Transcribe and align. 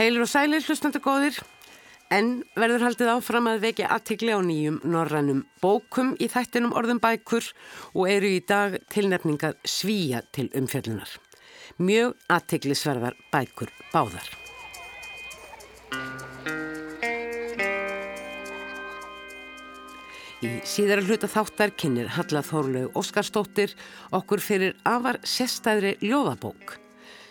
Heilir 0.00 0.22
og 0.24 0.30
sælir 0.32 0.64
hlustandi 0.64 0.96
góðir, 1.04 1.34
en 2.08 2.38
verður 2.56 2.86
haldið 2.86 3.10
áfram 3.12 3.50
að 3.50 3.66
vekja 3.66 3.90
aðtikli 3.92 4.32
á 4.32 4.40
nýjum 4.40 4.78
norrannum 4.88 5.42
bókum 5.60 6.14
í 6.16 6.24
þættinum 6.32 6.72
orðum 6.72 7.02
bækur 7.04 7.50
og 7.92 8.08
eru 8.08 8.30
í 8.32 8.38
dag 8.40 8.78
tilnefningað 8.88 9.60
svíja 9.68 10.22
til 10.32 10.48
umfjöllunar. 10.56 11.12
Mjög 11.84 12.16
aðtiklisverðar 12.32 13.20
bækur 13.28 13.76
báðar. 13.92 14.32
Í 20.40 20.56
síðara 20.64 21.04
hluta 21.04 21.28
þáttar 21.28 21.76
kynir 21.76 22.14
Halla 22.16 22.40
Þórlaug 22.40 22.96
Óskarstóttir 22.96 23.76
okkur 24.16 24.40
fyrir 24.40 24.78
afar 24.88 25.20
sérstæðri 25.28 25.98
ljóðabók 26.00 26.79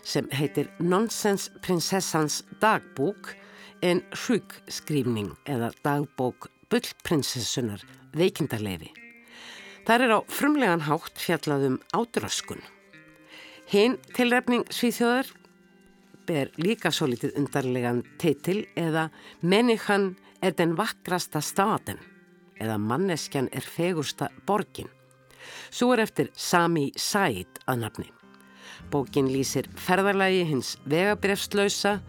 sem 0.03 0.27
heitir 0.33 0.69
Nonsens 0.79 1.49
prinsessans 1.63 2.43
dagbúk 2.61 3.33
en 3.81 4.01
hrugskrýfning 4.13 5.33
eða 5.49 5.71
dagbók 5.83 6.49
bullprinsessunar 6.69 7.83
veikindarleifi. 8.15 8.91
Það 9.87 10.05
er 10.05 10.13
á 10.13 10.19
frumlegan 10.29 10.85
hátt 10.85 11.17
fjallaðum 11.17 11.79
átröskun. 11.95 12.61
Hinn 13.69 13.97
tilrefning 14.17 14.67
Svíþjóðar 14.73 15.29
ber 16.29 16.51
líka 16.61 16.91
svo 16.93 17.07
litið 17.09 17.37
undarlegan 17.39 18.03
teitil 18.21 18.63
eða 18.77 19.07
Mennichan 19.41 20.11
er 20.45 20.53
den 20.57 20.75
vakrasta 20.77 21.41
staden 21.41 22.01
eða 22.59 22.77
Manneskjan 22.81 23.49
er 23.55 23.65
fegursta 23.65 24.29
borgin. 24.45 24.89
Svo 25.71 25.93
er 25.95 26.03
eftir 26.05 26.31
Sami 26.35 26.89
Said 26.97 27.61
að 27.65 27.85
nafni. 27.85 28.09
Bókin 28.91 29.29
lýsir 29.29 29.67
ferðarlægi 29.77 30.45
hins 30.49 30.75
vegabrefslausa 30.89 31.99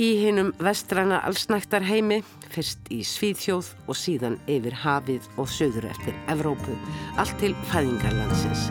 í 0.00 0.08
hinnum 0.22 0.52
vestræna 0.62 1.18
allsnæktar 1.26 1.84
heimi, 1.84 2.22
fyrst 2.52 2.88
í 2.92 3.02
Svíðhjóð 3.04 3.72
og 3.86 3.98
síðan 3.98 4.38
yfir 4.50 4.76
hafið 4.84 5.28
og 5.36 5.50
söður 5.52 5.90
eftir 5.90 6.16
Evrópu, 6.32 6.76
allt 7.20 7.36
til 7.42 7.52
fæðingarlandsins. 7.72 8.68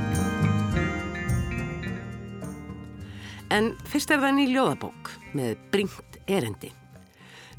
En 3.51 3.73
fyrst 3.91 4.13
er 4.15 4.23
það 4.23 4.37
ný 4.39 4.47
ljóðabók 4.53 5.13
með 5.37 5.55
bringt 5.73 6.21
erendi. 6.25 6.71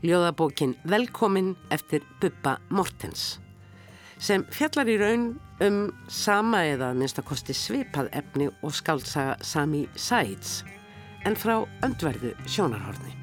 Ljóðabókin 0.02 0.74
Velkomin 0.88 1.54
eftir 1.70 2.02
Bubba 2.18 2.56
Mortens 2.72 3.36
sem 4.22 4.44
fjallar 4.54 4.90
í 4.90 4.98
raun 5.00 5.24
um 5.66 5.78
sama 6.10 6.62
eða 6.70 6.92
minnstakosti 6.94 7.56
svipað 7.56 8.12
efni 8.22 8.48
og 8.62 8.74
skáltsaga 8.74 9.34
Sami 9.42 9.86
Sæts 9.98 10.62
en 11.26 11.38
frá 11.38 11.60
öndverðu 11.86 12.34
sjónarhorni. 12.46 13.21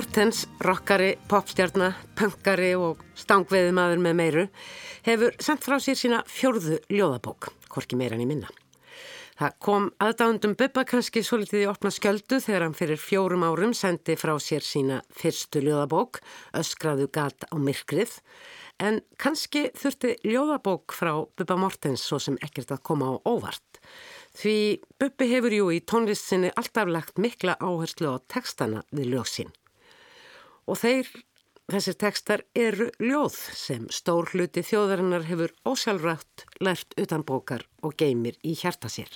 Mortens, 0.00 0.46
rockari, 0.64 1.10
popstjarnar, 1.28 1.92
punkari 2.16 2.70
og 2.72 3.02
stangveðimaður 3.20 3.98
með 4.00 4.14
meiru, 4.16 4.44
hefur 5.04 5.34
sendt 5.44 5.66
frá 5.66 5.74
sér 5.76 5.98
sína 6.00 6.20
fjörðu 6.24 6.78
ljóðabók, 6.88 7.50
hvorki 7.68 7.98
meirann 8.00 8.22
í 8.24 8.28
minna. 8.30 8.48
Það 9.36 9.58
kom 9.66 9.90
aðdándum 10.00 10.54
Bubba 10.56 10.86
kannski 10.88 11.20
svo 11.20 11.42
litið 11.42 11.66
í 11.66 11.68
opna 11.68 11.92
skjöldu 11.92 12.40
þegar 12.40 12.64
hann 12.64 12.78
fyrir 12.80 13.02
fjórum 13.02 13.44
árum 13.44 13.76
sendi 13.76 14.16
frá 14.16 14.32
sér 14.40 14.64
sína 14.64 15.02
fyrstu 15.12 15.60
ljóðabók, 15.66 16.22
Öskraðu 16.56 17.10
gat 17.12 17.44
á 17.52 17.60
myrkrið, 17.60 18.16
en 18.80 19.02
kannski 19.20 19.68
þurfti 19.76 20.16
ljóðabók 20.24 20.96
frá 20.96 21.12
Bubba 21.36 21.60
Mortens 21.60 22.08
svo 22.08 22.16
sem 22.16 22.40
ekkert 22.40 22.72
að 22.72 22.86
koma 22.88 23.12
á 23.12 23.14
óvart. 23.28 23.84
Því 24.32 24.58
Bubbi 24.96 25.28
hefur 25.36 25.60
jú 25.60 25.70
í 25.76 25.84
tónlistinni 25.84 26.56
alltaf 26.56 26.88
lagt 26.88 27.20
mikla 27.20 27.60
áherslu 27.60 28.16
á 28.16 28.24
textana 28.32 28.86
við 28.96 29.18
ljósinn. 29.18 29.52
Og 30.68 30.78
þeir, 30.80 31.08
þessir 31.70 31.96
textar 32.00 32.44
eru 32.56 32.90
ljóð 33.00 33.38
sem 33.56 33.88
stór 33.92 34.30
hluti 34.34 34.64
þjóðarinnar 34.66 35.26
hefur 35.30 35.54
ósjálfrætt 35.64 36.46
lært 36.60 36.96
utan 37.00 37.24
bókar 37.24 37.66
og 37.82 37.96
geymir 37.96 38.36
í 38.42 38.56
hjarta 38.58 38.90
sér. 38.92 39.12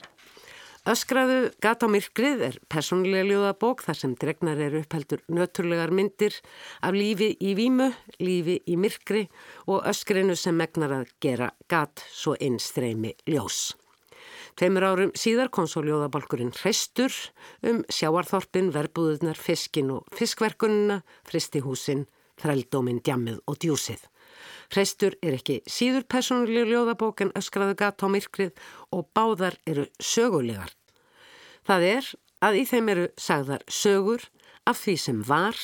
Öskraðu 0.85 1.47
Gata 1.65 1.89
myrkrið 1.89 2.43
er 2.45 2.57
personlega 2.69 3.25
ljóðabók 3.25 3.81
þar 3.87 3.97
sem 3.97 4.17
dregnar 4.21 4.59
eru 4.61 4.83
uppheldur 4.83 5.23
nöturlegar 5.33 5.95
myndir 5.97 6.37
af 6.85 6.93
lífi 6.93 7.31
í 7.41 7.55
vímu, 7.57 7.87
lífi 8.21 8.59
í 8.69 8.77
myrkri 8.77 9.23
og 9.65 9.89
öskrinu 9.89 10.37
sem 10.37 10.61
megnar 10.61 10.93
að 10.99 11.15
gera 11.25 11.49
gat 11.73 12.05
svo 12.13 12.37
innstreymi 12.37 13.15
ljós. 13.33 13.71
Tveimur 14.55 14.85
árum 14.87 15.13
síðar 15.19 15.49
kom 15.51 15.67
svo 15.67 15.83
ljóðabalkurinn 15.83 16.53
Hreistur 16.55 17.11
um 17.67 17.81
sjáarþorpin, 17.91 18.69
verbúðunar, 18.75 19.35
fiskin 19.35 19.91
og 19.91 20.05
fiskverkunina, 20.15 21.01
fristihúsin, 21.27 22.05
þrældómin, 22.39 23.01
djammið 23.03 23.41
og 23.51 23.59
djúsið. 23.65 24.05
Hreistur 24.71 25.17
er 25.27 25.35
ekki 25.41 25.59
síður 25.67 26.07
personuleg 26.07 26.71
ljóðabók 26.71 27.25
en 27.25 27.33
öskraðu 27.39 27.75
gat 27.81 28.05
á 28.05 28.09
myrkrið 28.11 28.53
og 28.95 29.09
báðar 29.11 29.59
eru 29.67 29.89
sögulegar. 29.99 30.71
Það 31.67 31.89
er 31.89 32.13
að 32.45 32.61
í 32.61 32.65
þeim 32.71 32.93
eru 32.95 33.09
sagðar 33.19 33.65
sögur 33.67 34.29
af 34.71 34.79
því 34.85 34.95
sem 35.01 35.25
var, 35.27 35.59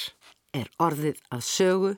er 0.50 0.66
orðið 0.82 1.20
að 1.30 1.46
sögu, 1.46 1.92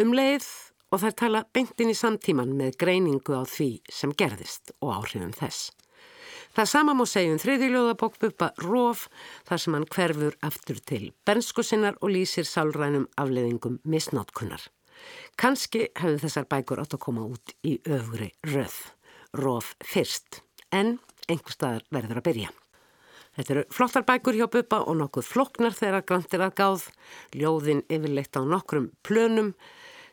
um 0.00 0.16
leið 0.16 0.48
og 0.90 1.04
þær 1.04 1.18
tala 1.20 1.44
beintin 1.52 1.92
í 1.92 1.98
samtíman 1.98 2.56
með 2.56 2.80
greiningu 2.80 3.36
á 3.36 3.44
því 3.44 3.70
sem 3.92 4.16
gerðist 4.16 4.72
og 4.80 4.96
áhrifum 4.96 5.36
þess. 5.36 5.68
Það 6.50 6.66
sama 6.66 6.94
má 6.98 7.04
segja 7.06 7.30
um 7.30 7.38
þriðiljóðabók 7.38 8.16
Bubba 8.18 8.48
Róf 8.58 9.04
þar 9.46 9.60
sem 9.62 9.74
hann 9.76 9.86
hverfur 9.94 10.36
aftur 10.42 10.80
til 10.82 11.12
bernsku 11.28 11.62
sinnar 11.62 11.98
og 12.02 12.10
lýsir 12.10 12.48
sálrænum 12.48 13.06
afleðingum 13.22 13.76
misnátkunnar. 13.86 14.64
Kanski 15.38 15.86
hefðu 15.94 16.24
þessar 16.24 16.48
bækur 16.50 16.82
átt 16.82 16.96
að 16.98 17.04
koma 17.04 17.28
út 17.30 17.54
í 17.62 17.76
öfri 17.86 18.32
röð. 18.50 18.74
Róf 19.38 19.76
fyrst, 19.86 20.42
en 20.74 20.98
einhver 21.30 21.54
staðar 21.54 21.86
verður 21.94 22.18
að 22.18 22.26
byrja. 22.26 22.50
Þetta 23.38 23.54
eru 23.54 23.64
flottar 23.70 24.06
bækur 24.08 24.40
hjá 24.40 24.48
Bubba 24.50 24.82
og 24.90 24.98
nokkuð 24.98 25.28
floknar 25.30 25.76
þegar 25.76 26.02
grantir 26.02 26.42
að 26.42 26.56
gáð, 26.58 26.88
ljóðin 27.38 27.84
yfirleitt 27.86 28.34
á 28.34 28.42
nokkrum 28.42 28.90
plönum, 29.06 29.54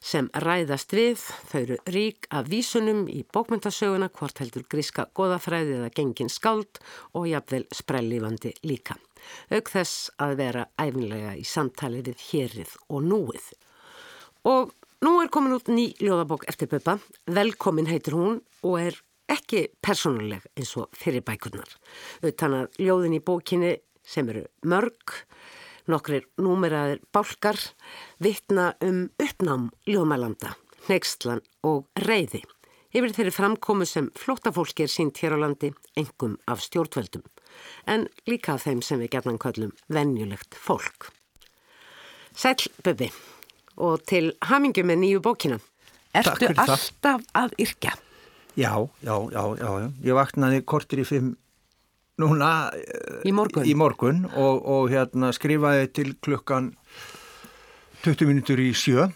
sem 0.03 0.29
ræðast 0.43 0.93
við, 0.95 1.21
þau 1.49 1.59
eru 1.59 1.77
rík 1.93 2.27
af 2.33 2.49
vísunum 2.51 3.05
í 3.09 3.23
bókmyndasöguna, 3.33 4.09
hvort 4.13 4.41
heldur 4.41 4.65
gríska 4.69 5.07
goðafræði 5.17 5.79
eða 5.79 5.93
gengin 5.95 6.31
skáld 6.31 6.81
og 7.17 7.27
jafnvel 7.31 7.65
sprellífandi 7.75 8.53
líka. 8.67 8.97
Auk 9.51 9.71
þess 9.73 10.11
að 10.21 10.35
vera 10.41 10.67
æfinlega 10.79 11.33
í 11.37 11.45
samtali 11.47 12.03
við 12.05 12.21
hérið 12.29 12.75
og 12.87 13.03
núið. 13.07 13.49
Og 14.47 14.71
nú 15.03 15.17
er 15.21 15.31
komin 15.33 15.57
út 15.57 15.71
ný 15.71 15.89
ljóðabók 15.99 16.47
eftir 16.47 16.69
Böpa, 16.71 16.99
velkomin 17.25 17.89
heitir 17.89 18.15
hún 18.17 18.41
og 18.63 18.79
er 18.79 19.01
ekki 19.27 19.67
persónuleg 19.83 20.45
eins 20.55 20.71
og 20.79 20.87
fyrir 20.95 21.25
bækurnar. 21.25 21.67
Þannig 22.23 22.61
að 22.61 22.81
ljóðin 22.85 23.17
í 23.17 23.23
bókinni 23.23 23.73
sem 24.07 24.29
eru 24.31 24.45
mörg, 24.63 25.17
Nokkrir 25.87 26.25
númeraðir 26.43 26.99
bálkar 27.15 27.59
vittna 28.19 28.73
um 28.83 29.05
uppnám 29.23 29.69
ljóðmælanda, 29.87 30.51
neykslan 30.89 31.39
og 31.63 31.87
reyði. 32.03 32.41
Yfir 32.91 33.13
þeirri 33.15 33.31
framkomu 33.35 33.87
sem 33.87 34.09
flóttafólki 34.19 34.83
er 34.83 34.91
sínt 34.91 35.19
hér 35.21 35.35
á 35.35 35.43
landi, 35.43 35.71
engum 35.95 36.35
af 36.47 36.63
stjórnveldum, 36.65 37.23
en 37.87 38.07
líka 38.27 38.57
af 38.57 38.65
þeim 38.67 38.83
sem 38.83 38.99
við 38.99 39.13
gerðan 39.15 39.39
kallum 39.39 39.71
venjulegt 39.87 40.59
fólk. 40.59 41.11
Sæl, 42.35 42.67
Böbbi, 42.83 43.07
og 43.77 44.03
til 44.07 44.33
hamingu 44.49 44.83
með 44.83 45.01
nýju 45.03 45.23
bókina. 45.23 45.59
Ertu 46.15 46.51
alltaf 46.51 46.91
það. 47.01 47.25
að 47.33 47.57
yrkja? 47.63 47.95
Já, 48.57 48.73
já, 49.05 49.15
já, 49.31 49.43
já. 49.61 49.91
Ég 50.03 50.17
vaknaði 50.17 50.63
kortir 50.65 51.03
í 51.03 51.07
fimm 51.07 51.35
núna 52.21 52.51
í 53.27 53.33
morgun, 53.35 53.67
í 53.67 53.75
morgun 53.77 54.25
og, 54.33 54.65
og 54.65 54.89
hérna 54.93 55.31
skrifaði 55.35 55.87
til 55.93 56.11
klukkan 56.23 56.73
20 58.05 58.29
minútur 58.29 58.61
í 58.61 58.71
sjö 58.77 59.07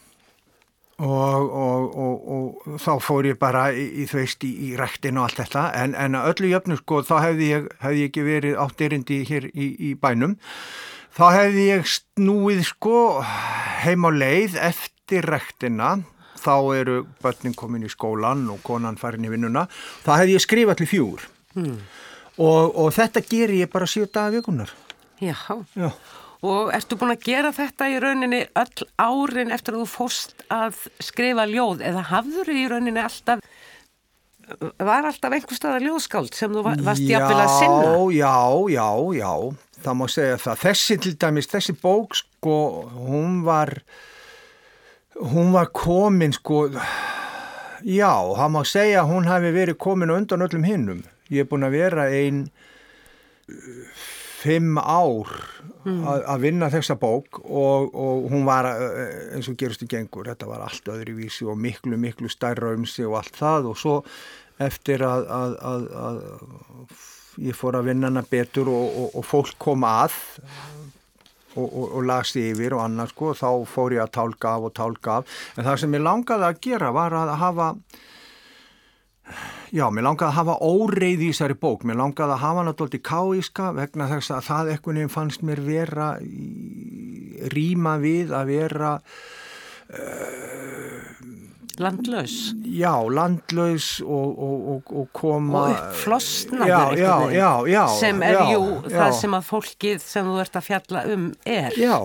og, 1.02 1.50
og, 1.50 1.98
og, 1.98 2.30
og 2.36 2.78
þá 2.82 2.92
fór 3.02 3.32
ég 3.32 3.40
bara 3.42 3.70
í, 3.74 3.88
í 4.04 4.08
þú 4.10 4.20
veist 4.22 4.46
í, 4.46 4.52
í 4.68 4.72
rættin 4.78 5.18
og 5.18 5.28
allt 5.30 5.42
þetta. 5.42 5.66
En, 5.82 5.96
en 5.98 6.18
öllu 6.20 6.52
jöfnu 6.52 6.78
sko 6.78 7.02
þá 7.08 7.16
hefði 7.26 7.50
ég, 7.50 7.68
hefði 7.82 8.04
ég 8.04 8.12
ekki 8.12 8.26
verið 8.28 8.60
átt 8.62 8.86
erindi 8.86 9.22
hér 9.28 9.50
í, 9.50 9.72
í 9.90 9.92
bænum. 9.98 10.38
Þá 11.18 11.26
hefði 11.36 11.68
ég 11.72 11.90
snúið 11.90 12.64
sko 12.70 12.98
heim 13.82 14.08
á 14.08 14.12
leið 14.14 14.60
eftir 14.62 15.28
rættina 15.28 15.98
þá 16.42 16.54
eru 16.78 17.02
börnin 17.22 17.58
komin 17.58 17.86
í 17.86 17.92
skólan 17.92 18.48
og 18.54 18.62
konan 18.66 18.98
farin 19.02 19.26
í 19.28 19.34
vinnuna. 19.34 19.68
Þá 20.06 20.14
hefði 20.22 20.38
ég 20.38 20.46
skrifað 20.46 20.82
til 20.82 20.90
fjúr. 20.90 21.28
Mm. 21.58 21.76
Og 22.50 22.94
þetta 22.96 23.24
ger 23.28 23.54
ég 23.62 23.72
bara 23.72 23.90
síðu 23.90 24.10
daga 24.14 24.34
vikunar 24.38 24.74
Já, 25.22 25.36
Já. 25.78 25.92
Og 26.42 26.72
ertu 26.74 26.98
búin 26.98 27.14
að 27.14 27.26
gera 27.28 27.52
þetta 27.54 27.88
í 27.94 27.98
rauninni 28.02 28.40
öll 28.58 28.86
árin 28.98 29.52
eftir 29.54 29.76
að 29.76 29.84
þú 29.84 29.90
fórst 29.92 30.40
að 30.50 30.80
skrifa 30.98 31.46
ljóð 31.46 31.84
eða 31.86 32.08
hafður 32.10 32.50
þið 32.50 32.62
í 32.64 32.70
rauninni 32.72 33.04
alltaf, 33.04 33.44
var 34.82 35.06
alltaf 35.06 35.36
einhver 35.38 35.60
staðar 35.60 35.86
ljóðskáld 35.86 36.34
sem 36.34 36.56
þú 36.56 36.64
varst 36.66 37.06
jafnvel 37.06 37.44
að 37.44 37.54
sinna? 37.60 37.94
Já, 38.18 38.34
já, 38.74 38.88
já, 39.20 39.30
það 39.86 40.00
má 40.02 40.04
segja 40.16 40.42
það. 40.48 40.60
Þessi 40.66 41.00
til 41.06 41.14
dæmis, 41.22 41.52
þessi 41.54 41.78
bók 41.86 42.18
sko, 42.18 42.58
hún 42.98 43.40
var, 43.46 43.76
hún 45.22 45.54
var 45.54 45.70
komin 45.78 46.34
sko, 46.34 46.64
já, 47.86 48.14
það 48.18 48.54
má 48.58 48.62
segja 48.66 49.06
hún 49.06 49.30
hafi 49.30 49.54
verið 49.54 49.78
komin 49.78 50.18
undan 50.18 50.50
öllum 50.50 50.66
hinnum. 50.66 51.06
Ég 51.32 51.46
er 51.46 51.50
búin 51.50 51.68
að 51.68 51.78
vera 51.80 52.10
einn 52.12 52.46
fimm 54.42 54.78
ár 54.80 55.30
mm. 55.86 56.02
að 56.06 56.44
vinna 56.46 56.70
þessa 56.74 56.98
bók 57.00 57.42
og, 57.44 57.92
og 57.94 58.30
hún 58.32 58.46
var 58.48 58.70
eh, 58.72 59.36
eins 59.36 59.50
og 59.52 59.58
gerist 59.60 59.84
í 59.86 59.90
gengur, 59.92 60.30
þetta 60.32 60.50
var 60.50 60.64
allt 60.66 60.90
öðri 60.94 61.16
vísi 61.20 61.46
og 61.46 61.60
miklu 61.62 62.00
miklu 62.00 62.32
stærra 62.32 62.74
um 62.76 62.88
sig 62.90 63.06
og 63.10 63.20
allt 63.22 63.38
það 63.38 63.72
og 63.74 63.82
svo 63.82 63.98
eftir 64.62 65.04
að, 65.06 65.28
að, 65.36 65.58
að, 65.72 65.86
að 66.06 67.44
ég 67.48 67.58
fór 67.58 67.78
að 67.78 67.92
vinna 67.92 68.10
hana 68.10 68.26
betur 68.28 68.72
og, 68.72 69.12
og 69.18 69.26
fólk 69.26 69.58
kom 69.62 69.86
að 69.88 70.18
og 71.60 72.00
lasi 72.08 72.46
yfir 72.54 72.78
og 72.78 72.86
annars 72.86 73.12
sko, 73.12 73.34
þá 73.36 73.50
fór 73.68 73.98
ég 73.98 74.06
að 74.06 74.14
tálka 74.16 74.54
af 74.56 74.68
og 74.70 74.74
tálka 74.78 75.18
af 75.20 75.34
en 75.58 75.66
það 75.68 75.82
sem 75.82 75.98
ég 75.98 76.06
langaði 76.06 76.48
að 76.48 76.62
gera 76.64 76.92
var 76.96 77.16
að 77.18 77.34
hafa 77.42 77.68
Já, 79.72 79.86
mér 79.88 80.04
langaði 80.04 80.28
að 80.28 80.36
hafa 80.36 80.58
óreið 80.68 81.22
í 81.24 81.28
þessari 81.32 81.56
bók, 81.62 81.86
mér 81.88 82.02
langaði 82.02 82.36
að 82.36 82.42
hafa 82.44 82.64
náttúrulega 82.68 83.08
káíska 83.08 83.70
vegna 83.78 84.08
þess 84.10 84.34
að 84.36 84.48
það 84.50 84.72
ekkert 84.74 84.98
nefn 84.98 85.14
fannst 85.14 85.46
mér 85.48 85.62
vera 85.64 86.08
rýma 87.54 87.94
við 88.02 88.34
að 88.36 88.52
vera 88.52 88.90
uh, 89.00 90.92
Landlaus? 91.82 92.34
Já, 92.68 92.92
landlaus 93.10 94.02
og, 94.04 94.34
og, 94.36 94.58
og, 94.74 94.92
og 95.02 95.08
koma... 95.16 95.62
Og 95.62 95.78
uppflostnaður 95.78 96.98
eitthvað 97.00 97.96
sem 97.96 98.26
er 98.28 98.40
jú 98.52 98.66
það 98.90 99.16
sem 99.22 99.38
að 99.38 99.48
fólkið 99.48 100.04
sem 100.04 100.28
þú 100.28 100.42
ert 100.44 100.60
að 100.60 100.68
fjalla 100.68 101.06
um 101.14 101.30
er. 101.48 101.78
Já, 101.80 101.96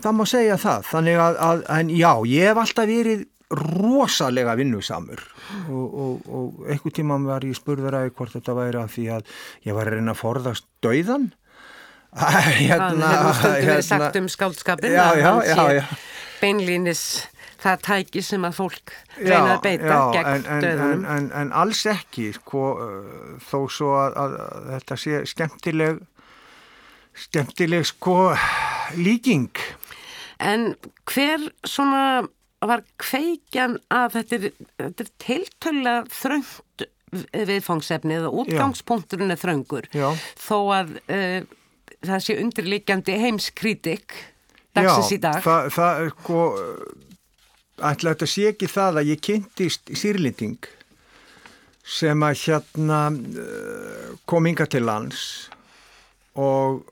það 0.00 0.16
má 0.16 0.24
segja 0.32 0.56
það, 0.64 0.88
þannig 0.94 1.20
að, 1.26 1.38
að 1.50 1.62
en 1.76 1.92
já, 2.00 2.10
ég 2.32 2.48
hef 2.48 2.62
alltaf 2.64 2.90
verið 2.90 3.28
rosalega 3.50 4.54
vinnusamur. 4.58 5.22
Og, 5.68 5.98
og, 6.04 6.30
og 6.30 6.70
einhver 6.70 6.94
tíma 6.94 7.18
var 7.24 7.46
ég 7.46 7.58
spurðaræði 7.58 8.14
hvort 8.14 8.36
þetta 8.36 8.56
væri 8.58 8.80
að 8.82 8.94
því 8.94 9.06
að 9.16 9.34
ég 9.66 9.76
var 9.76 9.90
að 9.90 9.98
reyna 9.98 10.14
að 10.14 10.22
forðast 10.22 10.68
dauðan 10.84 11.30
hérna, 12.60 13.10
það 13.10 13.12
hefur 13.14 13.36
stundu 13.38 13.66
verið 13.66 13.84
sagt 13.86 14.02
hérna- 14.02 14.22
um 14.22 14.30
skáldskapin 14.34 14.94
já, 14.96 15.04
já, 15.14 15.30
já, 15.46 15.84
beinlínis 16.40 17.02
það 17.60 17.84
tæki 17.86 18.22
sem 18.24 18.46
að 18.48 18.56
fólk 18.56 18.94
reyna 19.20 19.52
að 19.52 19.60
beita 19.66 19.98
gegn 20.16 20.30
en, 20.32 20.64
döðunum 20.64 21.04
en, 21.04 21.04
en, 21.14 21.28
en 21.42 21.52
alls 21.62 21.84
ekki 21.90 22.30
sko, 22.34 22.64
þó 23.46 23.58
svo 23.70 23.92
að, 24.00 24.18
að, 24.24 24.36
að 24.46 24.70
þetta 24.74 24.98
sé 25.04 25.22
skemmtileg 25.30 26.00
skemmtileg 27.20 27.86
sko 27.88 28.16
líking. 28.98 29.50
En 30.40 30.74
hver 31.10 31.50
svona 31.68 32.26
var 32.68 32.82
kveikjan 33.00 33.78
að 33.92 34.16
þetta 34.18 34.36
er, 34.36 34.48
þetta 34.80 35.04
er 35.04 35.12
tiltöla 35.24 35.94
þröngt 36.12 36.88
viðfangsefni 37.10 38.18
eða 38.20 38.30
útgangspunkturinn 38.42 39.34
er 39.34 39.40
þröngur 39.40 39.88
Já. 39.96 40.12
þó 40.38 40.58
að 40.76 40.92
uh, 41.10 41.40
það 42.06 42.26
sé 42.26 42.36
undirlikjandi 42.40 43.16
heimskritik 43.20 44.14
dagsins 44.76 45.10
Já, 45.10 45.16
í 45.16 45.22
dag. 45.24 45.40
Já, 45.40 45.70
það, 45.74 46.02
er 46.04 46.12
sko, 46.14 46.44
ætla 47.90 48.14
þetta 48.14 48.30
sé 48.30 48.46
ekki 48.52 48.70
það 48.70 49.00
að 49.00 49.10
ég 49.10 49.24
kynntist 49.26 49.92
sýrlending 49.98 50.70
sem 51.90 52.22
að 52.22 52.38
hérna 52.44 53.00
uh, 53.10 54.14
kom 54.30 54.46
inga 54.46 54.68
til 54.70 54.84
lands 54.86 55.24
og 56.38 56.84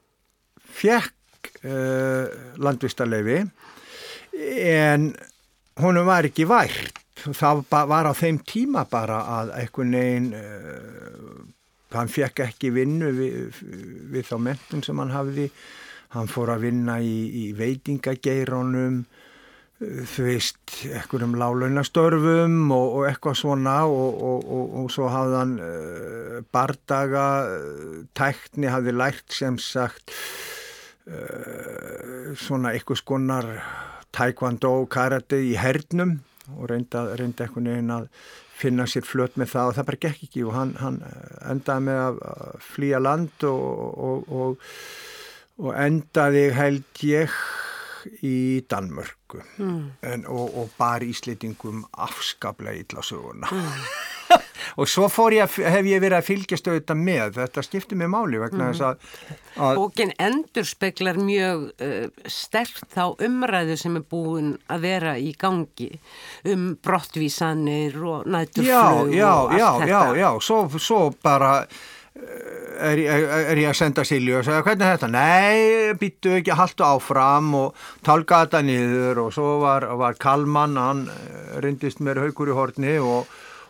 fekk 0.80 1.52
uh, 1.62 2.26
landvistarleifi 2.58 3.44
en 4.38 5.12
honum 5.82 6.08
var 6.08 6.28
ekki 6.28 6.46
vært. 6.48 7.04
Það 7.18 7.64
var 7.90 8.06
á 8.06 8.12
þeim 8.14 8.40
tíma 8.46 8.84
bara 8.90 9.22
að 9.40 9.54
einhvern 9.58 9.94
veginn 9.98 10.28
uh, 10.38 11.38
hann 11.94 12.10
fekk 12.12 12.44
ekki 12.46 12.70
vinnu 12.74 13.10
við, 13.16 13.62
við 14.12 14.26
þá 14.28 14.36
mentun 14.44 14.84
sem 14.86 15.00
hann 15.02 15.14
hafði. 15.14 15.48
Hann 16.14 16.30
fór 16.30 16.54
að 16.54 16.68
vinna 16.68 16.98
í, 17.04 17.16
í 17.42 17.44
veitingageirónum 17.58 19.00
uh, 19.02 20.04
þú 20.12 20.28
veist, 20.28 20.60
einhverjum 20.86 21.34
lálaunastörfum 21.40 22.60
og, 22.70 22.86
og 23.00 23.08
eitthvað 23.10 23.40
svona 23.42 23.80
og, 23.90 24.22
og, 24.30 24.54
og 24.82 24.92
svo 24.94 25.10
hafði 25.12 25.40
hann 25.42 25.56
uh, 25.58 26.38
bardaga 26.54 27.26
tækni 28.18 28.70
hafði 28.70 28.94
lært 28.94 29.34
sem 29.34 29.58
sagt 29.62 30.14
svona 32.36 32.74
eitthvað 32.74 33.00
skonar 33.00 33.46
taekwondo 34.14 34.72
karate 34.90 35.40
í 35.44 35.54
hernum 35.58 36.18
og 36.56 36.68
reynda, 36.70 37.04
reynda 37.18 37.46
einhvern 37.46 37.70
veginn 37.70 37.94
að 37.94 38.08
finna 38.58 38.86
sér 38.90 39.06
flöt 39.06 39.36
með 39.38 39.52
það 39.52 39.70
og 39.70 39.76
það 39.76 39.88
bara 39.90 40.00
gekk 40.04 40.26
ekki 40.26 40.44
og 40.46 40.56
hann, 40.56 40.74
hann 40.80 40.98
endaði 41.52 41.86
með 41.86 42.00
að 42.02 42.64
flýja 42.66 43.00
land 43.02 43.46
og, 43.46 43.64
og, 44.08 44.32
og, 44.40 44.68
og 45.62 45.72
endaði 45.78 46.44
held 46.56 47.04
ég 47.06 47.38
í 48.24 48.64
Danmörku 48.70 49.42
mm. 49.60 49.80
en, 50.08 50.26
og 50.26 50.72
bar 50.78 51.04
íslitingum 51.06 51.84
afskaplega 51.92 52.86
illa 52.86 53.04
söguna 53.04 53.50
mm. 53.52 54.07
Og 54.76 54.90
svo 54.90 55.08
ég, 55.34 55.58
hef 55.58 55.88
ég 55.88 56.02
verið 56.02 56.18
að 56.18 56.28
fylgjast 56.28 56.70
auðvitað 56.70 57.02
með, 57.08 57.26
þetta 57.38 57.64
skiptir 57.66 58.00
mig 58.00 58.10
máli 58.12 58.40
vegna 58.42 58.68
mm. 58.68 58.72
þess 58.72 58.86
að, 58.88 59.36
Bókin 59.58 60.12
endur 60.22 60.66
speklar 60.68 61.18
mjög 61.18 61.64
uh, 61.82 62.26
sterkt 62.30 62.86
þá 62.94 63.18
umræðu 63.26 63.74
sem 63.80 63.98
er 63.98 64.04
búin 64.06 64.52
að 64.70 64.84
vera 64.86 65.16
í 65.18 65.32
gangi 65.38 65.90
um 66.48 66.70
brottvísanir 66.84 67.98
og 67.98 68.28
nætturflög 68.30 68.78
og 68.78 69.00
allt 69.02 69.16
já, 69.18 69.32
þetta 69.42 69.58
Já, 69.58 69.70
já, 69.88 70.02
já, 70.22 70.30
svo, 70.44 70.60
svo 70.78 71.00
bara 71.24 71.52
uh, 71.64 72.58
Er, 72.78 73.00
er, 73.02 73.24
er 73.50 73.58
ég 73.58 73.72
að 73.72 73.78
senda 73.80 74.04
Silju 74.06 74.36
og 74.38 74.44
segja 74.46 74.62
hvernig 74.62 74.86
er 74.86 74.92
þetta? 74.94 75.08
Nei, 75.10 75.94
býttu 75.98 76.36
ekki 76.36 76.52
að 76.54 76.60
halda 76.60 76.90
áfram 76.94 77.48
og 77.58 77.88
talga 78.06 78.44
þetta 78.44 78.60
niður 78.62 79.22
og 79.24 79.32
svo 79.34 79.56
var, 79.64 79.88
var 79.98 80.14
Kalman, 80.22 80.78
hann 80.78 81.00
uh, 81.10 81.56
rindist 81.64 81.98
mér 82.04 82.20
haugur 82.22 82.52
í 82.52 82.54
horni 82.54 82.94
og 83.02 83.26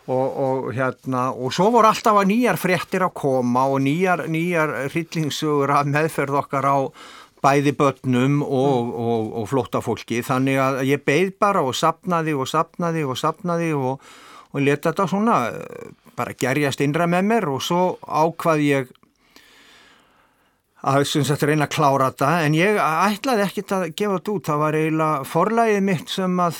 Og, 0.09 0.37
og 0.41 0.69
hérna 0.73 1.27
og 1.37 1.51
svo 1.53 1.67
voru 1.69 1.85
alltaf 1.85 2.17
að 2.17 2.31
nýjar 2.31 2.57
fréttir 2.57 3.03
að 3.05 3.11
koma 3.19 3.67
og 3.69 3.83
nýjar, 3.85 4.23
nýjar 4.25 4.71
hryllingssugur 4.87 5.69
að 5.69 5.91
meðferð 5.93 6.39
okkar 6.39 6.65
á 6.65 6.77
bæði 7.43 7.75
börnum 7.77 8.39
og, 8.41 8.87
mm. 8.87 8.95
og, 9.05 9.27
og 9.37 9.45
flotta 9.51 9.83
fólki 9.85 10.23
þannig 10.25 10.57
að 10.63 10.81
ég 10.89 11.03
beigð 11.05 11.35
bara 11.45 11.61
og 11.61 11.77
sapnaði 11.77 12.33
og 12.33 12.49
sapnaði 12.49 13.05
og 13.05 13.19
sapnaði 13.21 13.69
og 13.77 14.01
leta 14.57 14.89
þetta 14.89 15.07
svona 15.11 15.37
bara 16.19 16.35
gerjast 16.35 16.81
innra 16.83 17.07
með 17.09 17.27
mér. 17.31 17.47
Og 17.53 17.61
svo 17.63 17.83
ákvað 18.03 18.65
ég 18.65 18.89
að 20.79 21.01
þessum 21.01 21.27
að 21.35 21.47
reyna 21.49 21.67
að 21.67 21.75
klára 21.75 22.09
þetta. 22.11 22.33
En 22.47 22.57
ég 22.57 22.81
ætlaði 22.81 23.45
ekkit 23.45 23.75
að 23.75 23.87
gefa 23.93 24.17
þetta 24.17 24.35
út. 24.35 24.49
Það 24.49 24.61
var 24.63 24.79
eiginlega 24.79 25.29
forlægið 25.33 25.87
mitt 25.91 26.13
sem 26.13 26.43
að 26.43 26.59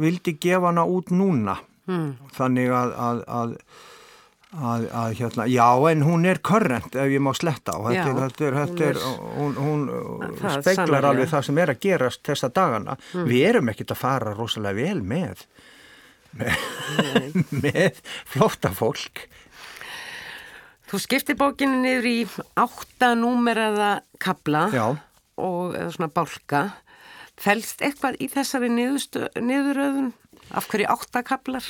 vildi 0.00 0.36
gefa 0.42 0.68
hana 0.68 0.86
út 0.86 1.10
núna 1.14 1.56
mm. 1.88 2.10
þannig 2.36 2.74
að, 2.74 2.92
að, 2.98 3.24
að, 4.50 4.86
að 5.02 5.16
hérna, 5.20 5.46
já 5.50 5.68
en 5.90 6.04
hún 6.06 6.28
er 6.28 6.42
körrent 6.44 6.96
ef 6.98 7.12
ég 7.14 7.24
má 7.24 7.32
sletta 7.38 7.78
á 7.78 7.80
já, 7.94 8.04
þetta 8.08 8.46
er, 8.48 8.58
þetta 8.60 8.88
er, 8.90 9.02
hún, 9.38 9.58
hún, 9.58 9.88
hún 9.88 10.56
speiklar 10.60 11.10
alveg 11.12 11.32
það 11.32 11.48
sem 11.48 11.60
er 11.64 11.74
að 11.74 11.82
gerast 11.86 12.24
þessa 12.26 12.52
dagana 12.60 12.96
mm. 12.98 13.28
við 13.30 13.48
erum 13.52 13.72
ekkert 13.72 13.94
að 13.96 14.02
fara 14.04 14.34
rosalega 14.36 14.80
vel 14.82 15.04
með 15.04 15.44
með, 16.36 16.56
með 17.64 18.02
flóta 18.28 18.72
fólk 18.74 19.26
Þú 20.90 20.98
skiptir 20.98 21.36
bókinu 21.38 21.76
niður 21.84 22.06
í 22.10 22.16
átta 22.58 23.12
númeraða 23.14 24.00
kabla 24.18 24.64
já. 24.74 24.86
og 25.38 25.76
svona 25.94 26.10
bálka 26.10 26.62
Fælst 27.40 27.80
eitthvað 27.80 28.18
í 28.20 28.26
þessari 28.28 28.68
niðuröðun? 28.74 30.10
Af 30.50 30.66
hverju 30.70 30.88
áttakablar? 30.90 31.66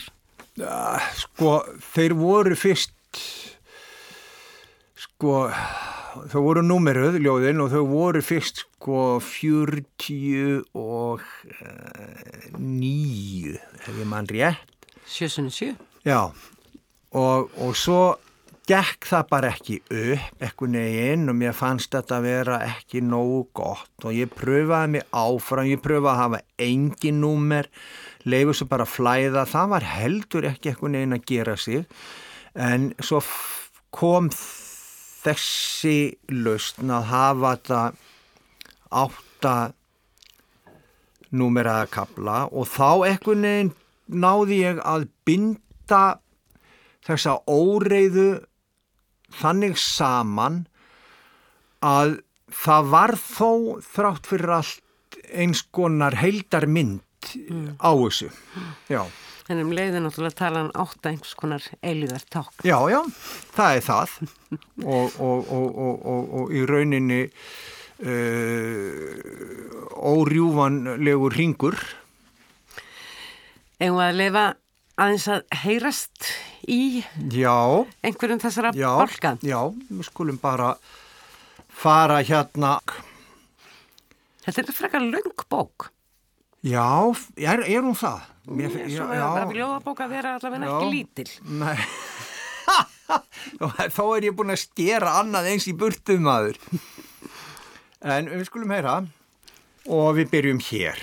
Sko, 1.21 1.61
þeir 1.93 2.15
voru 2.19 2.57
fyrst 2.59 3.21
sko, 5.01 5.35
þau 6.33 6.41
voru 6.45 6.63
númeruð 6.65 7.21
ljóðin 7.23 7.63
og 7.65 7.71
þau 7.75 7.85
voru 7.89 8.23
fyrst 8.25 8.65
sko 8.65 9.21
40 9.25 10.65
og 10.81 11.21
uh, 11.21 12.57
nýju, 12.57 13.59
hefur 13.85 14.09
mann 14.09 14.29
rétt. 14.31 14.65
77? 15.11 15.75
Já, 16.07 16.31
og, 17.13 17.51
og 17.61 17.77
svo 17.77 18.03
gekk 18.71 19.09
það 19.11 19.31
bara 19.33 19.51
ekki 19.51 19.81
upp 19.83 20.45
eitthvað 20.45 20.75
neginn 20.77 21.31
og 21.33 21.37
mér 21.41 21.57
fannst 21.57 21.91
þetta 21.95 22.21
að 22.21 22.27
vera 22.29 22.61
ekki 22.69 23.03
nógu 23.03 23.41
gott 23.57 24.07
og 24.07 24.15
ég 24.15 24.31
pröfaði 24.31 24.95
mig 24.95 25.07
áfram, 25.11 25.67
ég 25.67 25.83
pröfaði 25.83 26.13
að 26.13 26.21
hafa 26.21 26.41
engin 26.63 27.19
númer, 27.25 27.69
leiði 28.29 28.57
svo 28.57 28.69
bara 28.71 28.87
að 28.87 28.95
flæða, 28.95 29.47
það 29.49 29.73
var 29.75 29.87
heldur 29.95 30.49
ekki 30.51 30.73
eitthvað 30.73 30.95
neginn 30.95 31.17
að 31.17 31.27
gera 31.31 31.57
sig. 31.61 31.85
En 32.55 32.91
svo 33.01 33.21
kom 33.95 34.31
þessi 35.21 36.17
lausn 36.33 36.91
að 36.93 37.11
hafa 37.11 37.55
þetta 37.55 37.83
átta 39.01 39.55
númeraða 41.31 41.87
kabla 41.95 42.39
og 42.51 42.67
þá 42.71 43.07
eitthvað 43.07 43.43
neginn 43.45 43.73
náði 44.11 44.63
ég 44.65 44.81
að 44.83 45.07
binda 45.29 46.05
þessa 47.07 47.37
óreiðu 47.47 48.41
þannig 49.41 49.79
saman 49.79 50.65
að 51.87 52.19
það 52.51 52.91
var 52.95 53.15
þó 53.23 53.51
þrátt 53.87 54.27
fyrir 54.27 54.57
allt 54.59 55.21
eins 55.31 55.63
konar 55.71 56.19
heildar 56.19 56.67
mynd 57.21 57.75
mm. 57.75 57.75
á 57.81 57.91
þessu. 58.03 58.31
Já. 58.91 59.03
En 59.51 59.59
um 59.65 59.73
leiði 59.75 59.99
náttúrulega 60.03 60.39
tala 60.39 60.63
hann 60.63 60.71
átt 60.79 61.03
að 61.03 61.11
einhvers 61.11 61.35
konar 61.39 61.65
eiligar 61.83 62.23
ták. 62.31 62.53
Já, 62.63 62.79
já, 62.93 63.01
það 63.57 63.77
er 63.77 63.85
það 63.89 64.11
og, 64.85 65.17
og, 65.19 65.51
og, 65.51 66.25
og 66.41 66.55
í 66.55 66.63
rauninni 66.71 67.23
uh, 68.07 69.11
órjúvanlegur 70.13 71.35
ringur. 71.35 71.79
En 73.81 73.99
að 73.99 74.19
leifa 74.21 74.45
aðeins 75.01 75.27
að 75.33 75.45
heyrast 75.65 76.31
í 76.69 77.03
já, 77.33 77.87
einhverjum 78.05 78.43
þessara 78.43 78.75
já, 78.77 78.91
bálka? 79.01 79.35
Já, 79.43 79.61
við 79.89 80.05
skulum 80.11 80.39
bara 80.41 80.75
fara 81.81 82.21
hérna. 82.23 82.79
Þetta 84.45 84.69
er 84.69 84.77
frekar 84.77 85.05
löng 85.05 85.49
bók. 85.51 85.91
Já, 86.61 87.15
er, 87.41 87.63
er 87.65 87.81
hún 87.81 87.97
það? 87.97 88.27
Mér, 88.51 88.75
já, 88.85 88.99
já, 89.01 89.05
já. 89.17 89.27
Það 89.33 89.45
er 89.45 89.55
ljóðabók 89.61 90.01
að 90.05 90.11
vera 90.13 90.33
allavega 90.37 90.67
ekki 90.75 90.91
lítil. 90.93 91.31
Nei, 91.61 91.79
þá 93.97 94.03
er 94.05 94.27
ég 94.29 94.37
búin 94.37 94.53
að 94.53 94.61
stjera 94.65 95.15
annað 95.23 95.49
eins 95.53 95.69
í 95.71 95.75
burtum 95.77 96.27
maður. 96.27 96.61
En 98.01 98.29
við 98.33 98.45
skulum 98.49 98.75
heyra 98.75 98.99
og 99.89 100.13
við 100.19 100.31
byrjum 100.35 100.61
hér. 100.69 101.01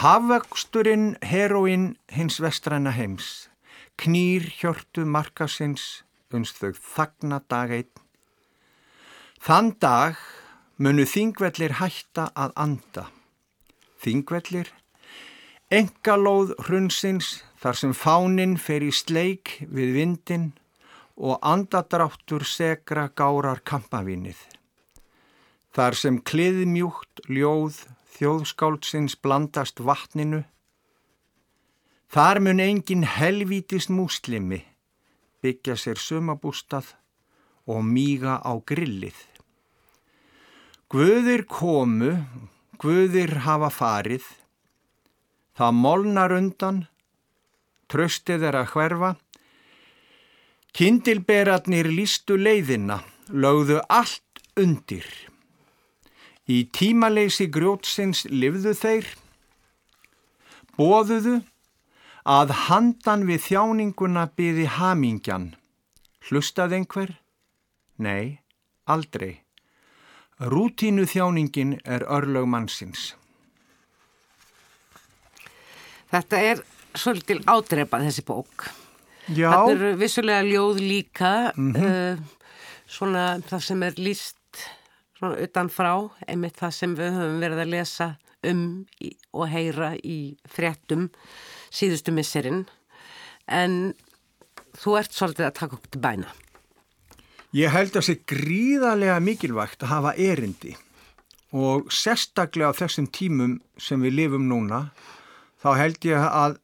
Hafvöxturinn 0.00 1.10
heroinn 1.24 1.90
hins 2.12 2.38
vestræna 2.40 2.92
heims, 2.96 3.48
knýr 4.00 4.46
hjörtu 4.60 5.04
markasins, 5.08 6.04
unst 6.32 6.60
þau 6.60 6.72
þagna 6.76 7.42
dag 7.48 7.72
einn. 7.72 7.90
Þann 9.44 9.74
dag 9.80 10.20
munu 10.80 11.04
þingvellir 11.08 11.78
hætta 11.80 12.30
að 12.32 12.56
anda. 12.56 13.08
Þingvellir, 14.04 14.68
engalóð 15.72 16.52
hrunsins 16.66 17.38
þar 17.62 17.78
sem 17.80 17.94
fáninn 17.96 18.58
fer 18.60 18.84
í 18.84 18.92
sleik 18.92 19.56
við 19.64 19.94
vindin 19.96 20.50
og 21.16 21.38
andadráttur 21.40 22.44
segra 22.44 23.08
gárar 23.16 23.62
kampavinnið. 23.64 24.36
Þar 25.74 25.96
sem 25.98 26.20
kliðmjúkt 26.20 27.24
ljóð 27.32 27.80
þjóðskáldsins 28.14 29.16
blandast 29.18 29.80
vatninu. 29.80 30.44
Þar 32.12 32.40
mun 32.44 32.62
engin 32.62 33.02
helvítist 33.08 33.90
múslimi 33.90 34.60
byggja 35.42 35.74
sér 35.76 36.00
sumabústað 36.00 36.94
og 37.68 37.82
míga 37.84 38.38
á 38.40 38.52
grillið. 38.64 39.16
Guðir 40.88 41.44
komu, 41.50 42.12
guðir 42.80 43.40
hafa 43.44 43.70
farið, 43.72 44.24
það 45.56 45.76
molnar 45.80 46.34
undan, 46.34 46.80
tröstið 47.90 48.46
er 48.50 48.58
að 48.60 48.70
hverfa, 48.72 49.10
kindilberatnir 50.74 51.88
lístu 51.92 52.38
leiðina, 52.40 53.02
lögðu 53.30 53.80
allt 53.88 54.42
undir. 54.58 55.06
Í 56.50 56.66
tímaleysi 56.76 57.46
grjótsins 57.48 58.24
livðu 58.28 58.74
þeir, 58.76 59.06
bóðuðu 60.76 61.38
að 62.24 62.56
handan 62.66 63.24
við 63.28 63.46
þjáninguna 63.46 64.26
byði 64.36 64.66
hamingjan. 64.78 65.54
Hlustað 66.28 66.78
einhver? 66.80 67.16
Nei, 68.00 68.40
aldrei. 68.88 69.43
Rútínu 70.40 71.06
þjáningin 71.06 71.76
er 71.86 72.02
örlög 72.10 72.46
mannsins. 72.50 73.12
Þetta 76.10 76.40
er 76.50 76.62
svolítil 76.94 77.40
ádreipað 77.46 78.08
þessi 78.08 78.24
bók. 78.26 78.66
Já. 79.30 79.48
Þetta 79.50 79.74
eru 79.74 79.92
vissulega 79.98 80.42
ljóð 80.46 80.80
líka, 80.82 81.52
mm 81.56 81.72
-hmm. 81.72 82.18
uh, 82.18 82.18
svona 82.86 83.38
það 83.46 83.60
sem 83.64 83.82
er 83.82 83.94
líst 83.96 84.36
svona 85.18 85.38
utanfrá, 85.40 86.10
einmitt 86.28 86.58
það 86.58 86.70
sem 86.70 86.94
við 86.98 87.16
höfum 87.16 87.40
verið 87.40 87.62
að 87.64 87.72
lesa 87.72 88.16
um 88.44 88.86
og 89.32 89.48
heyra 89.48 89.94
í 89.96 90.36
fréttum 90.44 91.08
síðustu 91.72 92.12
misserinn 92.12 92.66
en 93.48 93.94
þú 94.76 94.98
ert 94.98 95.14
svolítið 95.14 95.46
að 95.46 95.58
taka 95.60 95.78
upp 95.78 95.90
til 95.90 96.00
bæna. 96.00 96.28
Ég 97.54 97.70
held 97.70 97.94
að 97.94 98.08
sé 98.08 98.16
gríðarlega 98.26 99.20
mikilvægt 99.22 99.84
að 99.84 99.92
hafa 99.92 100.12
erindi 100.18 100.74
og 101.54 101.86
sérstaklega 101.94 102.72
á 102.74 102.78
þessum 102.80 103.06
tímum 103.14 103.60
sem 103.78 104.02
við 104.02 104.16
lifum 104.18 104.48
núna 104.50 104.88
þá 105.62 105.68
held 105.78 106.08
ég 106.08 106.18
að 106.18 106.56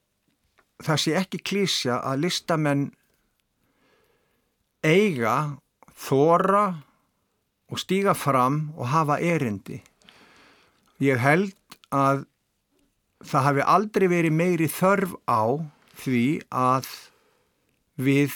það 0.83 1.03
sé 1.05 1.15
ekki 1.21 1.43
klísja 1.47 2.01
að 2.03 2.25
listamenn 2.25 2.89
eiga, 4.83 5.61
þóra 5.95 6.65
og 7.71 7.79
stíga 7.79 8.17
fram 8.17 8.73
og 8.75 8.91
hafa 8.91 9.21
erindi. 9.23 9.79
Ég 10.99 11.21
held 11.23 11.55
að 11.95 12.25
það 13.23 13.47
hafi 13.47 13.67
aldrei 13.77 14.07
verið 14.11 14.35
meiri 14.35 14.69
þörf 14.73 15.15
á 15.29 15.61
því 16.03 16.25
að 16.51 16.89
við 18.01 18.35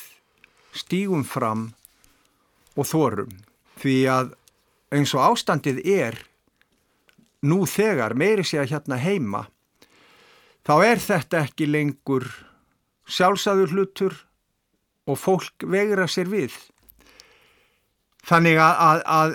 stígum 0.76 1.24
fram 1.26 1.72
og 2.74 2.88
þorum. 2.88 3.32
Því 3.80 3.96
að 4.10 4.34
eins 4.94 5.14
og 5.16 5.24
ástandið 5.32 5.80
er 5.88 6.18
nú 7.44 7.64
þegar 7.68 8.14
meiri 8.16 8.44
sé 8.46 8.60
að 8.62 8.72
hérna 8.72 9.00
heima 9.02 9.46
þá 10.64 10.74
er 10.86 11.02
þetta 11.02 11.42
ekki 11.44 11.68
lengur 11.68 12.28
sjálfsæður 13.04 13.74
hlutur 13.74 14.14
og 15.04 15.18
fólk 15.20 15.66
vegra 15.68 16.06
sér 16.08 16.30
við. 16.32 16.54
Þannig 18.24 18.56
að, 18.56 18.78
að, 18.80 19.02
að 19.04 19.34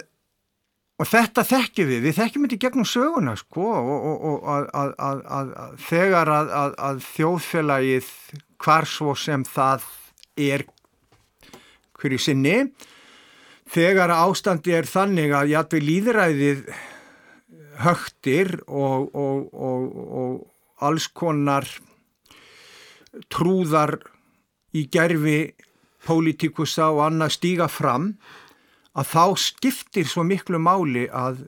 og 1.00 1.08
þetta 1.08 1.46
þekkjum 1.48 1.88
við, 1.88 2.02
við 2.08 2.18
þekkjum 2.18 2.46
þetta 2.48 2.60
gegnum 2.66 2.88
söguna 2.90 3.36
sko 3.40 3.68
og, 3.72 4.08
og, 4.10 4.48
og 4.50 4.72
að 4.74 5.78
þegar 5.86 6.32
að 6.34 7.04
þjóðfélagið 7.14 8.10
hvar 8.60 8.90
svo 8.90 9.16
sem 9.16 9.46
það 9.48 9.86
er 10.40 10.66
hverju 12.00 12.20
sinni 12.24 12.58
þegar 13.70 14.14
ástandi 14.16 14.74
er 14.76 14.88
þannig 14.90 15.34
að 15.36 15.54
jætvi 15.54 15.82
líðræðið 15.86 16.64
högtir 17.84 18.56
og, 18.68 19.10
og 19.16 20.84
alls 20.84 21.08
konar 21.16 21.68
trúðar 23.32 23.98
í 24.76 24.86
gerfi 24.92 25.54
pólítikusa 26.06 26.90
og 26.94 27.06
annað 27.08 27.36
stíga 27.38 27.68
fram 27.72 28.14
að 28.98 29.12
þá 29.14 29.24
skiptir 29.40 30.08
svo 30.10 30.26
miklu 30.28 30.60
máli 30.62 31.08
að 31.12 31.46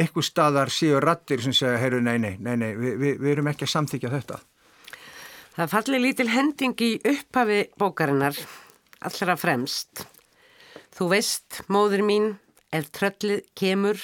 eitthvað 0.00 0.26
staðar 0.26 0.72
séu 0.72 1.00
rattir 1.02 1.42
sem 1.44 1.54
segja, 1.56 1.78
heyru, 1.80 2.00
nei, 2.00 2.16
nei, 2.22 2.36
nei, 2.38 2.54
nei 2.56 2.70
við, 2.78 2.94
við, 3.00 3.18
við 3.20 3.32
erum 3.34 3.50
ekki 3.52 3.66
að 3.66 3.74
samþykja 3.74 4.12
þetta. 4.14 4.38
Það 5.56 5.72
falli 5.74 6.00
lítil 6.00 6.28
hending 6.30 6.84
í 6.86 6.90
upphafi 7.10 7.60
bókarinnar, 7.80 8.38
allra 9.04 9.36
fremst. 9.40 10.06
Þú 11.00 11.06
veist, 11.08 11.62
móður 11.72 12.02
mín, 12.04 12.24
ef 12.76 12.90
tröllið 12.92 13.46
kemur 13.56 13.96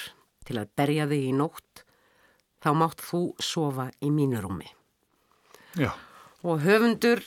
til 0.49 0.55
að 0.57 0.71
berja 0.81 1.05
þig 1.11 1.25
í 1.29 1.33
nótt, 1.37 1.83
þá 2.65 2.69
mátt 2.81 3.03
þú 3.05 3.19
sofa 3.37 3.91
í 4.00 4.09
mínu 4.09 4.38
rúmi. 4.41 4.71
Já. 5.76 5.91
Og 6.41 6.62
höfundur 6.65 7.21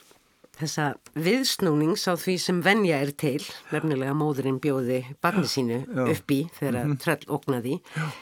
þessa 0.57 0.88
viðsnúnings 1.13 2.07
á 2.09 2.17
því 2.17 2.35
sem 2.41 2.61
venja 2.65 2.97
er 2.97 3.11
til, 3.13 3.43
nefnilega 3.69 4.15
móðurinn 4.17 4.57
bjóði 4.63 5.03
barni 5.21 5.45
sínu 5.45 5.83
Já. 5.85 6.01
upp 6.15 6.33
í 6.33 6.39
þegar 6.57 6.79
mm 6.79 6.89
-hmm. 6.89 7.01
tröll 7.03 7.38
ógnaði, 7.38 7.75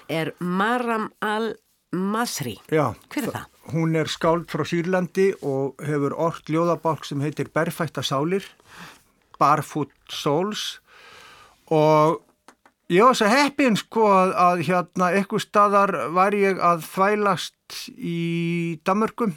er 0.10 0.34
Maram 0.40 1.14
al-Masri. 1.22 2.58
Já. 2.68 2.92
Hver 3.08 3.24
er 3.24 3.32
það? 3.38 3.46
Hún 3.72 3.96
er 3.96 4.12
skáld 4.12 4.52
frá 4.52 4.66
Sýrlandi 4.68 5.32
og 5.42 5.80
hefur 5.80 6.12
orkt 6.12 6.50
ljóðabalk 6.50 7.06
sem 7.06 7.22
heitir 7.22 7.48
Berfætta 7.48 8.04
sálir, 8.04 8.44
Barefoot 9.40 9.96
Souls 10.10 10.82
og 11.74 12.22
ég 12.94 13.04
var 13.04 13.18
svo 13.18 13.32
heppin 13.32 13.76
sko 13.80 14.06
að, 14.12 14.32
að 14.44 14.64
hérna 14.70 15.12
eitthvað 15.16 15.44
staðar 15.44 15.96
var 16.16 16.38
ég 16.38 16.62
að 16.64 16.86
þvælast 16.88 17.82
í 17.98 18.80
Damörgum 18.88 19.36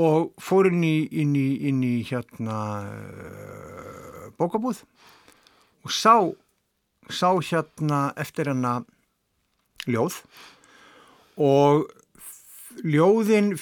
og 0.00 0.32
fór 0.42 0.70
inn 0.70 0.82
í, 0.82 0.96
inn 1.12 1.34
í, 1.38 1.48
inn 1.68 1.82
í 1.86 1.96
hérna 2.08 2.58
uh, 2.88 4.24
bókabúð 4.40 4.82
og 5.84 5.92
sá, 5.92 6.16
sá 7.12 7.30
hérna 7.36 8.08
eftir 8.18 8.48
hennar 8.50 8.86
ljóð. 9.86 10.22
Og 11.36 11.84
ljóðin 12.82 13.54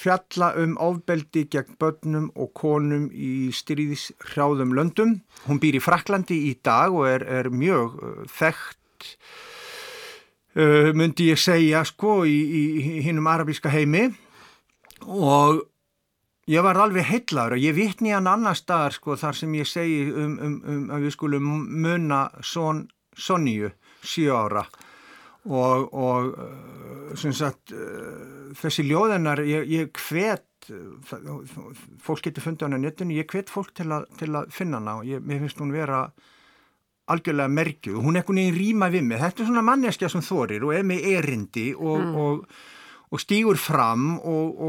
fjalla 0.00 0.52
um 0.60 0.76
ofbeldi 0.80 1.44
gegn 1.52 1.76
börnum 1.80 2.28
og 2.40 2.52
konum 2.56 3.08
í 3.12 3.50
stríðishrjáðum 3.54 4.74
löndum. 4.76 5.18
Hún 5.46 5.60
býr 5.62 5.78
í 5.78 5.84
Fraklandi 5.84 6.38
í 6.48 6.54
dag 6.64 6.94
og 6.96 7.08
er, 7.10 7.26
er 7.28 7.50
mjög 7.52 7.98
uh, 8.00 8.20
þekkt, 8.38 9.10
uh, 10.56 10.90
myndi 10.96 11.30
ég 11.30 11.40
segja, 11.40 11.84
sko, 11.88 12.22
í, 12.24 12.38
í, 12.40 12.96
hinnum 13.04 13.28
arabíska 13.30 13.72
heimi. 13.72 14.08
Og 15.04 15.64
ég 16.50 16.64
var 16.64 16.80
alveg 16.80 17.08
heitlaður 17.08 17.58
og 17.58 17.64
ég 17.64 17.76
vitni 17.76 18.14
hann 18.16 18.30
annar 18.30 18.58
staðar, 18.58 18.96
sko, 18.96 19.18
þar 19.20 19.36
sem 19.36 19.58
ég 19.60 19.68
segi 19.68 20.04
um, 20.10 20.36
um, 20.40 20.56
um 20.64 20.86
að 20.96 21.08
við 21.08 21.16
skulum 21.18 21.52
muna 21.84 22.28
son, 22.40 22.86
Sonju, 23.20 23.68
sjö 24.06 24.32
ára 24.32 24.62
og, 25.48 25.94
og 25.96 27.16
sem 27.18 27.32
sagt 27.36 27.72
uh, 27.72 28.52
þessi 28.58 28.84
ljóðennar 28.88 29.40
ég, 29.46 29.68
ég 29.70 30.02
hvet 30.08 30.46
fólk 32.00 32.26
getur 32.26 32.44
fundið 32.44 32.66
hann 32.66 32.76
á 32.76 32.84
netinu, 32.84 33.16
ég 33.16 33.30
hvet 33.30 33.50
fólk 33.50 33.72
til, 33.76 33.88
a, 33.94 34.02
til 34.20 34.34
að 34.36 34.50
finna 34.54 34.80
hana 34.80 34.98
og 35.00 35.08
ég, 35.08 35.22
mér 35.24 35.40
finnst 35.44 35.62
hún 35.62 35.72
vera 35.74 36.04
algjörlega 37.10 37.50
merkjuð. 37.50 37.96
Og 37.98 38.04
hún 38.06 38.18
er 38.18 38.22
einhvern 38.22 38.40
veginn 38.42 38.58
rýma 38.58 38.90
við 38.92 39.06
mig, 39.08 39.22
þetta 39.22 39.42
er 39.42 39.48
svona 39.48 39.64
manneskja 39.66 40.10
sem 40.12 40.24
þorir 40.24 40.66
og 40.66 40.74
er 40.76 40.84
með 40.86 41.08
erindi 41.14 41.66
og, 41.74 42.04
mm. 42.04 42.18
og, 42.20 42.60
og 43.10 43.22
stýgur 43.24 43.58
fram 43.60 44.12
og, 44.18 44.60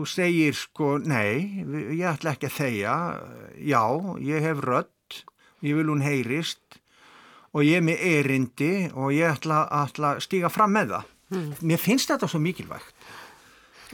og 0.00 0.08
segir 0.10 0.56
sko 0.58 0.96
nei, 1.00 1.62
ég 1.96 2.04
ætla 2.10 2.34
ekki 2.34 2.50
að 2.50 2.58
þeia 2.58 2.96
já, 3.56 3.82
ég 4.26 4.50
hef 4.50 4.64
rött 4.66 5.22
ég 5.64 5.78
vil 5.78 5.88
hún 5.88 6.04
heyrist 6.04 6.80
og 7.56 7.64
ég 7.64 7.80
er 7.80 7.84
með 7.84 8.02
erindi 8.04 8.72
og 8.92 9.14
ég 9.16 9.32
ætla 9.32 9.62
að 9.72 10.20
stíga 10.24 10.50
fram 10.52 10.74
með 10.76 10.96
það. 10.96 11.12
Mm. 11.32 11.52
Mér 11.70 11.80
finnst 11.80 12.10
þetta 12.12 12.28
svo 12.30 12.40
mikilvægt. 12.42 13.06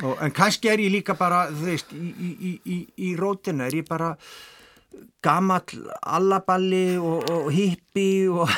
Og, 0.02 0.16
en 0.24 0.32
kannski 0.34 0.70
er 0.72 0.80
ég 0.80 0.92
líka 0.92 1.14
bara, 1.18 1.44
þú 1.52 1.68
veist, 1.68 1.92
í, 1.92 2.30
í, 2.32 2.52
í, 2.64 2.78
í 3.06 3.08
rótina 3.18 3.68
er 3.68 3.74
ég 3.82 3.88
bara 3.88 4.14
gamall 5.24 5.86
allaballi 6.00 6.98
og, 6.98 7.28
og 7.30 7.52
hippi 7.52 8.28
og 8.32 8.48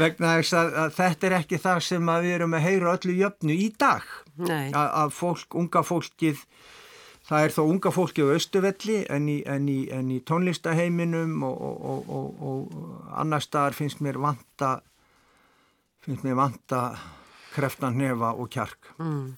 vegna 0.00 0.36
þess 0.38 0.56
að, 0.56 0.72
að 0.84 0.94
þetta 1.00 1.28
er 1.28 1.36
ekki 1.40 1.60
það 1.62 1.82
sem 1.88 2.12
við 2.14 2.32
erum 2.38 2.56
að 2.56 2.66
heyra 2.68 2.94
öllu 2.96 3.18
jöfnu 3.18 3.56
í 3.56 3.68
dag. 3.78 4.06
Að, 4.46 4.86
að 4.86 5.14
fólk, 5.16 5.58
unga 5.58 5.82
fólkið 5.86 6.42
Það 7.26 7.42
er 7.42 7.54
þó 7.56 7.62
unga 7.66 7.90
fólki 7.90 8.22
á 8.22 8.30
Östuvelli 8.36 9.00
en 9.10 9.24
í, 9.26 9.40
en 9.50 9.64
í, 9.66 9.80
en 9.90 10.12
í 10.14 10.20
tónlistaheiminum 10.22 11.40
og, 11.42 11.64
og, 11.90 12.12
og, 12.18 12.44
og 12.46 13.08
annar 13.18 13.42
staðar 13.42 13.74
finnst 13.74 13.98
mér 14.04 14.20
vanta, 14.22 14.76
finnst 16.06 16.22
mér 16.22 16.38
vanta 16.38 16.84
kreftan 17.56 17.98
nefa 17.98 18.30
og 18.36 18.52
kjark. 18.54 18.92
Mm. 19.02 19.34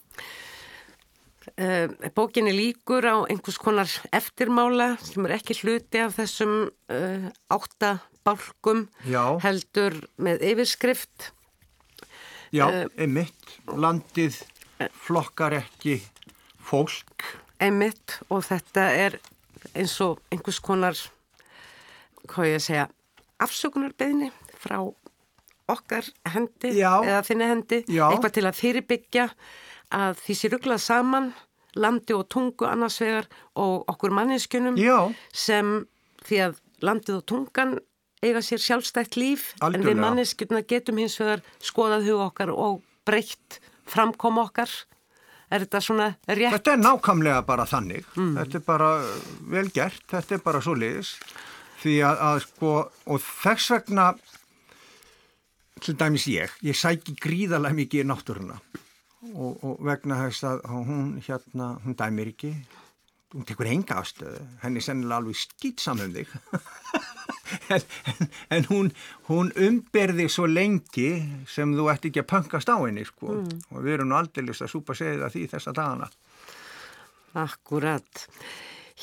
Uh, 1.56 1.88
bókinni 2.12 2.52
líkur 2.52 3.08
á 3.08 3.24
einhvers 3.24 3.56
konar 3.56 3.88
eftirmála 4.12 4.90
sem 5.00 5.24
er 5.24 5.38
ekki 5.38 5.56
hluti 5.62 6.04
af 6.04 6.18
þessum 6.18 6.54
uh, 6.68 7.32
átta 7.48 7.96
bálkum 8.20 8.84
Já. 9.08 9.40
heldur 9.40 9.96
með 10.20 10.44
yfirskrift. 10.52 11.30
Já, 12.52 12.68
uh, 12.68 12.84
einmitt. 13.00 13.56
Landið 13.64 14.42
flokkar 14.92 15.56
ekki 15.62 16.02
fólk 16.60 17.24
einmitt 17.60 18.18
og 18.30 18.44
þetta 18.46 18.86
er 19.06 19.18
eins 19.74 19.96
og 20.04 20.20
einhvers 20.32 20.60
konar 20.62 20.98
hvað 22.28 22.50
ég 22.52 22.58
að 22.60 22.66
segja 22.66 22.86
afsökunarbeðni 23.42 24.30
frá 24.58 24.78
okkar 25.68 26.06
hendi 26.32 26.72
Já. 26.78 26.92
eða 27.04 27.24
þinni 27.26 27.48
hendi 27.52 27.80
Já. 27.86 28.06
eitthvað 28.08 28.36
til 28.38 28.46
að 28.48 28.58
fyrirbyggja 28.58 29.26
að 29.98 30.22
því 30.24 30.36
sé 30.38 30.50
rugglað 30.52 30.82
saman 30.84 31.28
landi 31.78 32.16
og 32.16 32.26
tungu 32.32 32.66
annars 32.68 32.98
vegar 33.02 33.28
og 33.60 33.84
okkur 33.92 34.14
manninskunum 34.16 34.78
Já. 34.80 35.10
sem 35.32 35.86
því 36.26 36.40
að 36.48 36.58
landið 36.84 37.20
og 37.20 37.26
tungan 37.28 37.76
eiga 38.24 38.42
sér 38.42 38.62
sjálfstætt 38.62 39.16
líf 39.18 39.52
Algjörlega. 39.60 39.78
en 39.78 39.86
við 39.86 40.00
manninskuna 40.02 40.62
getum 40.66 40.98
hins 40.98 41.18
vegar 41.20 41.44
skoðað 41.62 42.08
hug 42.08 42.24
okkar 42.26 42.50
og 42.54 42.80
breytt 43.06 43.60
framkom 43.88 44.40
okkar 44.42 44.72
Er 45.48 45.64
þetta 45.64 45.80
svona 45.80 46.08
rétt? 46.28 46.52
Þetta 46.52 46.74
er 46.74 46.80
nákvæmlega 46.82 47.44
bara 47.48 47.64
þannig. 47.68 48.08
Mm. 48.16 48.34
Þetta 48.36 48.58
er 48.58 48.64
bara 48.66 48.88
vel 49.54 49.68
gert, 49.72 50.02
þetta 50.10 50.36
er 50.36 50.42
bara 50.44 50.60
svo 50.64 50.74
liðis. 50.76 51.14
Því 51.78 51.94
að, 52.04 52.24
að 52.28 52.40
sko, 52.44 52.72
og 53.06 53.22
þess 53.22 53.72
vegna, 53.72 54.08
til 55.84 55.94
dæmis 55.96 56.26
ég, 56.28 56.52
ég 56.66 56.76
sæki 56.76 57.14
gríðarlega 57.22 57.78
mikið 57.78 58.04
í 58.04 58.08
náttúruna. 58.10 58.58
Og, 59.32 59.56
og 59.66 59.80
vegna 59.86 60.20
þess 60.26 60.44
að 60.46 60.66
hún 60.74 61.08
hérna, 61.24 61.72
hún 61.84 61.96
dæmir 61.98 62.32
ekki, 62.34 62.52
hún 63.34 63.44
tekur 63.48 63.68
enga 63.68 64.00
ástöðu, 64.02 64.40
henni 64.62 64.80
er 64.80 64.86
sennilega 64.86 65.20
alveg 65.20 65.36
skýtsam 65.36 66.00
um 66.00 66.14
þig. 66.14 66.30
en, 67.74 67.82
en, 68.12 68.30
en 68.56 68.68
hún, 68.70 68.90
hún 69.28 69.50
umberði 69.56 70.28
svo 70.32 70.46
lengi 70.48 71.10
sem 71.48 71.74
þú 71.76 71.88
ætti 71.92 72.12
ekki 72.12 72.24
að 72.24 72.30
pankast 72.32 72.72
á 72.72 72.76
henni 72.80 73.04
sko. 73.08 73.34
mm. 73.34 73.74
og 73.74 73.84
við 73.84 73.98
erum 73.98 74.12
nú 74.12 74.18
aldrei 74.18 74.44
að 74.48 74.70
súpa 74.70 74.96
segja 74.98 75.30
því 75.32 75.46
þessa 75.54 75.74
dagana 75.76 76.10
Akkurat 77.38 78.24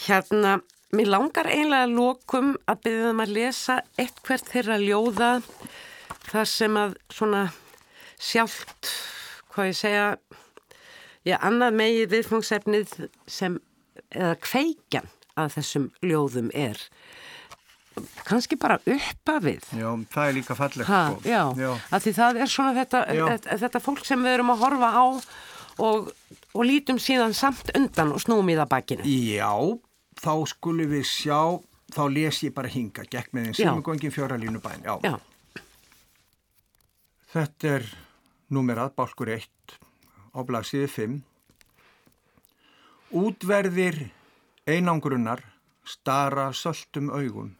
Hérna, 0.05 0.57
mér 0.91 1.07
langar 1.07 1.47
einlega 1.47 1.87
lokum 1.87 2.55
að 2.67 2.81
byrja 2.87 3.11
um 3.13 3.21
að 3.23 3.35
lesa 3.37 3.77
eitt 4.01 4.17
hvert 4.25 4.49
þeirra 4.51 4.79
ljóða 4.81 5.29
þar 6.25 6.49
sem 6.49 6.79
að 6.79 6.97
svona 7.13 7.45
sjálft, 8.19 8.89
hvað 9.53 9.69
ég 9.69 9.77
segja 9.79 10.07
já, 11.23 11.37
annað 11.37 11.79
megi 11.79 12.09
viðfangsefnið 12.11 12.97
sem, 13.27 13.55
eða 14.13 14.35
kveikjan 14.43 15.09
að 15.35 15.55
þessum 15.57 15.87
ljóðum 16.05 16.51
er. 16.55 16.79
Kannski 18.27 18.57
bara 18.59 18.75
uppa 18.81 19.37
við 19.39 19.63
Já, 19.71 19.87
það 20.11 20.25
er 20.25 20.33
líka 20.35 20.55
fallegt 20.57 20.89
ha, 20.89 21.01
sko. 21.13 21.29
Já, 21.31 21.43
já. 21.55 21.69
að 21.95 22.01
því 22.03 22.11
það 22.17 22.39
er 22.43 22.49
svona 22.51 22.73
þetta, 22.75 23.01
þetta, 23.07 23.57
þetta 23.61 23.81
fólk 23.85 24.01
sem 24.07 24.25
við 24.25 24.35
erum 24.35 24.51
að 24.51 24.63
horfa 24.65 24.89
á 24.91 25.05
og, 25.85 26.09
og 26.51 26.65
lítum 26.67 26.99
síðan 26.99 27.35
samt 27.37 27.71
undan 27.77 28.11
og 28.15 28.23
snúum 28.23 28.51
í 28.51 28.57
það 28.59 28.71
bakinu. 28.73 29.07
Já, 29.07 29.53
þá 30.19 30.33
skulum 30.51 30.91
við 30.91 31.07
sjá 31.07 31.39
þá 31.95 32.03
les 32.11 32.41
ég 32.43 32.55
bara 32.55 32.71
hinga, 32.71 33.05
gekk 33.07 33.31
með 33.35 33.49
einn 33.49 33.57
semugöngin 33.59 34.13
fjóralínu 34.13 34.59
bæn 34.63 34.83
já. 34.83 34.95
já. 35.05 35.15
Þetta 37.35 37.71
er 37.77 37.87
númerað, 38.55 38.93
bálkur 38.95 39.31
1 39.35 39.79
á 40.35 40.39
blaðsíði 40.43 40.91
5 40.91 41.15
Útverðir 43.15 44.09
einangrunnar 44.67 45.39
stara 45.87 46.49
söldum 46.51 47.13
augum 47.15 47.53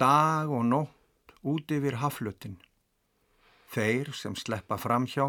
dag 0.00 0.48
og 0.48 0.64
nótt 0.64 1.34
út 1.44 1.72
yfir 1.74 1.98
haflutin. 2.00 2.56
Þeir 3.74 4.12
sem 4.16 4.36
sleppa 4.38 4.78
framhjá 4.80 5.26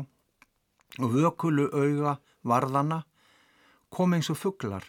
og 1.01 1.15
vökulu 1.15 1.67
auga 1.73 2.15
varðana 2.47 3.01
kom 3.91 4.15
eins 4.15 4.31
og 4.31 4.39
fugglar, 4.39 4.85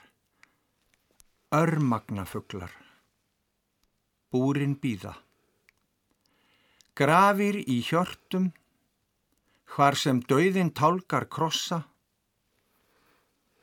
örmagna 1.51 2.25
fugglar. 2.29 2.71
Búrin 4.31 4.77
býða. 4.79 5.17
Grafir 6.95 7.59
í 7.65 7.81
hjörtum, 7.83 8.53
hvar 9.73 9.97
sem 9.99 10.21
dauðin 10.29 10.71
tálkar 10.77 11.27
krossa, 11.27 11.83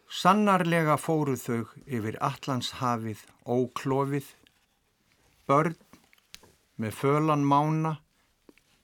Sannarlega 0.10 0.96
fóru 0.98 1.36
þau 1.38 1.68
yfir 1.86 2.16
Allandshafið 2.26 3.20
óklófið, 3.46 4.26
börn 5.46 5.76
með 6.82 6.96
fölan 6.98 7.44
mána 7.46 7.92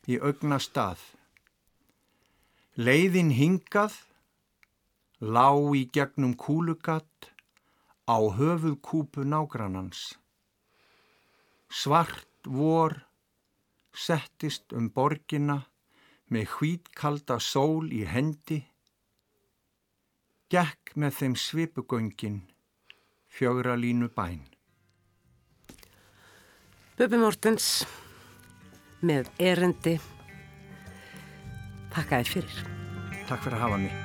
í 0.06 0.20
augna 0.22 0.60
stað. 0.62 1.02
Leiðin 2.78 3.32
hingað, 3.34 3.96
lá 5.18 5.50
í 5.74 5.88
gegnum 5.98 6.36
kúlugatt 6.38 7.32
á 8.06 8.22
höfuð 8.22 8.78
kúpu 8.86 9.26
nágrannans. 9.26 10.14
Svart 11.74 12.46
vor 12.46 13.00
settist 13.98 14.78
um 14.78 14.92
borgina 14.94 15.64
með 16.30 16.54
hvítkalda 16.54 17.42
sól 17.42 17.90
í 17.90 18.06
hendi, 18.06 18.62
gekk 20.52 20.94
með 20.96 21.18
þeim 21.20 21.36
svipugöngin 21.40 22.42
fjögra 23.36 23.76
línu 23.76 24.10
bæn. 24.16 24.44
Bubi 26.96 27.20
Mortens 27.20 27.84
með 29.04 29.28
erendi. 29.42 29.98
Takk 31.92 32.16
að 32.16 32.24
þið 32.24 32.34
fyrir. 32.36 32.66
Takk 33.28 33.44
fyrir 33.44 33.58
að 33.60 33.66
hafa 33.68 33.86
mig. 33.88 34.05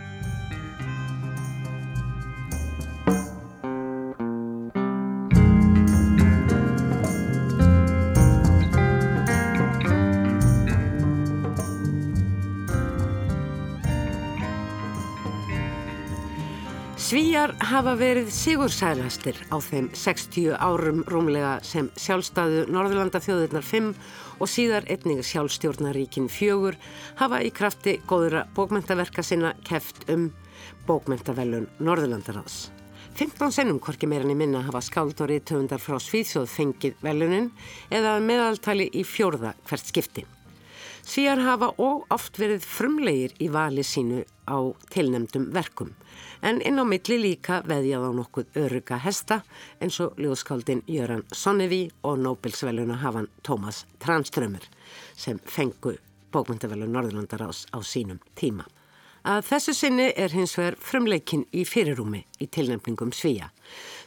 Svíjar 17.41 17.57
hafa 17.71 17.93
verið 17.97 18.27
sigursælastir 18.37 19.39
á 19.49 19.57
þeim 19.65 19.87
60 19.97 20.59
árum 20.61 20.99
rúmlega 21.09 21.55
sem 21.65 21.87
sjálfstæðu 21.97 22.67
Norðurlandafjóðirnar 22.69 23.65
5 23.65 23.87
og 24.45 24.51
síðar 24.53 24.85
einnig 24.93 25.23
sjálfstjórnaríkin 25.25 26.27
4 26.29 26.75
hafa 27.17 27.39
í 27.41 27.49
krafti 27.49 27.95
góðra 28.05 28.43
bókmentaverka 28.53 29.25
sinna 29.25 29.55
keft 29.65 30.05
um 30.13 30.27
bókmentavellun 30.85 31.65
Norðurlandaráðs. 31.81 32.75
15 33.17 33.57
sennum 33.57 33.81
korki 33.81 34.05
meirinni 34.05 34.37
minna 34.37 34.61
hafa 34.67 34.85
skáld 34.85 35.17
og 35.25 35.33
riðtöfundar 35.33 35.81
frá 35.81 35.97
Svíðsjóð 35.97 36.53
fengið 36.59 37.01
velunin 37.01 37.49
eða 37.89 38.19
meðaltali 38.21 38.91
í 38.93 39.07
fjórða 39.09 39.55
hvert 39.65 39.89
skipti. 39.89 40.27
Svíjar 41.05 41.41
hafa 41.45 41.73
og 41.79 42.07
oft 42.11 42.39
verið 42.39 42.67
frumlegir 42.67 43.35
í 43.41 43.49
vali 43.53 43.83
sínu 43.87 44.25
á 44.47 44.59
tilnemdum 44.93 45.51
verkum 45.55 45.95
en 46.43 46.61
inn 46.65 46.81
á 46.81 46.85
milli 46.85 47.19
líka 47.21 47.61
veðjað 47.69 48.07
á 48.09 48.11
nokkuð 48.17 48.59
öruga 48.63 48.99
hesta 49.05 49.41
eins 49.81 50.01
og 50.05 50.19
ljóðskáldin 50.21 50.83
Jöran 50.89 51.25
Sonnevi 51.33 51.83
og 52.03 52.19
Nobelsveluna 52.25 53.01
hafan 53.03 53.29
Tómas 53.47 53.85
Tranströmer 54.01 54.65
sem 55.17 55.41
fengu 55.45 55.97
bókmyndavelu 56.33 56.87
Norðurlandarás 56.87 57.67
á 57.75 57.79
sínum 57.83 58.21
tíma. 58.35 58.65
Að 59.21 59.43
þessu 59.51 59.75
sinni 59.77 60.07
er 60.17 60.33
hins 60.33 60.55
vegar 60.57 60.79
frumleikin 60.81 61.43
í 61.53 61.67
fyrirrúmi 61.69 62.23
í 62.41 62.47
tilnefningum 62.49 63.11
Svíja 63.13 63.51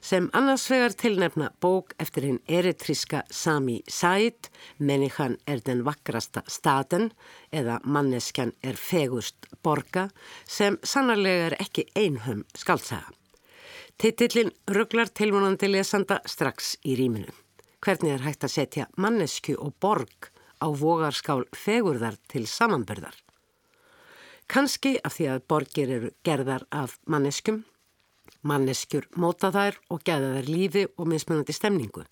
sem 0.03 0.25
annars 0.33 0.65
vegar 0.71 0.95
tilnefna 0.99 1.51
bók 1.61 1.93
eftir 2.01 2.25
hinn 2.27 2.39
eritríska 2.49 3.21
Sami 3.31 3.77
Said, 3.87 4.49
mennikan 4.79 5.37
er 5.47 5.61
den 5.63 5.83
vakrasta 5.85 6.41
staten 6.47 7.11
eða 7.53 7.77
manneskjan 7.85 8.51
er 8.63 8.75
fegust 8.75 9.47
borga 9.63 10.09
sem 10.49 10.79
sannarlega 10.83 11.51
er 11.51 11.57
ekki 11.61 11.85
einhum 11.95 12.43
skaldsaga. 12.57 13.13
Titillin 13.97 14.51
rugglar 14.67 15.13
tilvonandi 15.13 15.69
lesanda 15.69 16.19
strax 16.25 16.75
í 16.83 16.97
rýminu. 16.99 17.29
Hvernig 17.83 18.17
er 18.17 18.25
hægt 18.25 18.43
að 18.43 18.55
setja 18.57 18.89
mannesku 18.97 19.55
og 19.59 19.77
borg 19.79 20.31
á 20.59 20.67
vogarskál 20.67 21.45
fegurðar 21.55 22.17
til 22.27 22.47
samanbörðar? 22.49 23.22
Kanski 24.51 24.97
af 25.03 25.15
því 25.17 25.27
að 25.31 25.45
borgir 25.49 25.91
eru 25.91 26.09
gerðar 26.25 26.65
af 26.71 26.97
manneskum, 27.07 27.63
manneskjur 28.43 29.07
móta 29.15 29.51
þær 29.53 29.77
og 29.93 30.03
geða 30.05 30.33
þær 30.37 30.49
lífi 30.49 30.83
og 30.97 31.07
mismunandi 31.09 31.55
stemningu. 31.55 32.03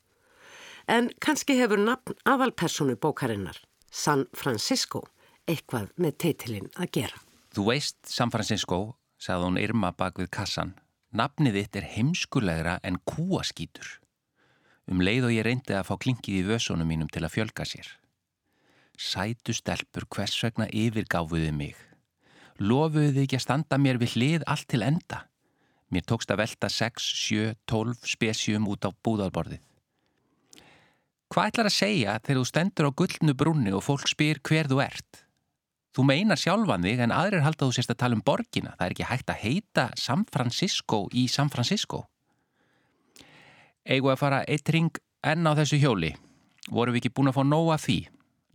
En 0.87 1.11
kannski 1.21 1.57
hefur 1.59 1.81
nafn 1.81 2.15
aðalpersonu 2.27 2.95
bókarinnar, 2.95 3.59
San 3.91 4.25
Francisco, 4.33 5.03
eitthvað 5.47 5.91
með 5.97 6.17
teitilinn 6.23 6.71
að 6.79 6.91
gera. 6.97 7.21
Þú 7.51 7.67
veist, 7.67 7.99
San 8.07 8.31
Francisco, 8.31 8.95
sagði 9.19 9.49
hún 9.49 9.61
Irma 9.61 9.91
bak 9.91 10.19
við 10.21 10.31
kassan, 10.31 10.73
nafnið 11.11 11.59
þitt 11.59 11.79
er 11.81 11.89
heimskulegra 11.97 12.79
en 12.87 13.01
kúaskítur. 13.05 13.97
Um 14.87 15.03
leið 15.03 15.27
og 15.27 15.35
ég 15.35 15.45
reyndi 15.45 15.75
að 15.75 15.87
fá 15.91 15.95
klinkið 15.99 16.39
í 16.39 16.47
vösunum 16.47 16.87
mínum 16.87 17.11
til 17.11 17.25
að 17.27 17.35
fjölga 17.35 17.67
sér. 17.67 17.87
Sætu 18.97 19.53
stelpur 19.53 20.07
hvers 20.09 20.39
vegna 20.43 20.67
yfirgáfuði 20.67 21.51
mig 21.55 21.77
lofuðu 22.61 23.15
þið 23.15 23.25
ekki 23.25 23.39
að 23.39 23.45
standa 23.45 23.79
mér 23.81 23.99
við 24.01 24.15
hlið 24.15 24.45
allt 24.49 24.67
til 24.69 24.83
enda. 24.85 25.25
Mér 25.91 26.05
tókst 26.07 26.31
að 26.31 26.43
velta 26.43 26.69
6, 26.71 27.07
7, 27.25 27.55
12 27.67 28.07
spesjum 28.13 28.69
út 28.71 28.87
á 28.87 28.89
búðalborðið. 29.03 29.59
Hvað 31.31 31.47
ætlar 31.47 31.69
að 31.69 31.75
segja 31.75 32.13
þegar 32.19 32.39
þú 32.39 32.47
stendur 32.47 32.87
á 32.91 32.97
gullnu 33.01 33.35
brunni 33.39 33.73
og 33.75 33.83
fólk 33.85 34.07
spyr 34.11 34.39
hver 34.47 34.67
þú 34.71 34.81
ert? 34.83 35.21
Þú 35.95 36.05
meinar 36.07 36.39
sjálfan 36.39 36.85
þig 36.87 37.03
en 37.03 37.15
aðrir 37.15 37.43
halda 37.43 37.67
þú 37.67 37.75
sérst 37.75 37.91
að 37.91 37.99
tala 38.03 38.15
um 38.15 38.23
borgina. 38.23 38.75
Það 38.77 38.85
er 38.85 38.95
ekki 38.95 39.09
hægt 39.09 39.31
að 39.31 39.41
heita 39.43 39.85
San 39.99 40.25
Francisco 40.31 41.05
í 41.11 41.25
San 41.31 41.51
Francisco. 41.51 42.05
Egu 43.83 44.11
að 44.11 44.21
fara 44.21 44.43
eitt 44.47 44.71
ring 44.71 44.91
enn 45.27 45.47
á 45.47 45.51
þessu 45.59 45.79
hjóli. 45.81 46.13
Vorum 46.71 46.95
við 46.95 47.03
ekki 47.03 47.15
búin 47.17 47.31
að 47.31 47.39
fá 47.39 47.43
nóga 47.47 47.79
því? 47.81 47.99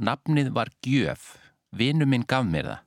Nafnið 0.01 0.53
var 0.57 0.73
Gjöf. 0.85 1.35
Vinnu 1.77 2.09
minn 2.09 2.25
gaf 2.29 2.45
mér 2.49 2.71
það 2.71 2.86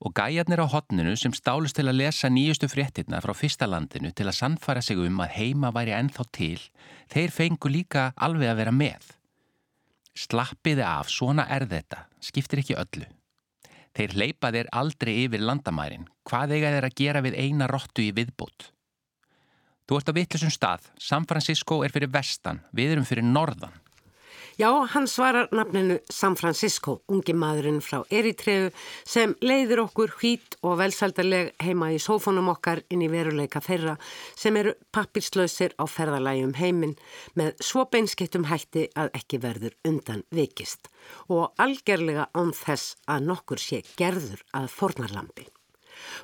og 0.00 0.14
gæjarnir 0.16 0.62
á 0.64 0.66
hotninu 0.72 1.12
sem 1.16 1.32
stálust 1.36 1.76
til 1.76 1.88
að 1.90 1.98
lesa 2.00 2.30
nýjustu 2.32 2.70
fréttina 2.72 3.20
frá 3.20 3.34
fyrsta 3.36 3.68
landinu 3.68 4.12
til 4.16 4.28
að 4.30 4.38
sannfæra 4.38 4.82
sig 4.82 4.96
um 4.96 5.20
að 5.20 5.34
heima 5.36 5.72
væri 5.76 5.92
ennþá 5.92 6.24
til, 6.32 6.60
þeir 7.12 7.34
fengu 7.36 7.68
líka 7.68 8.10
alveg 8.16 8.48
að 8.48 8.60
vera 8.62 8.72
með. 8.72 9.10
Slappiði 10.16 10.84
af, 10.88 11.12
svona 11.12 11.46
er 11.52 11.68
þetta, 11.68 12.06
skiptir 12.20 12.64
ekki 12.64 12.78
öllu. 12.80 13.06
Þeir 13.96 14.16
leipa 14.16 14.50
þeir 14.54 14.70
aldrei 14.72 15.14
yfir 15.26 15.44
landamærin, 15.44 16.08
hvað 16.24 16.56
eiga 16.56 16.72
þeir 16.74 16.88
að 16.88 16.98
gera 17.02 17.24
við 17.26 17.36
eina 17.36 17.68
róttu 17.68 18.06
í 18.06 18.14
viðbútt? 18.16 18.70
Þú 19.84 19.98
ert 19.98 20.10
á 20.14 20.16
vittlisum 20.16 20.52
stað, 20.54 20.86
San 21.02 21.26
Francisco 21.26 21.82
er 21.84 21.92
fyrir 21.92 22.12
vestan, 22.14 22.62
við 22.72 22.94
erum 22.94 23.08
fyrir 23.08 23.26
norðan. 23.26 23.74
Já, 24.60 24.86
hann 24.92 25.06
svarar 25.08 25.48
nafninu 25.52 25.94
San 26.12 26.34
Francisco, 26.36 26.98
ungi 27.08 27.32
maðurinn 27.32 27.78
frá 27.80 28.02
Eritreu 28.12 28.66
sem 29.08 29.32
leiðir 29.40 29.80
okkur 29.86 30.12
hvít 30.20 30.58
og 30.60 30.74
velsaldarleg 30.82 31.54
heima 31.64 31.88
í 31.94 32.00
sófónum 32.02 32.50
okkar 32.52 32.82
inn 32.92 33.00
í 33.00 33.08
veruleika 33.08 33.62
þeirra 33.64 33.94
sem 34.36 34.58
eru 34.60 34.74
pappirslausir 34.92 35.72
á 35.80 35.88
ferðalægjum 35.88 36.52
heiminn 36.60 36.94
með 37.40 37.56
svo 37.70 37.86
beinskettum 37.88 38.50
hætti 38.52 38.84
að 39.00 39.14
ekki 39.22 39.40
verður 39.40 39.78
undan 39.88 40.26
vikist 40.28 40.92
og 41.32 41.56
algerlega 41.56 42.28
án 42.36 42.52
þess 42.52 42.98
að 43.08 43.30
nokkur 43.32 43.64
sé 43.64 43.80
gerður 43.96 44.44
að 44.52 44.68
fornarlampi. 44.76 45.48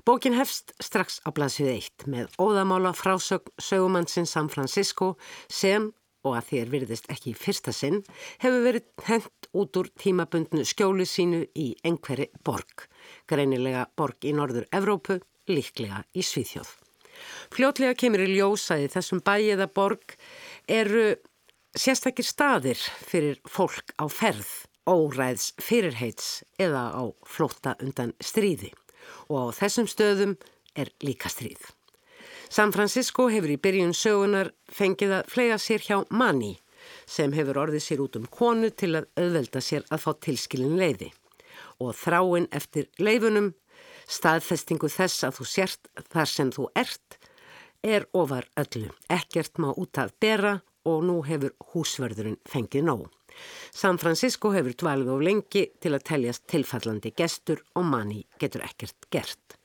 Bókin 0.05 0.37
hefst 0.37 0.77
strax 0.77 1.22
á 1.25 1.33
blaðsvið 1.33 1.72
eitt 1.72 2.05
með 2.05 2.37
óðamála 2.37 2.92
frásögn 2.92 3.57
sögumannsinn 3.57 4.29
San 4.29 4.53
Francisco 4.53 5.14
sem 5.49 5.94
og 6.27 6.35
að 6.39 6.49
þér 6.51 6.73
virðist 6.75 7.07
ekki 7.12 7.33
í 7.33 7.39
fyrsta 7.39 7.75
sinn, 7.75 8.03
hefur 8.43 8.65
verið 8.67 8.89
hendt 9.07 9.49
út 9.57 9.79
úr 9.81 9.91
tímabundnu 10.03 10.67
skjóli 10.67 11.07
sínu 11.09 11.45
í 11.55 11.69
einhverri 11.87 12.29
borg, 12.45 12.89
greinilega 13.31 13.87
borg 13.97 14.27
í 14.27 14.35
norður 14.37 14.67
Evrópu, 14.75 15.21
líklega 15.47 16.03
í 16.17 16.25
Svíþjóð. 16.27 16.73
Fljótlega 17.55 17.97
kemur 17.97 18.25
í 18.27 18.35
ljósaði 18.35 18.91
þessum 18.93 19.23
bæiða 19.25 19.69
borg 19.73 20.17
eru 20.69 21.15
sérstakir 21.77 22.27
staðir 22.27 22.81
fyrir 23.07 23.41
fólk 23.49 23.95
á 24.01 24.05
ferð, 24.11 24.49
óræðs 24.87 25.53
fyrirheits 25.62 26.43
eða 26.62 26.91
á 26.95 27.05
flótta 27.27 27.75
undan 27.83 28.15
stríði 28.23 28.73
og 29.31 29.51
á 29.51 29.57
þessum 29.62 29.89
stöðum 29.91 30.37
er 30.77 30.93
líka 31.03 31.31
stríð. 31.33 31.62
San 32.48 32.72
Francisco 32.72 33.26
hefur 33.32 33.50
í 33.50 33.59
byrjun 33.59 33.94
sögunar 33.96 34.52
fengið 34.70 35.18
að 35.18 35.30
flega 35.32 35.59
sér 35.59 35.82
hjá 35.82 35.96
Manni 36.11 36.54
sem 37.11 37.32
hefur 37.35 37.59
orðið 37.64 37.82
sér 37.82 38.02
út 38.04 38.18
um 38.20 38.26
konu 38.30 38.70
til 38.70 38.92
að 38.98 39.09
auðvelda 39.18 39.62
sér 39.62 39.87
að 39.90 40.04
fá 40.04 40.11
tilskilin 40.26 40.78
leiði 40.78 41.11
og 41.82 41.96
þráinn 41.98 42.46
eftir 42.54 42.87
leifunum, 43.02 43.50
staðfestingu 44.06 44.88
þess 44.92 45.26
að 45.26 45.40
þú 45.40 45.48
sért 45.50 45.90
þar 46.12 46.30
sem 46.30 46.52
þú 46.54 46.68
ert, 46.78 47.18
er 47.82 48.06
ofar 48.16 48.46
öllu. 48.56 48.92
Ekkert 49.12 49.59
má 49.62 49.72
út 49.74 49.98
að 49.98 50.14
bera 50.22 50.54
og 50.87 51.04
nú 51.04 51.20
hefur 51.26 51.52
húsverðurinn 51.72 52.38
fengið 52.48 52.87
nóg. 52.87 53.06
San 53.74 53.98
Francisco 54.00 54.52
hefur 54.54 54.76
dvalið 54.78 55.12
á 55.12 55.16
lengi 55.20 55.66
til 55.82 55.92
að 55.92 56.06
teljast 56.09 56.46
tilfallandi 56.48 57.12
gestur 57.18 57.61
og 57.74 57.85
Manni 57.90 58.22
getur 58.40 58.64
ekkert 58.64 59.11
gert. 59.12 59.59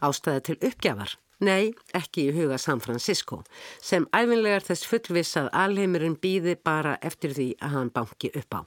Ástæði 0.00 0.46
til 0.46 0.60
uppgjafar 0.70 1.18
Nei, 1.38 1.70
ekki 1.94 2.24
í 2.28 2.32
huga 2.34 2.56
San 2.58 2.80
Francisco, 2.82 3.44
sem 3.78 4.08
æfinlegar 4.10 4.64
þess 4.66 4.88
fullviss 4.90 5.36
að 5.38 5.52
alheimurinn 5.54 6.16
býði 6.18 6.56
bara 6.66 6.96
eftir 6.98 7.36
því 7.36 7.52
að 7.62 7.74
hann 7.76 7.92
banki 7.94 8.32
upp 8.40 8.56
á. 8.58 8.60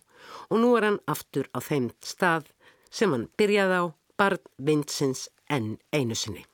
Og 0.47 0.61
nú 0.63 0.69
er 0.77 0.87
hann 0.87 1.01
aftur 1.11 1.49
á 1.51 1.59
þeim 1.59 1.89
stað 1.99 2.47
sem 2.87 3.11
hann 3.11 3.27
byrjaði 3.35 3.81
á, 3.83 3.85
barn 4.15 4.39
vindsins 4.55 5.27
enn 5.51 5.75
einu 5.91 6.15
sinni. 6.15 6.45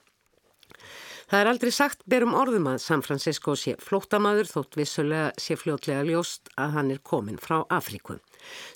Það 1.28 1.42
er 1.42 1.52
aldrei 1.52 1.72
sagt 1.76 2.02
berum 2.10 2.34
orðum 2.40 2.70
að 2.72 2.80
San 2.82 3.04
Francisco 3.06 3.54
sé 3.60 3.76
flóttamaður 3.84 4.50
þótt 4.50 4.80
vissulega 4.80 5.30
sé 5.38 5.60
fljótlega 5.60 6.06
ljóst 6.08 6.50
að 6.56 6.74
hann 6.80 6.92
er 6.96 7.04
komin 7.04 7.38
frá 7.38 7.60
Afríku. 7.68 8.18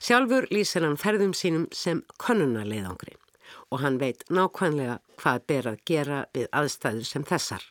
Sjálfur 0.03 0.49
lýsir 0.51 0.85
hann 0.85 0.99
ferðum 0.99 1.33
sínum 1.33 1.69
sem 1.71 2.03
konunarleiðangri 2.21 3.15
og 3.71 3.81
hann 3.83 3.99
veit 4.01 4.23
nákvæmlega 4.29 4.99
hvað 5.21 5.45
ber 5.47 5.69
að 5.71 5.83
gera 5.85 6.23
við 6.33 6.47
aðstæður 6.51 7.07
sem 7.07 7.27
þessar. 7.27 7.63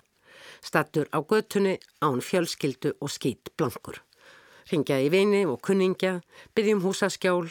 Stattur 0.61 1.09
á 1.13 1.19
göttunni 1.21 1.79
án 2.01 2.21
fjölskyldu 2.25 2.95
og 3.01 3.11
skýt 3.13 3.53
blankur. 3.57 4.03
Ringja 4.71 5.01
í 5.03 5.09
vini 5.11 5.43
og 5.49 5.61
kunningja, 5.67 6.21
byggjum 6.55 6.85
húsaskjál, 6.85 7.51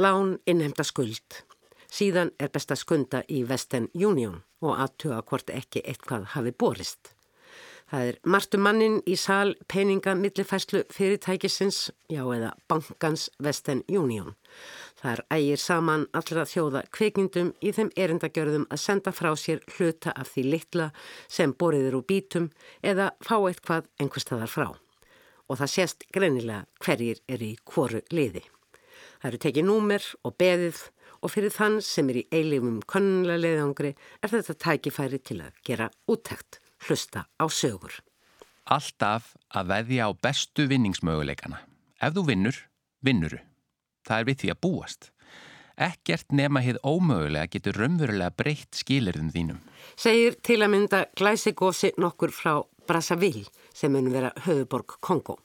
lán 0.00 0.38
innhemta 0.46 0.84
skuld. 0.84 1.42
Síðan 1.90 2.32
er 2.38 2.50
best 2.54 2.70
að 2.70 2.82
skunda 2.84 3.22
í 3.28 3.42
Western 3.46 3.88
Union 3.94 4.42
og 4.62 4.76
aðtuga 4.78 5.22
hvort 5.26 5.50
ekki 5.50 5.82
eitthvað 5.84 6.30
hafi 6.34 6.52
borist. 6.52 7.14
Það 7.90 8.08
er 8.08 8.18
margtum 8.22 8.62
mannin 8.62 9.00
í 9.02 9.16
sal 9.18 9.56
peninga 9.66 10.12
millifæslu 10.14 10.84
fyrirtækisins, 10.94 11.88
já 12.06 12.22
eða 12.22 12.52
bankans 12.70 13.26
Western 13.42 13.82
Union. 13.88 14.36
Það 15.00 15.12
er 15.12 15.20
ægir 15.32 15.60
saman 15.62 16.02
allra 16.12 16.44
þjóða 16.44 16.82
kveikindum 16.92 17.54
í 17.64 17.72
þeim 17.72 17.88
erindagjörðum 17.96 18.66
að 18.68 18.82
senda 18.82 19.12
frá 19.16 19.30
sér 19.38 19.62
hluta 19.72 20.12
af 20.12 20.34
því 20.34 20.44
litla 20.52 20.90
sem 21.24 21.54
boriður 21.56 22.02
úr 22.02 22.06
bítum 22.10 22.50
eða 22.84 23.10
fá 23.24 23.38
eitthvað 23.38 23.88
einhverstaðar 23.96 24.52
frá. 24.52 24.68
Og 25.48 25.58
það 25.58 25.72
sést 25.72 26.06
greinilega 26.12 26.66
hverjir 26.84 27.24
er 27.32 27.42
í 27.42 27.54
hvoru 27.64 28.02
liði. 28.12 28.44
Það 29.20 29.28
eru 29.30 29.42
tekið 29.46 29.68
númer 29.70 30.04
og 30.24 30.36
beðið 30.40 30.84
og 31.20 31.32
fyrir 31.32 31.52
þann 31.54 31.80
sem 31.84 32.12
er 32.12 32.20
í 32.20 32.28
eilifum 32.32 32.80
konunlega 32.88 33.40
leiðangri 33.40 33.94
er 34.20 34.32
þetta 34.36 34.56
tækifæri 34.66 35.20
til 35.24 35.40
að 35.44 35.60
gera 35.64 35.90
úttækt, 36.08 36.60
hlusta 36.86 37.26
á 37.40 37.44
sögur. 37.48 38.00
Alltaf 38.68 39.34
að 39.48 39.72
veðja 39.72 40.08
á 40.08 40.10
bestu 40.12 40.68
vinningsmöguleikana. 40.70 41.64
Ef 42.00 42.16
þú 42.16 42.28
vinnur, 42.28 42.66
vinnuru. 43.04 43.40
Það 44.10 44.22
er 44.22 44.26
við 44.26 44.38
því 44.40 44.48
að 44.50 44.62
búast. 44.66 45.10
Ekkert 45.80 46.34
nema 46.34 46.60
hið 46.60 46.80
ómögulega 46.84 47.48
getur 47.54 47.78
raunverulega 47.78 48.34
breytt 48.36 48.76
skilirðum 48.76 49.30
þínum. 49.32 49.60
Segir 49.96 50.34
til 50.44 50.58
að 50.60 50.72
mynda 50.74 51.04
glæsigósi 51.16 51.92
nokkur 51.96 52.34
frá 52.34 52.58
Brazzaville 52.90 53.46
sem 53.72 53.94
mun 53.94 54.10
vera 54.12 54.32
höfuborg 54.44 54.98
Kongo. 55.00 55.38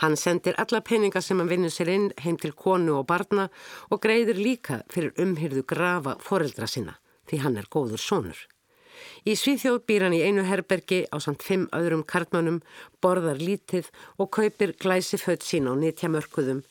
Hann 0.00 0.16
sendir 0.16 0.56
alla 0.56 0.80
peninga 0.80 1.20
sem 1.20 1.38
hann 1.38 1.50
vinnur 1.50 1.72
sér 1.74 1.90
inn 1.92 2.08
heim 2.24 2.38
til 2.40 2.54
konu 2.56 2.96
og 3.02 3.06
barna 3.10 3.50
og 3.92 4.00
greiður 4.00 4.40
líka 4.40 4.80
fyrir 4.88 5.12
umhyrðu 5.20 5.66
grafa 5.68 6.16
foreldra 6.24 6.66
sinna 6.66 6.96
því 7.28 7.42
hann 7.44 7.60
er 7.60 7.68
góður 7.68 8.00
sónur. 8.00 8.40
Í 9.28 9.36
Svíþjóð 9.36 9.82
býr 9.88 10.06
hann 10.06 10.16
í 10.16 10.22
einu 10.24 10.42
herbergi 10.48 11.04
á 11.12 11.16
samt 11.20 11.44
fimm 11.44 11.68
öðrum 11.76 12.02
kartmannum, 12.08 12.60
borðar 13.04 13.38
lítið 13.40 13.92
og 14.18 14.32
kaupir 14.34 14.74
glæsi 14.80 15.20
född 15.20 15.44
sín 15.44 15.68
á 15.68 15.76
nýttjamörkuðum. 15.76 16.64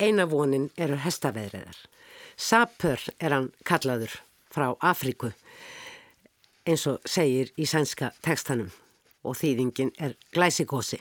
Eina 0.00 0.24
vonin 0.24 0.70
eru 0.80 0.96
hestaveðriðar. 0.96 1.76
Sapör 2.36 3.02
er 3.20 3.34
hann 3.36 3.50
kallaður 3.68 4.14
frá 4.50 4.72
Afríku 4.80 5.34
eins 6.64 6.86
og 6.88 7.04
segir 7.08 7.50
í 7.60 7.66
sænska 7.68 8.10
tekstanum 8.24 8.70
og 9.24 9.36
þýðingin 9.36 9.92
er 10.00 10.16
glæsikósi. 10.32 11.00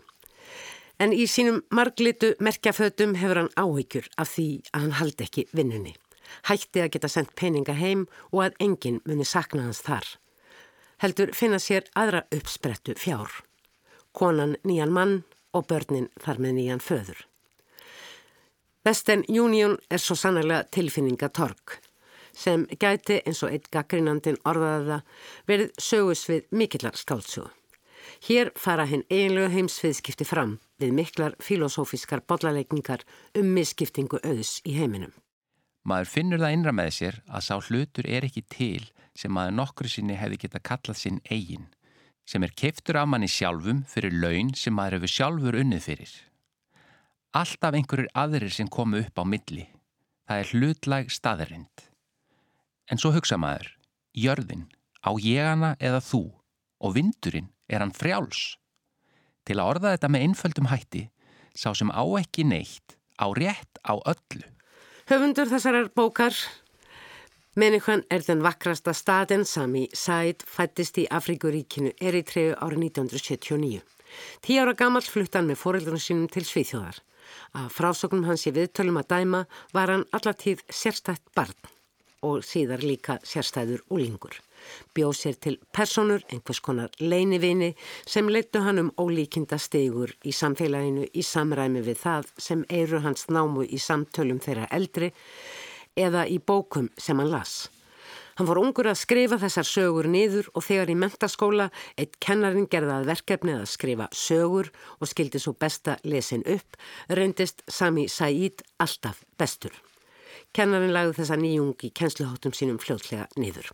En 0.99 1.13
í 1.15 1.25
sínum 1.31 1.61
marglitu 1.71 2.33
merkjafötum 2.43 3.15
hefur 3.21 3.39
hann 3.39 3.53
áhyggjur 3.55 4.09
af 4.19 4.33
því 4.35 4.47
að 4.73 4.81
hann 4.83 4.97
haldi 4.99 5.27
ekki 5.27 5.45
vinnunni. 5.55 5.95
Hætti 6.49 6.83
að 6.83 6.91
geta 6.95 7.09
sendt 7.09 7.35
peninga 7.39 7.73
heim 7.79 8.07
og 8.33 8.49
að 8.49 8.59
enginn 8.65 8.99
muni 9.07 9.25
sakna 9.25 9.63
hans 9.69 9.79
þar. 9.85 10.03
Heldur 10.99 11.31
finna 11.31 11.61
sér 11.63 11.87
aðra 11.95 12.25
uppsprettu 12.35 12.97
fjár. 12.99 13.31
Konan 14.11 14.57
nýjan 14.67 14.91
mann 14.91 15.21
og 15.55 15.69
börnin 15.71 16.11
þar 16.19 16.43
með 16.43 16.57
nýjan 16.59 16.83
föður. 16.83 17.23
Western 18.89 19.21
Union 19.29 19.75
er 19.93 20.01
svo 20.01 20.15
sannarlega 20.17 20.63
tilfinningatorg 20.73 21.75
sem 22.33 22.63
gæti 22.81 23.19
eins 23.27 23.41
og 23.45 23.51
eitt 23.53 23.67
gaggrinandin 23.73 24.39
orðaða 24.49 25.01
verið 25.49 25.75
sögus 25.77 26.23
við 26.29 26.47
mikillar 26.57 26.95
skáltsögu. 26.97 27.51
Hér 28.25 28.49
fara 28.57 28.87
hinn 28.89 29.03
eiginlega 29.11 29.51
heimsviðskipti 29.53 30.25
fram 30.25 30.55
við 30.81 30.95
miklar 30.97 31.35
filosófiskar 31.43 32.23
bollaleikningar 32.25 33.03
um 33.37 33.51
misskiptingu 33.57 34.21
auðs 34.23 34.55
í 34.65 34.73
heiminum. 34.79 35.13
Maður 35.85 36.09
finnur 36.15 36.41
það 36.41 36.55
innra 36.57 36.73
með 36.79 36.89
sér 36.97 37.19
að 37.27 37.45
sá 37.45 37.55
hlutur 37.59 38.09
er 38.09 38.25
ekki 38.25 38.45
til 38.55 38.87
sem 39.13 39.35
maður 39.35 39.57
nokkru 39.59 39.91
sinni 39.91 40.17
hefði 40.17 40.41
geta 40.47 40.63
kallað 40.71 41.01
sinn 41.03 41.21
eigin, 41.29 41.69
sem 42.25 42.41
er 42.41 42.57
keiftur 42.57 42.97
af 43.03 43.11
manni 43.11 43.29
sjálfum 43.29 43.85
fyrir 43.91 44.17
laun 44.17 44.55
sem 44.57 44.73
maður 44.73 44.97
hefur 44.97 45.15
sjálfur 45.19 45.61
unnið 45.61 45.85
fyrir. 45.91 46.17
Alltaf 47.29 47.75
einhverjur 47.77 48.09
aðrir 48.17 48.49
sem 48.49 48.65
komu 48.65 49.03
upp 49.03 49.21
á 49.21 49.23
milli. 49.23 49.67
Það 50.25 50.39
er 50.41 50.51
hlutlæg 50.53 51.11
staðarind. 51.13 51.83
En 52.89 52.97
svo 52.97 53.11
hugsa 53.13 53.37
maður, 53.37 53.67
jörðin, 54.17 54.65
á 55.05 55.13
ég 55.21 55.45
hana 55.45 55.75
eða 55.77 56.01
þú 56.01 56.23
og 56.81 56.95
vindurinn 56.95 57.51
er 57.69 57.83
hann 57.83 57.93
frjáls. 57.93 58.57
Til 59.45 59.59
að 59.59 59.69
orða 59.75 59.91
þetta 59.93 60.09
með 60.09 60.25
einföldum 60.25 60.71
hætti, 60.71 61.03
sá 61.53 61.69
sem 61.77 61.93
á 61.93 62.01
ekki 62.17 62.47
neitt, 62.49 62.97
á 63.21 63.29
rétt 63.29 63.77
á 63.85 63.93
öllu. 63.93 64.49
Höfundur 65.09 65.53
þessarar 65.53 65.93
bókar, 65.93 66.33
menningan 67.53 68.07
er 68.09 68.25
den 68.25 68.41
vakrasta 68.41 68.93
staden 68.97 69.45
Sami 69.45 69.85
Said 69.93 70.41
fættist 70.49 70.97
í 70.97 71.05
Afrikuríkinu 71.05 71.93
Eritreu 72.01 72.57
árið 72.57 72.89
1979. 72.89 73.85
Tí 74.45 74.59
ára 74.59 74.73
gammal 74.73 75.05
fluttan 75.05 75.49
með 75.49 75.61
foreldrunum 75.63 76.03
sínum 76.03 76.27
til 76.31 76.45
Svíþjóðar. 76.47 77.01
Að 77.57 77.71
frásögnum 77.75 78.27
hans 78.29 78.47
í 78.49 78.55
viðtölum 78.55 78.99
að 79.01 79.09
dæma 79.13 79.45
var 79.73 79.93
hann 79.93 80.07
allatíð 80.15 80.65
sérstætt 80.69 81.25
barn 81.37 81.57
og 82.25 82.43
síðar 82.43 82.83
líka 82.83 83.19
sérstæður 83.23 83.85
úlingur 83.93 84.39
bjóð 84.95 85.15
sér 85.15 85.37
til 85.43 85.57
personur, 85.75 86.23
einhvers 86.31 86.61
konar 86.63 86.91
leinivini 86.99 87.73
sem 88.07 88.29
leittu 88.29 88.63
hann 88.65 88.81
um 88.83 88.91
ólíkinda 88.99 89.59
stegur 89.61 90.13
í 90.23 90.33
samfélaginu 90.35 91.07
í 91.13 91.25
samræmi 91.25 91.83
við 91.85 92.01
það 92.03 92.31
sem 92.47 92.65
eiru 92.69 93.01
hans 93.05 93.27
námu 93.29 93.65
í 93.65 93.79
samtölum 93.81 94.41
þeirra 94.43 94.69
eldri 94.75 95.11
eða 95.95 96.25
í 96.27 96.39
bókum 96.39 96.89
sem 96.97 97.19
hann 97.19 97.31
las. 97.31 97.67
Hann 98.39 98.47
voru 98.47 98.61
ungur 98.63 98.87
að 98.87 98.95
skrifa 98.95 99.35
þessar 99.35 99.65
sögur 99.67 100.07
niður 100.07 100.45
og 100.55 100.63
þegar 100.63 100.87
í 100.87 100.93
mentaskóla 100.95 101.65
eitt 101.99 102.13
kennarin 102.23 102.69
gerðað 102.71 103.09
verkefni 103.09 103.51
að 103.51 103.65
skrifa 103.67 104.05
sögur 104.15 104.69
og 104.95 105.09
skildi 105.11 105.41
svo 105.43 105.51
besta 105.59 105.97
lesin 106.07 106.45
upp, 106.47 106.77
reyndist 107.11 107.65
Sami 107.67 108.05
Said 108.07 108.61
alltaf 108.79 109.25
bestur. 109.35 109.73
Kennarin 110.55 110.93
lagði 110.95 111.17
þessa 111.17 111.35
nýjungi 111.41 111.89
kennsluháttum 111.99 112.53
sínum 112.55 112.77
fljótlega 112.79 113.25
niður. 113.35 113.73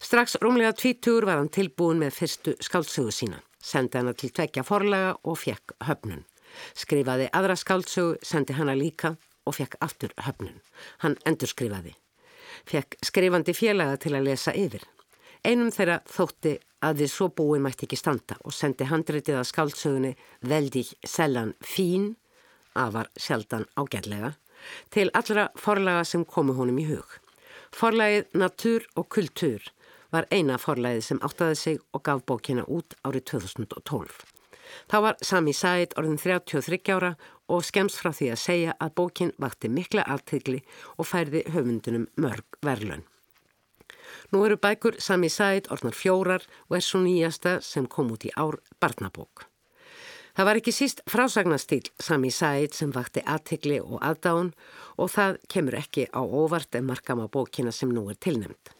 Strax 0.00 0.38
rúmlega 0.40 0.72
tvítur 0.80 1.26
var 1.28 1.42
hann 1.42 1.52
tilbúin 1.52 2.00
með 2.00 2.16
fyrstu 2.22 2.54
skáldsögu 2.64 3.12
sína. 3.12 3.42
Sendi 3.60 4.00
hana 4.00 4.14
til 4.16 4.32
tvekja 4.32 4.64
forlaga 4.64 5.18
og 5.28 5.36
fekk 5.42 5.76
höfnun. 5.90 6.24
Skrifaði 6.72 7.28
aðra 7.36 7.58
skáldsögu, 7.60 8.16
sendi 8.24 8.56
hana 8.56 8.72
líka 8.72 9.12
og 9.44 9.58
fekk 9.60 9.76
aftur 9.84 10.16
höfnun. 10.24 10.56
Hann 11.04 11.20
endur 11.28 11.52
skrifaði. 11.52 11.92
Fekk 12.68 12.98
skrifandi 13.04 13.54
félaga 13.56 13.98
til 14.00 14.14
að 14.14 14.28
lesa 14.28 14.54
yfir. 14.56 14.84
Einum 15.44 15.72
þeirra 15.74 16.00
þótti 16.08 16.54
að 16.84 17.02
þið 17.02 17.10
svo 17.12 17.28
búin 17.36 17.64
mætti 17.64 17.86
ekki 17.86 17.98
standa 18.00 18.36
og 18.44 18.54
sendi 18.56 18.86
handritið 18.88 19.40
að 19.40 19.50
skáldsögunni 19.50 20.12
veldig 20.48 20.84
sellan 21.04 21.52
fín, 21.64 22.14
afar 22.74 23.10
sjaldan 23.20 23.66
ágætlega, 23.76 24.34
til 24.90 25.10
allra 25.14 25.48
forlaga 25.60 26.04
sem 26.08 26.24
komu 26.24 26.56
honum 26.56 26.80
í 26.80 26.88
hug. 26.88 27.18
Forlagið 27.74 28.36
Natúr 28.38 28.86
og 28.94 29.08
Kultúr 29.12 29.64
var 30.14 30.28
eina 30.30 30.60
forlæði 30.62 31.02
sem 31.02 31.20
áttaði 31.26 31.58
sig 31.58 31.80
og 31.92 32.04
gaf 32.06 32.22
bókina 32.28 32.64
út 32.70 32.94
árið 33.02 33.26
2012. 33.34 34.22
Þá 34.90 34.96
var 35.04 35.18
Sami 35.22 35.52
Said 35.54 35.94
orðin 35.98 36.20
33 36.20 36.80
ára 36.94 37.14
og 37.48 37.64
skemst 37.64 38.00
frá 38.00 38.12
því 38.14 38.30
að 38.34 38.42
segja 38.42 38.76
að 38.80 38.94
bókin 39.00 39.32
vakti 39.40 39.68
mikla 39.68 40.04
aftegli 40.08 40.62
og 40.96 41.08
færði 41.08 41.44
höfundunum 41.54 42.06
mörg 42.20 42.60
verlun. 42.64 43.04
Nú 44.32 44.44
eru 44.46 44.56
bækur 44.60 44.96
Sami 45.02 45.28
Said 45.28 45.68
orðnar 45.72 45.96
fjórar 45.96 46.46
og 46.68 46.78
er 46.78 46.84
svo 46.84 47.00
nýjasta 47.02 47.58
sem 47.62 47.86
kom 47.86 48.12
út 48.14 48.24
í 48.26 48.32
ár 48.36 48.60
barnabók. 48.80 49.48
Það 50.34 50.48
var 50.48 50.58
ekki 50.58 50.72
síst 50.74 51.02
frásagnastýl 51.06 51.92
Sami 52.02 52.32
Said 52.34 52.74
sem 52.74 52.90
vakti 52.94 53.22
aftegli 53.22 53.78
og 53.78 54.00
aðdáðun 54.02 54.50
og 54.98 55.12
það 55.14 55.36
kemur 55.52 55.76
ekki 55.78 56.08
á 56.10 56.20
óvart 56.22 56.74
en 56.74 56.88
markam 56.88 57.22
á 57.22 57.30
bókina 57.30 57.70
sem 57.70 57.92
nú 57.94 58.08
er 58.10 58.18
tilnemd. 58.18 58.72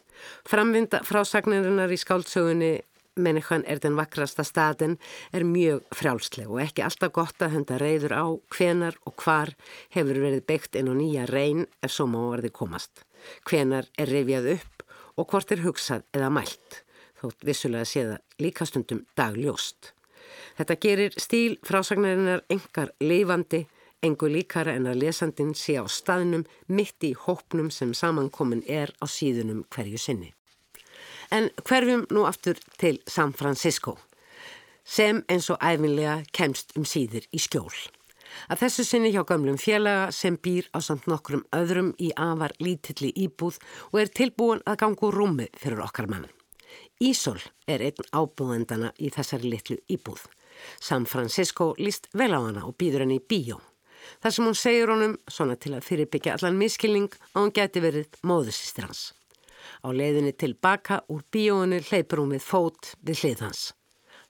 Framvinda 0.48 1.02
frásagnarinnar 1.06 1.92
í 1.94 1.98
skáldsögunni 2.00 2.72
menningan 3.16 3.62
er 3.70 3.78
den 3.78 3.94
vakrasta 3.94 4.42
staðin 4.46 4.96
er 5.34 5.44
mjög 5.46 5.84
frjálsleg 5.94 6.50
og 6.50 6.62
ekki 6.64 6.82
alltaf 6.82 7.12
gott 7.14 7.42
að 7.44 7.54
henda 7.54 7.78
reyður 7.78 8.14
á 8.18 8.24
hvenar 8.56 8.98
og 9.06 9.14
hvar 9.22 9.54
hefur 9.94 10.18
verið 10.18 10.46
byggt 10.48 10.78
inn 10.80 10.90
á 10.90 10.94
nýja 10.98 11.26
reyn 11.30 11.64
ef 11.78 11.94
svo 11.94 12.08
má 12.10 12.18
verði 12.32 12.50
komast. 12.50 13.04
Hvenar 13.46 13.86
er 13.98 14.10
reyfjað 14.10 14.50
upp 14.56 14.86
og 15.14 15.30
hvort 15.30 15.54
er 15.54 15.62
hugsað 15.62 16.02
eða 16.16 16.32
mælt, 16.34 16.80
þótt 17.20 17.46
vissulega 17.46 17.86
séða 17.86 18.18
líkastundum 18.42 19.04
dagljóst. 19.14 19.94
Þetta 20.58 20.80
gerir 20.82 21.18
stíl 21.20 21.58
frásagnarinnar 21.66 22.42
engar 22.50 22.90
leifandi, 22.98 23.64
engu 24.02 24.28
líkara 24.28 24.74
en 24.74 24.90
að 24.90 25.04
lesandin 25.06 25.54
sé 25.54 25.78
á 25.78 25.86
staðnum 25.86 26.48
mitt 26.66 27.06
í 27.06 27.14
hópnum 27.14 27.70
sem 27.70 27.94
samankomin 27.94 28.66
er 28.66 28.90
á 28.98 29.06
síðunum 29.06 29.62
hverju 29.70 30.02
sinni. 30.02 30.34
En 31.30 31.50
hverfum 31.64 32.06
nú 32.10 32.26
aftur 32.28 32.58
til 32.80 33.00
San 33.06 33.32
Francisco, 33.32 33.98
sem 34.84 35.22
eins 35.28 35.50
og 35.50 35.60
æfinlega 35.62 36.22
kemst 36.32 36.74
um 36.76 36.84
síður 36.84 37.24
í 37.32 37.40
skjól. 37.40 37.74
Að 38.50 38.64
þessu 38.64 38.84
sinni 38.84 39.12
hjá 39.14 39.22
gamlum 39.28 39.58
félaga 39.60 40.08
sem 40.12 40.36
býr 40.36 40.68
á 40.74 40.82
samt 40.82 41.06
nokkrum 41.10 41.44
öðrum 41.54 41.92
í 42.02 42.10
afar 42.18 42.54
lítilli 42.60 43.12
íbúð 43.26 43.60
og 43.92 44.00
er 44.02 44.10
tilbúin 44.10 44.64
að 44.66 44.80
gangu 44.82 45.10
rúmi 45.14 45.46
fyrir 45.60 45.84
okkar 45.84 46.10
mann. 46.10 46.26
Ísól 47.00 47.40
er 47.70 47.84
einn 47.84 48.08
ábúðendana 48.10 48.90
í 48.98 49.10
þessari 49.14 49.50
litlu 49.52 49.78
íbúð. 49.90 50.24
San 50.80 51.06
Francisco 51.06 51.72
líst 51.78 52.08
vel 52.14 52.32
á 52.34 52.40
hana 52.40 52.66
og 52.66 52.76
býður 52.78 53.04
henni 53.04 53.20
í 53.20 53.24
bíó. 53.24 53.60
Þar 54.22 54.34
sem 54.34 54.46
hún 54.46 54.58
segir 54.58 54.92
honum, 54.92 55.16
svona 55.28 55.56
til 55.56 55.74
að 55.74 55.86
fyrirbyggja 55.86 56.36
allan 56.36 56.58
miskilning, 56.60 57.10
að 57.32 57.40
hún 57.40 57.54
geti 57.56 57.82
verið 57.82 58.18
móðusistir 58.22 58.86
hans. 58.86 59.12
Á 59.84 59.88
leiðinni 59.92 60.34
tilbaka 60.36 61.02
úr 61.12 61.24
bíóinu 61.32 61.80
hleypur 61.88 62.22
hún 62.22 62.36
við 62.36 62.46
fót 62.46 62.94
við 63.02 63.24
hlið 63.24 63.44
hans. 63.48 63.66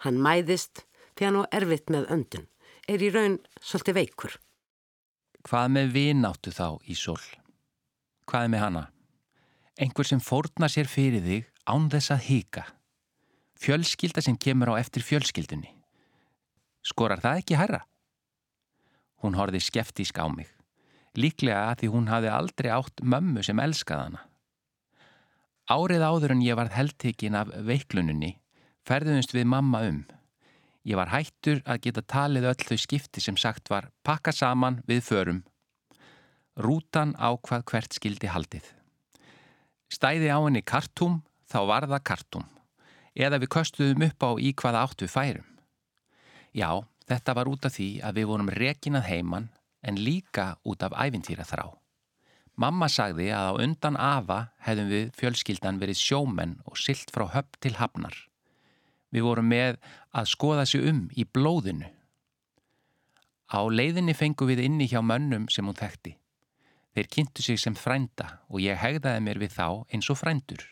Hann 0.04 0.20
mæðist 0.22 0.84
því 1.14 1.28
hann 1.28 1.40
var 1.42 1.54
erfitt 1.60 1.92
með 1.92 2.10
öndun 2.12 2.48
er 2.88 3.02
í 3.02 3.10
raun 3.12 3.38
svolítið 3.62 3.98
veikur. 4.00 4.36
Hvað 5.44 5.72
með 5.76 5.92
vináttu 5.94 6.52
þá 6.54 6.68
í 6.88 6.96
sól? 6.96 7.20
Hvað 8.28 8.50
með 8.52 8.64
hana? 8.64 8.84
Engur 9.80 10.08
sem 10.08 10.22
fórna 10.22 10.68
sér 10.70 10.88
fyrir 10.88 11.24
þig 11.24 11.48
án 11.68 11.88
þess 11.92 12.14
að 12.14 12.26
hýka. 12.28 12.64
Fjölskylda 13.60 14.22
sem 14.24 14.36
kemur 14.40 14.74
á 14.76 14.80
eftir 14.80 15.04
fjölskyldunni. 15.04 15.72
Skorar 16.84 17.22
það 17.24 17.40
ekki 17.42 17.58
herra? 17.58 17.80
Hún 19.24 19.36
horfi 19.38 19.60
skeftísk 19.64 20.18
á 20.20 20.28
mig. 20.28 20.50
Líklega 21.16 21.70
að 21.70 21.82
því 21.82 21.90
hún 21.94 22.10
hafi 22.10 22.28
aldrei 22.28 22.70
átt 22.74 23.00
mömmu 23.00 23.44
sem 23.46 23.60
elskaði 23.60 24.08
hana. 24.08 24.24
Árið 25.64 26.02
áður 26.04 26.34
en 26.34 26.42
ég 26.44 26.58
varð 26.58 26.74
heldtekinn 26.76 27.36
af 27.38 27.52
veiklununni 27.64 28.34
ferðumst 28.84 29.32
við 29.32 29.46
mamma 29.48 29.80
um. 29.88 30.02
Ég 30.84 30.98
var 31.00 31.08
hættur 31.08 31.62
að 31.64 31.86
geta 31.86 32.02
talið 32.04 32.48
öll 32.50 32.66
þau 32.68 32.78
skipti 32.80 33.22
sem 33.24 33.36
sagt 33.40 33.70
var 33.72 33.88
pakka 34.04 34.32
saman 34.36 34.82
við 34.88 35.00
förum. 35.06 35.38
Rútan 36.60 37.14
ákvað 37.16 37.64
hvert 37.70 37.96
skildi 37.96 38.28
haldið. 38.28 38.66
Stæði 39.88 40.28
á 40.28 40.38
henni 40.44 40.60
kartúm, 40.60 41.22
þá 41.48 41.58
var 41.70 41.86
það 41.88 42.04
kartúm. 42.10 42.44
Eða 43.16 43.40
við 43.40 43.52
köstuðum 43.56 44.04
upp 44.08 44.26
á 44.26 44.30
í 44.36 44.52
hvaða 44.52 44.82
áttu 44.84 45.08
færum. 45.08 45.48
Já, 46.52 46.84
þetta 47.08 47.34
var 47.38 47.48
út 47.48 47.64
af 47.64 47.74
því 47.78 47.88
að 48.04 48.20
við 48.20 48.28
vorum 48.30 48.52
rekinað 48.52 49.08
heiman 49.08 49.48
en 49.80 49.96
líka 49.96 50.58
út 50.66 50.84
af 50.84 50.92
æfintýra 50.92 51.46
þrá. 51.48 51.72
Mamma 52.54 52.86
sagði 52.86 53.32
að 53.34 53.48
á 53.50 53.52
undan 53.64 53.96
afa 53.98 54.38
hefðum 54.62 54.90
við 54.92 55.08
fjölskyldan 55.18 55.80
verið 55.82 55.98
sjómenn 55.98 56.58
og 56.70 56.78
silt 56.78 57.10
frá 57.10 57.26
höpp 57.32 57.58
til 57.58 57.74
hafnar. 57.80 58.14
Við 59.10 59.26
vorum 59.26 59.48
með 59.50 59.80
að 60.14 60.30
skoða 60.30 60.66
sig 60.66 60.86
um 60.86 61.08
í 61.18 61.26
blóðinu. 61.26 61.90
Á 63.50 63.60
leiðinni 63.70 64.14
fengu 64.14 64.46
við 64.46 64.64
inni 64.66 64.86
hjá 64.90 65.00
mönnum 65.02 65.48
sem 65.50 65.66
hún 65.66 65.78
þekkti. 65.78 66.14
Þeir 66.94 67.10
kynntu 67.10 67.42
sig 67.42 67.58
sem 67.58 67.74
frænda 67.74 68.38
og 68.46 68.62
ég 68.62 68.78
hegðaði 68.78 69.22
mér 69.26 69.42
við 69.42 69.56
þá 69.58 69.68
eins 69.90 70.10
og 70.10 70.20
frændur. 70.20 70.62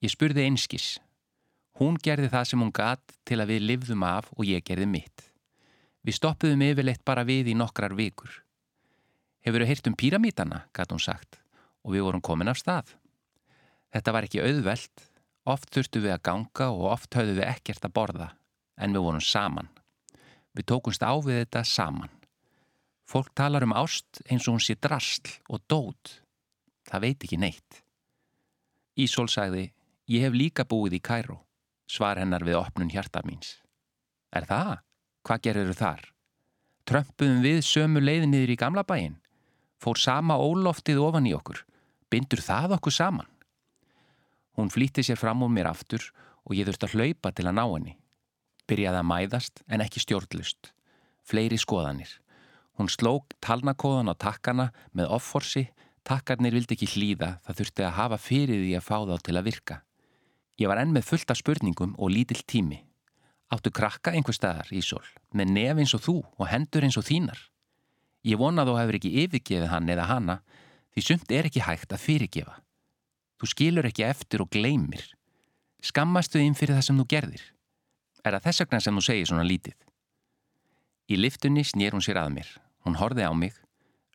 Ég 0.00 0.12
spurði 0.12 0.48
einskis. 0.48 0.96
Hún 1.76 2.00
gerði 2.00 2.30
það 2.32 2.46
sem 2.48 2.62
hún 2.64 2.72
gatt 2.72 3.16
til 3.28 3.40
að 3.40 3.52
við 3.52 3.66
livðum 3.68 4.04
af 4.08 4.32
og 4.36 4.48
ég 4.48 4.64
gerði 4.64 4.88
mitt. 4.88 5.26
Við 6.00 6.16
stoppuðum 6.16 6.64
yfirleitt 6.64 7.04
bara 7.04 7.26
við 7.28 7.52
í 7.52 7.56
nokkrar 7.56 7.92
vikur. 7.96 8.32
Hefur 9.46 9.64
þau 9.64 9.70
heyrt 9.70 9.88
um 9.88 9.96
píramítana, 9.96 10.64
gatt 10.76 10.92
hún 10.92 11.00
sagt, 11.02 11.40
og 11.84 11.94
við 11.94 12.04
vorum 12.06 12.24
komin 12.24 12.50
af 12.50 12.60
stað. 12.60 12.96
Þetta 13.90 14.12
var 14.14 14.26
ekki 14.26 14.42
auðvelt 14.44 15.10
Oft 15.48 15.72
þurftu 15.72 16.02
við 16.04 16.14
að 16.14 16.24
ganga 16.28 16.68
og 16.74 16.86
oft 16.92 17.16
höfðu 17.16 17.38
við 17.38 17.46
ekkert 17.48 17.86
að 17.86 17.94
borða, 17.96 18.28
en 18.76 18.92
við 18.92 19.04
vorum 19.06 19.24
saman. 19.24 19.70
Við 20.52 20.66
tókumst 20.68 21.04
á 21.04 21.16
við 21.16 21.40
þetta 21.40 21.62
saman. 21.64 22.12
Fólk 23.08 23.32
talar 23.34 23.64
um 23.64 23.74
ást 23.74 24.20
eins 24.28 24.46
og 24.46 24.58
hún 24.58 24.64
sé 24.64 24.76
drastl 24.76 25.32
og 25.48 25.62
dót. 25.66 26.20
Það 26.86 27.04
veit 27.06 27.24
ekki 27.24 27.38
neitt. 27.40 27.80
Ísól 29.00 29.30
sagði, 29.32 29.70
ég 30.10 30.26
hef 30.26 30.36
líka 30.36 30.66
búið 30.68 30.98
í 30.98 31.02
Kæró, 31.02 31.40
svar 31.88 32.20
hennar 32.20 32.44
við 32.44 32.60
opnun 32.60 32.92
hjarta 32.92 33.24
míns. 33.24 33.56
Er 34.30 34.44
það? 34.46 34.76
Hvað 35.24 35.44
gerir 35.46 35.72
þau 35.72 35.80
þar? 35.80 36.04
Trömpuðum 36.90 37.42
við 37.44 37.60
sömu 37.64 38.02
leiðinniður 38.02 38.52
í 38.54 38.60
gamla 38.60 38.84
bæin? 38.84 39.16
Fór 39.80 39.96
sama 39.96 40.36
óloftið 40.36 41.00
ofan 41.00 41.28
í 41.28 41.32
okkur? 41.32 41.62
Bindur 42.12 42.42
það 42.44 42.76
okkur 42.76 42.92
saman? 42.92 43.28
Hún 44.58 44.68
flýtti 44.68 45.00
sér 45.06 45.16
fram 45.16 45.40
úr 45.46 45.52
mér 45.52 45.70
aftur 45.70 46.04
og 46.44 46.56
ég 46.58 46.66
þurfti 46.68 46.88
að 46.88 46.96
hlaupa 46.98 47.32
til 47.32 47.46
að 47.48 47.56
ná 47.56 47.64
henni. 47.64 47.94
Byrjaði 48.68 49.00
að 49.00 49.08
mæðast 49.08 49.62
en 49.72 49.84
ekki 49.84 50.02
stjórnlust. 50.04 50.72
Fleiri 51.24 51.56
skoðanir. 51.56 52.10
Hún 52.76 52.90
slók 52.92 53.32
talnakóðan 53.40 54.12
á 54.12 54.14
takkana 54.20 54.66
með 54.92 55.14
offorsi, 55.16 55.66
takkarnir 56.04 56.54
vildi 56.56 56.76
ekki 56.76 56.88
hlýða, 56.94 57.30
það 57.44 57.58
þurfti 57.60 57.86
að 57.86 57.96
hafa 57.96 58.18
fyrir 58.20 58.60
því 58.60 58.74
að 58.76 58.86
fá 58.86 58.96
þá 59.08 59.16
til 59.24 59.36
að 59.38 59.46
virka. 59.48 59.76
Ég 60.60 60.68
var 60.68 60.80
enn 60.82 60.92
með 60.92 61.08
fullta 61.08 61.36
spurningum 61.36 61.94
og 61.96 62.12
lítill 62.12 62.42
tími. 62.44 62.82
Áttu 63.50 63.72
krakka 63.72 64.12
einhver 64.12 64.36
staðar, 64.36 64.68
Ísól, 64.70 65.04
með 65.32 65.54
nef 65.56 65.80
eins 65.82 65.96
og 65.96 66.04
þú 66.04 66.16
og 66.36 66.50
hendur 66.50 66.84
eins 66.86 67.00
og 67.00 67.06
þínar. 67.08 67.40
Ég 68.26 68.40
vona 68.40 68.66
þú 68.68 68.74
hefur 68.76 68.98
ekki 68.98 69.12
yfirgefið 69.24 69.70
hann 69.72 69.88
eða 69.88 70.08
hanna, 70.10 70.36
því 70.92 71.04
sumt 71.06 71.32
er 71.32 71.48
ekki 71.48 71.62
hægt 71.64 71.94
að 71.94 72.04
fyrirgefa. 72.04 72.58
Þú 73.40 73.48
skilur 73.48 73.88
ekki 73.88 74.04
eftir 74.04 74.44
og 74.44 74.50
gleymir. 74.52 75.06
Skammastu 75.80 76.40
þín 76.42 76.56
fyrir 76.58 76.76
það 76.76 76.86
sem 76.88 77.00
þú 77.00 77.06
gerðir. 77.08 77.44
Er 78.20 78.36
það 78.36 78.46
þess 78.48 78.62
vegna 78.64 78.80
sem 78.84 78.98
þú 78.98 79.04
segir 79.06 79.30
svona 79.30 79.46
lítið? 79.48 79.76
Í 81.08 81.16
liftunni 81.16 81.64
snýr 81.64 81.96
hún 81.96 82.04
sér 82.04 82.20
að 82.20 82.34
mér. 82.36 82.50
Hún 82.84 82.98
horfi 83.00 83.24
á 83.24 83.32
mig. 83.32 83.56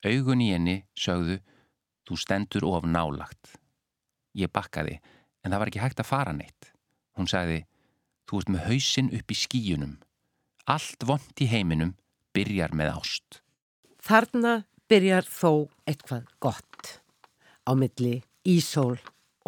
Augun 0.06 0.44
í 0.46 0.52
henni 0.54 0.84
sögðu, 0.94 1.40
þú 2.06 2.18
stendur 2.22 2.68
of 2.70 2.86
nálagt. 2.86 3.56
Ég 4.38 4.52
bakkaði, 4.54 5.00
en 5.42 5.54
það 5.54 5.62
var 5.62 5.72
ekki 5.72 5.82
hægt 5.82 6.04
að 6.04 6.12
fara 6.12 6.36
neitt. 6.36 6.70
Hún 7.18 7.30
sagði, 7.32 7.64
þú 8.30 8.42
ert 8.44 8.52
með 8.54 8.68
hausin 8.70 9.10
upp 9.18 9.34
í 9.34 9.40
skíunum. 9.40 9.98
Allt 10.70 11.08
vond 11.10 11.42
í 11.42 11.50
heiminum 11.50 11.96
byrjar 12.36 12.76
með 12.78 12.94
ást. 13.00 13.42
Þarna 14.06 14.60
byrjar 14.86 15.26
þó 15.26 15.66
eitthvað 15.90 16.28
gott 16.38 16.90
á 17.66 17.74
milli 17.74 18.20
Ísól 18.46 19.00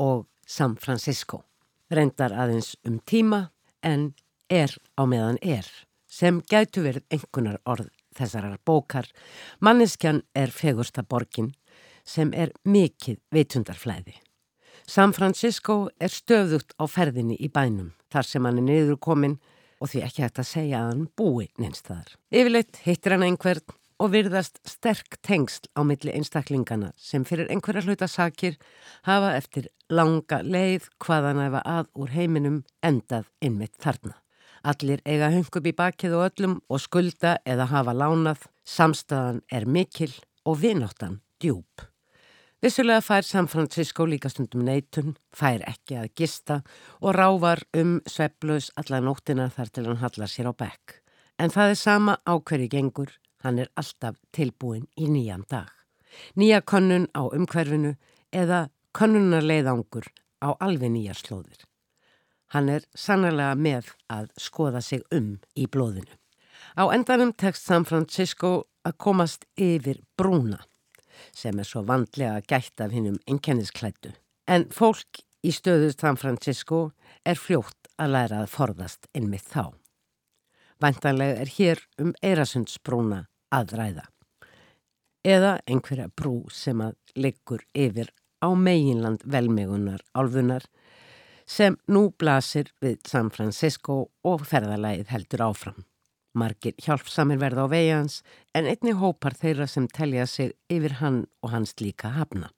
og 0.01 0.25
San 0.49 0.73
Francisco. 0.81 1.43
Reyndar 1.93 2.33
aðeins 2.33 2.71
um 2.81 2.97
tíma 3.05 3.51
en 3.85 4.15
er 4.49 4.73
á 4.97 5.05
meðan 5.05 5.37
er 5.45 5.69
sem 6.09 6.41
gætu 6.41 6.81
verið 6.87 7.05
einhvernar 7.13 7.61
orð 7.69 7.93
þessarar 8.17 8.57
bókar. 8.65 9.05
Manneskjan 9.61 10.23
er 10.33 10.49
fegursta 10.49 11.05
borgin 11.05 11.53
sem 12.01 12.33
er 12.33 12.49
mikið 12.65 13.21
veitundarflæði. 13.29 14.17
San 14.89 15.13
Francisco 15.13 15.91
er 16.01 16.09
stöðugt 16.09 16.73
á 16.81 16.89
ferðinni 16.89 17.37
í 17.37 17.53
bænum 17.53 17.93
þar 18.09 18.25
sem 18.25 18.45
hann 18.49 18.63
er 18.63 18.71
niður 18.71 18.97
komin 18.97 19.37
og 19.77 19.91
því 19.91 20.07
ekki 20.07 20.25
hægt 20.25 20.41
að 20.41 20.53
segja 20.55 20.81
að 20.81 20.95
hann 20.95 21.09
búi 21.13 21.51
neins 21.61 21.85
þar. 21.85 22.15
Yfirleitt 22.33 22.87
hittir 22.87 23.13
hann 23.13 23.27
einhvern 23.27 23.77
og 23.97 24.11
virðast 24.13 24.59
sterk 24.67 25.17
tengsl 25.25 25.65
á 25.73 25.81
milli 25.87 26.13
einstaklingana 26.13 26.91
sem 27.01 27.25
fyrir 27.25 27.49
einhverja 27.49 27.83
hlutasakir 27.85 28.57
hafa 29.07 29.33
eftir 29.37 29.69
langa 29.89 30.41
leið 30.45 30.87
hvaðan 31.01 31.41
efa 31.47 31.63
að 31.65 31.89
úr 31.97 32.13
heiminum 32.13 32.61
endað 32.85 33.27
innmitt 33.41 33.77
þarna. 33.81 34.15
Allir 34.67 35.01
eiga 35.05 35.31
höngup 35.31 35.67
í 35.69 35.73
bakið 35.77 36.17
og 36.17 36.25
öllum 36.29 36.57
og 36.69 36.81
skulda 36.83 37.37
eða 37.47 37.69
hafa 37.71 37.93
lánað, 37.95 38.47
samstæðan 38.67 39.43
er 39.53 39.65
mikil 39.65 40.11
og 40.45 40.59
vináttan 40.61 41.21
djúb. 41.41 41.87
Vissulega 42.61 43.03
fær 43.05 43.21
San 43.21 43.47
Francisco 43.47 44.05
líka 44.09 44.31
stundum 44.33 44.65
neitun, 44.65 45.13
fær 45.29 45.61
ekki 45.69 45.99
að 46.01 46.13
gista 46.17 46.61
og 47.01 47.13
rávar 47.13 47.61
um 47.77 47.99
svepplaus 48.09 48.71
alla 48.81 48.99
nóttina 48.99 49.45
þar 49.53 49.69
til 49.69 49.85
hann 49.85 50.01
hallar 50.01 50.31
sér 50.31 50.49
á 50.49 50.53
bekk. 50.57 50.97
En 51.37 51.53
það 51.53 51.73
er 51.73 51.79
sama 51.79 52.17
á 52.25 52.33
hverju 52.33 52.69
gengur 52.73 53.13
Hann 53.47 53.61
er 53.63 53.69
alltaf 53.79 54.17
tilbúin 54.35 54.89
í 54.99 55.05
nýjan 55.07 55.45
dag. 55.47 55.69
Nýja 56.35 56.59
könnun 56.67 57.05
á 57.15 57.31
umhverfinu 57.31 57.93
eða 58.35 58.65
könnunarleiðangur 58.91 60.09
á 60.43 60.51
alveg 60.59 60.91
nýjar 60.91 61.15
slóðir. 61.15 61.61
Hann 62.51 62.67
er 62.67 62.83
sannlega 62.91 63.53
með 63.55 63.93
að 64.11 64.33
skoða 64.35 64.81
sig 64.83 65.05
um 65.15 65.37
í 65.55 65.63
blóðinu. 65.63 66.11
Á 66.75 66.91
endanum 66.91 67.31
tekst 67.31 67.63
San 67.63 67.87
Francisco 67.87 68.67
að 68.83 68.97
komast 68.99 69.47
yfir 69.55 70.03
brúna 70.19 70.59
sem 71.31 71.55
er 71.55 71.71
svo 71.71 71.85
vandlega 71.87 72.43
gætt 72.43 72.83
af 72.83 72.91
hinnum 72.91 73.15
enkennisklættu. 73.31 74.11
En 74.43 74.67
fólk 74.75 75.23
í 75.39 75.55
stöðu 75.55 75.93
San 75.95 76.19
Francisco 76.19 76.89
er 77.23 77.39
fljótt 77.39 77.87
að 77.95 78.11
læra 78.11 78.43
að 78.43 78.51
forðast 78.59 79.07
innmitt 79.15 79.47
þá. 79.47 79.71
Vantanlega 80.83 81.39
er 81.47 81.55
hér 81.55 81.87
um 81.97 82.11
Eirasundsbrúna 82.19 83.23
að 83.53 83.73
ræða. 83.79 84.05
Eða 85.27 85.57
einhverja 85.67 86.07
brú 86.15 86.45
sem 86.53 86.81
að 86.81 86.95
liggur 87.15 87.63
yfir 87.75 88.13
á 88.39 88.53
meginland 88.53 89.23
velmegunar 89.25 90.03
álfunar 90.13 90.67
sem 91.47 91.77
nú 91.87 92.09
blasir 92.19 92.71
við 92.83 92.99
San 93.07 93.31
Francisco 93.31 94.09
og 94.23 94.43
ferðalægið 94.47 95.13
heldur 95.13 95.45
áfram. 95.47 95.85
Margir 96.37 96.75
hjálpsamir 96.83 97.39
verða 97.41 97.65
á 97.65 97.67
vegans 97.71 98.21
en 98.53 98.67
einni 98.69 98.93
hópar 98.93 99.33
þeirra 99.33 99.67
sem 99.67 99.87
telja 99.87 100.27
sig 100.27 100.53
yfir 100.69 100.99
hann 101.01 101.25
og 101.41 101.51
hans 101.55 101.73
líka 101.81 102.13
hafna. 102.13 102.51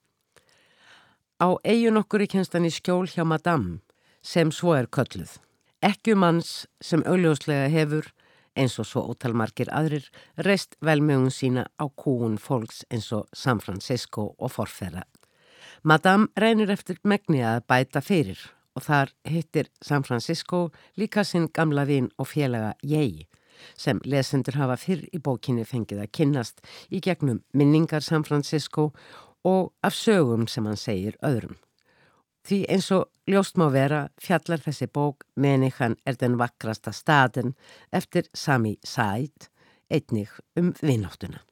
Á 1.39 1.55
eigun 1.63 2.01
okkur 2.01 2.25
í 2.25 2.27
kjenstan 2.27 2.67
í 2.67 2.73
skjól 2.73 3.07
hjá 3.07 3.23
Madame 3.23 3.79
sem 4.21 4.51
svo 4.51 4.73
er 4.75 4.89
kölluð. 4.91 5.37
Ekki 5.79 6.17
manns 6.19 6.67
sem 6.83 7.05
augljóslega 7.07 7.69
hefur, 7.71 8.09
eins 8.59 8.75
og 8.81 8.87
svo 8.87 9.05
ótalmarkir 9.13 9.71
aðrir, 9.71 10.05
reist 10.45 10.75
velmjögun 10.85 11.33
sína 11.33 11.65
á 11.79 11.85
kúun 11.87 12.37
fólks 12.37 12.83
eins 12.91 13.09
og 13.15 13.29
San 13.33 13.61
Francisco 13.63 14.33
og 14.37 14.51
forfæra. 14.51 15.05
Madame 15.83 16.27
reynir 16.35 16.71
eftir 16.71 16.99
megni 17.03 17.39
að 17.39 17.63
bæta 17.71 18.01
fyrir 18.03 18.39
og 18.75 18.83
þar 18.83 19.13
hittir 19.27 19.69
San 19.81 20.03
Francisco 20.03 20.69
líka 20.99 21.23
sinn 21.23 21.47
gamla 21.53 21.85
vinn 21.87 22.11
og 22.17 22.27
félaga 22.27 22.73
Jei 22.83 23.27
sem 23.75 23.99
lesendur 24.05 24.59
hafa 24.59 24.77
fyrr 24.79 25.07
í 25.11 25.19
bókinni 25.23 25.65
fengið 25.67 26.03
að 26.03 26.13
kynnast 26.15 26.61
í 26.91 27.01
gegnum 27.03 27.41
minningar 27.53 28.03
San 28.03 28.23
Francisco 28.27 28.91
og 29.43 29.73
af 29.83 29.95
sögum 29.95 30.47
sem 30.47 30.65
hann 30.67 30.79
segir 30.79 31.17
öðrum. 31.23 31.57
Því 32.49 32.63
eins 32.65 32.87
og 32.89 33.03
ljóst 33.29 33.59
má 33.61 33.67
vera 33.69 34.07
fjallar 34.17 34.57
þessi 34.63 34.87
bók 34.89 35.21
Menikan 35.37 35.93
er 36.09 36.15
den 36.17 36.39
vakrasta 36.39 36.89
staden 36.89 37.51
eftir 37.93 38.25
Sami 38.33 38.71
Said, 38.81 39.51
einnig 39.85 40.31
um 40.57 40.71
vináttuna. 40.81 41.43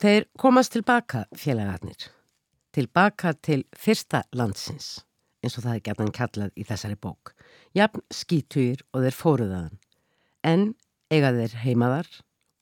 Þeir 0.00 0.24
komast 0.40 0.72
tilbaka 0.72 1.26
félagarnir, 1.36 2.06
tilbaka 2.72 3.34
til 3.44 3.66
fyrsta 3.76 4.22
landsins, 4.32 5.02
eins 5.44 5.58
og 5.58 5.66
það 5.66 5.76
er 5.76 5.82
gætan 5.88 6.12
kallað 6.16 6.56
í 6.56 6.64
þessari 6.64 6.96
bók, 6.96 7.34
jafn 7.76 8.00
skítugir 8.08 8.80
og 8.94 9.04
þeir 9.04 9.18
fóruðaðan, 9.18 9.76
en 10.48 10.64
eiga 11.12 11.34
þeir 11.36 11.58
heimaðar 11.66 12.08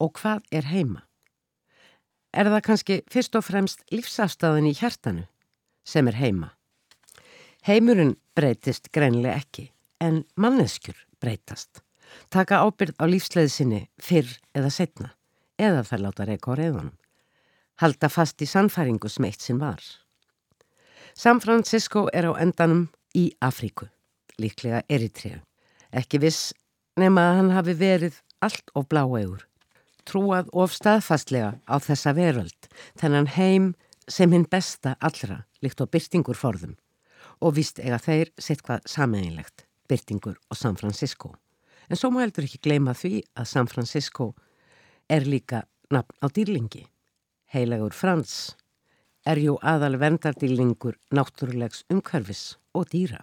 og 0.02 0.18
hvað 0.18 0.42
er 0.50 0.66
heima? 0.72 1.04
Er 2.34 2.50
það 2.50 2.66
kannski 2.66 2.98
fyrst 3.06 3.38
og 3.38 3.46
fremst 3.46 3.86
lífsafstæðin 3.94 4.72
í 4.72 4.74
hjartanu 4.74 5.28
sem 5.86 6.10
er 6.10 6.18
heima? 6.18 6.50
Heimurinn 7.62 8.16
breytist 8.34 8.88
greinlega 8.90 9.36
ekki 9.38 9.68
en 10.02 10.24
manneskjur 10.34 10.96
breytast. 11.22 11.78
Taka 12.34 12.58
ábyrð 12.66 12.96
á 12.98 13.06
lífsleiðsinni 13.06 13.84
fyrr 14.02 14.32
eða 14.58 14.70
setna 14.74 15.12
eða 15.62 15.84
þær 15.86 16.02
láta 16.02 16.26
reyka 16.26 16.50
á 16.50 16.58
reyðunum. 16.58 16.96
Halda 17.78 18.10
fast 18.10 18.42
í 18.42 18.48
sannfæringu 18.50 19.06
sem 19.06 19.28
eitt 19.30 19.46
sinn 19.46 19.62
var. 19.62 19.78
San 21.14 21.38
Francisco 21.38 22.08
er 22.10 22.26
á 22.26 22.32
endanum 22.42 22.88
í 23.14 23.30
Afríku, 23.38 23.86
líklega 24.42 24.82
Eritrea. 24.90 25.38
Ekki 25.94 26.18
viss 26.18 26.50
nema 26.98 27.28
að 27.30 27.38
hann 27.38 27.54
hafi 27.54 27.78
verið 27.78 28.20
allt 28.42 28.74
of 28.74 28.90
bláegur. 28.90 29.46
Trúað 30.02 30.50
of 30.50 30.74
staðfastlega 30.74 31.60
á 31.62 31.78
þessa 31.78 32.18
veröld, 32.18 32.70
þennan 32.98 33.30
heim 33.38 33.74
sem 34.10 34.32
hinn 34.34 34.50
besta 34.50 34.96
allra, 34.98 35.44
líkt 35.62 35.78
á 35.78 35.86
byrtingur 35.86 36.34
forðum. 36.34 36.74
Og 37.42 37.56
vist 37.56 37.80
eiga 37.82 37.98
þeir 37.98 38.30
sitt 38.38 38.62
hvað 38.62 38.86
sameinlegt, 38.86 39.66
byrtingur 39.90 40.36
og 40.48 40.56
San 40.58 40.78
Francisco. 40.78 41.32
En 41.90 41.98
svo 41.98 42.12
má 42.14 42.22
heldur 42.22 42.46
ekki 42.46 42.62
gleyma 42.62 42.94
því 42.94 43.24
að 43.34 43.48
San 43.50 43.68
Francisco 43.70 44.32
er 45.10 45.26
líka 45.26 45.64
nafn 45.90 46.22
á 46.22 46.26
dýrlingi. 46.30 46.84
Heilagur 47.52 47.92
Frans 47.92 48.54
er 49.26 49.42
jú 49.42 49.58
aðal 49.58 49.98
vendardýrlingur 50.00 50.96
náttúrulegs 51.14 51.82
umhverfis 51.90 52.56
og 52.78 52.88
dýra. 52.94 53.20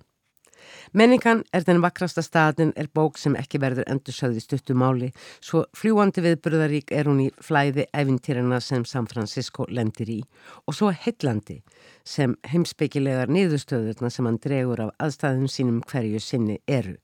Menningan 0.93 1.43
er 1.53 1.65
den 1.67 1.81
vakrasta 1.83 2.23
staðin 2.25 2.71
er 2.75 2.89
bók 2.93 3.19
sem 3.21 3.35
ekki 3.37 3.61
verður 3.61 3.87
endur 3.91 4.15
sögði 4.15 4.41
stuttumáli 4.43 5.11
svo 5.39 5.65
fljúandi 5.77 6.23
viðbröðarík 6.25 6.93
er 6.95 7.09
hún 7.09 7.21
í 7.25 7.27
flæði 7.45 7.85
evintýrana 7.93 8.59
sem 8.63 8.85
San 8.85 9.07
Francisco 9.07 9.67
lendir 9.69 10.09
í. 10.09 10.19
Og 10.67 10.77
svo 10.77 10.91
heillandi 10.93 11.59
sem 12.07 12.35
heimsbyggilegar 12.49 13.31
niðurstöðurna 13.31 14.11
sem 14.13 14.27
hann 14.29 14.41
dregur 14.41 14.85
af 14.87 14.93
aðstæðum 15.05 15.49
sínum 15.51 15.81
hverju 15.89 16.21
sinni 16.23 16.59
eru. 16.67 16.97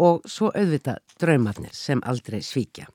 Og 0.00 0.24
svo 0.28 0.48
auðvita 0.56 0.96
draumarnir 1.20 1.74
sem 1.76 2.00
aldrei 2.08 2.40
svíkja. 2.44 2.88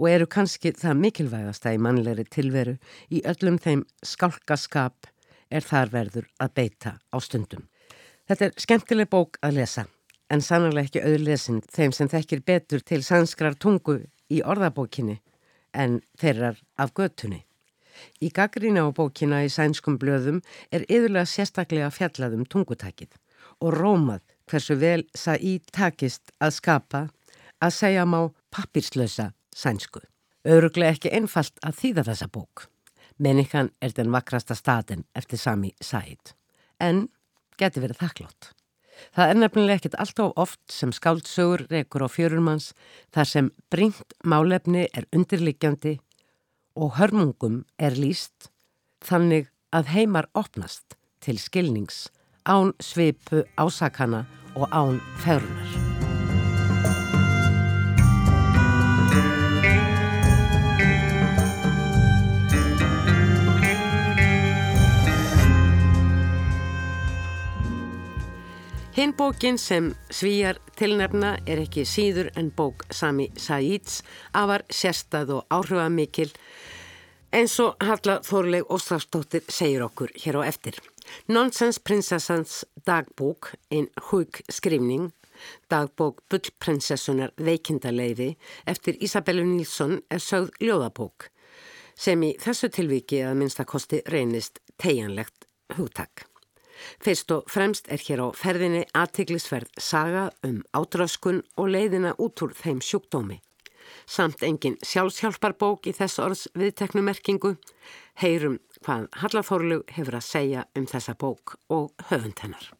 Og 0.00 0.08
eru 0.10 0.26
kannski 0.26 0.72
það 0.74 1.02
mikilvægasta 1.04 1.74
í 1.76 1.78
mannlegri 1.82 2.24
tilveru. 2.24 2.78
Í 3.12 3.20
öllum 3.28 3.58
þeim 3.60 3.84
skálkaskap 4.02 5.10
er 5.50 5.66
þar 5.66 5.92
verður 5.92 6.30
að 6.40 6.54
beita 6.56 6.96
á 7.10 7.16
stundum. 7.22 7.69
Þetta 8.30 8.46
er 8.46 8.60
skemmtileg 8.62 9.08
bók 9.10 9.40
að 9.42 9.56
lesa 9.56 9.82
en 10.30 10.42
sannlega 10.46 10.86
ekki 10.86 11.00
auðlesin 11.02 11.56
þeim 11.66 11.90
sem 11.96 12.10
þekkir 12.12 12.44
betur 12.46 12.84
til 12.86 13.00
sanskrar 13.02 13.56
tungu 13.58 13.96
í 14.30 14.38
orðabókinni 14.46 15.16
en 15.74 15.96
þeirrar 16.22 16.60
af 16.78 16.94
göttunni. 16.94 17.40
Í 18.22 18.30
gaggrína 18.30 18.86
á 18.86 18.94
bókina 18.94 19.42
í 19.42 19.50
sænskum 19.50 19.98
blöðum 19.98 20.38
er 20.70 20.86
yðurlega 20.86 21.26
sérstaklega 21.26 21.90
fjallaðum 21.90 22.46
tungutækið 22.46 23.18
og 23.66 23.74
rómað 23.74 24.22
hversu 24.46 24.78
vel 24.78 25.02
það 25.18 25.50
í 25.50 25.58
takist 25.74 26.30
að 26.38 26.56
skapa 26.62 27.04
að 27.58 27.78
segja 27.82 28.06
má 28.06 28.20
pappirslösa 28.54 29.32
sænsku. 29.50 30.06
Öruglega 30.46 30.94
ekki 30.94 31.16
einfalt 31.18 31.58
að 31.66 31.82
þýða 31.82 32.10
þessa 32.12 32.30
bók. 32.30 32.68
Mennikan 33.18 33.74
er 33.82 33.90
den 33.90 34.14
vakrasta 34.14 34.54
staden 34.54 35.02
eftir 35.18 35.42
sami 35.42 35.74
sæt. 35.82 36.36
En 36.78 37.08
geti 37.60 37.82
verið 37.82 38.00
þakklátt. 38.02 38.50
Það 39.16 39.32
er 39.32 39.38
nefnilega 39.40 39.78
ekkit 39.78 39.98
alltaf 40.02 40.32
oft 40.40 40.60
sem 40.72 40.92
skáldsögur 40.92 41.64
rekur 41.70 42.04
á 42.04 42.08
fjörurmanns 42.12 42.70
þar 43.14 43.30
sem 43.32 43.50
bringt 43.72 44.16
málefni 44.24 44.86
er 44.92 45.08
undirliggjandi 45.16 45.96
og 46.76 46.96
hörmungum 47.00 47.62
er 47.78 47.96
líst 47.96 48.50
þannig 49.04 49.48
að 49.72 49.94
heimar 49.94 50.28
opnast 50.36 50.98
til 51.24 51.38
skilnings 51.40 52.08
án 52.44 52.74
sveipu 52.80 53.44
ásakana 53.56 54.26
og 54.56 54.68
án 54.72 55.00
ferunar. 55.24 55.89
Hinn 69.00 69.16
bókin 69.16 69.56
sem 69.58 69.94
svíjar 70.12 70.58
tilnefna 70.76 71.30
er 71.48 71.62
ekki 71.62 71.86
síður 71.88 72.26
en 72.36 72.50
bók 72.52 72.82
Sami 72.92 73.30
Saíds 73.40 74.02
afar 74.36 74.66
sérstað 74.68 75.32
og 75.38 75.54
áhrifamikil 75.56 76.26
eins 77.32 77.54
og 77.64 77.80
Halla 77.80 78.18
Þorleg 78.28 78.68
Óstrafstóttir 78.68 79.48
segir 79.48 79.86
okkur 79.86 80.12
hér 80.20 80.42
á 80.44 80.52
eftir. 80.52 80.76
Nonsens 81.32 81.80
prinsessans 81.80 82.60
dagbók, 82.84 83.54
einn 83.72 83.88
hug 84.10 84.42
skrifning, 84.52 85.14
dagbók 85.72 86.20
Bullprinsessunar 86.28 87.32
veikindaleiði 87.40 88.34
eftir 88.68 89.00
Isabellu 89.00 89.48
Nílsson 89.48 90.02
er 90.12 90.20
sögð 90.20 90.52
ljóðabók 90.60 91.30
sem 91.96 92.20
í 92.20 92.34
þessu 92.36 92.68
tilviki 92.68 93.24
að 93.24 93.38
minnstakosti 93.40 94.04
reynist 94.12 94.60
tegjanlegt 94.76 95.48
hugtak. 95.78 96.29
Fyrst 97.02 97.30
og 97.34 97.46
fremst 97.50 97.90
er 97.92 98.02
hér 98.02 98.24
á 98.24 98.28
ferðinni 98.36 98.86
aðtiklisverð 98.96 99.70
saga 99.78 100.30
um 100.46 100.62
ádraskun 100.76 101.42
og 101.56 101.70
leiðina 101.74 102.14
út 102.18 102.42
úr 102.44 102.56
þeim 102.56 102.82
sjúkdómi. 102.84 103.40
Samt 104.06 104.42
engin 104.46 104.78
sjálfshjálparbók 104.86 105.88
í 105.90 105.94
þess 105.94 106.20
orðs 106.22 106.48
viðteknumerkingu. 106.58 107.56
Heyrum 108.20 108.58
hvað 108.84 109.08
Hallafórlug 109.22 109.90
hefur 109.94 110.18
að 110.18 110.26
segja 110.26 110.66
um 110.78 110.86
þessa 110.90 111.16
bók 111.18 111.56
og 111.68 111.90
höfund 112.10 112.42
hennar. 112.44 112.70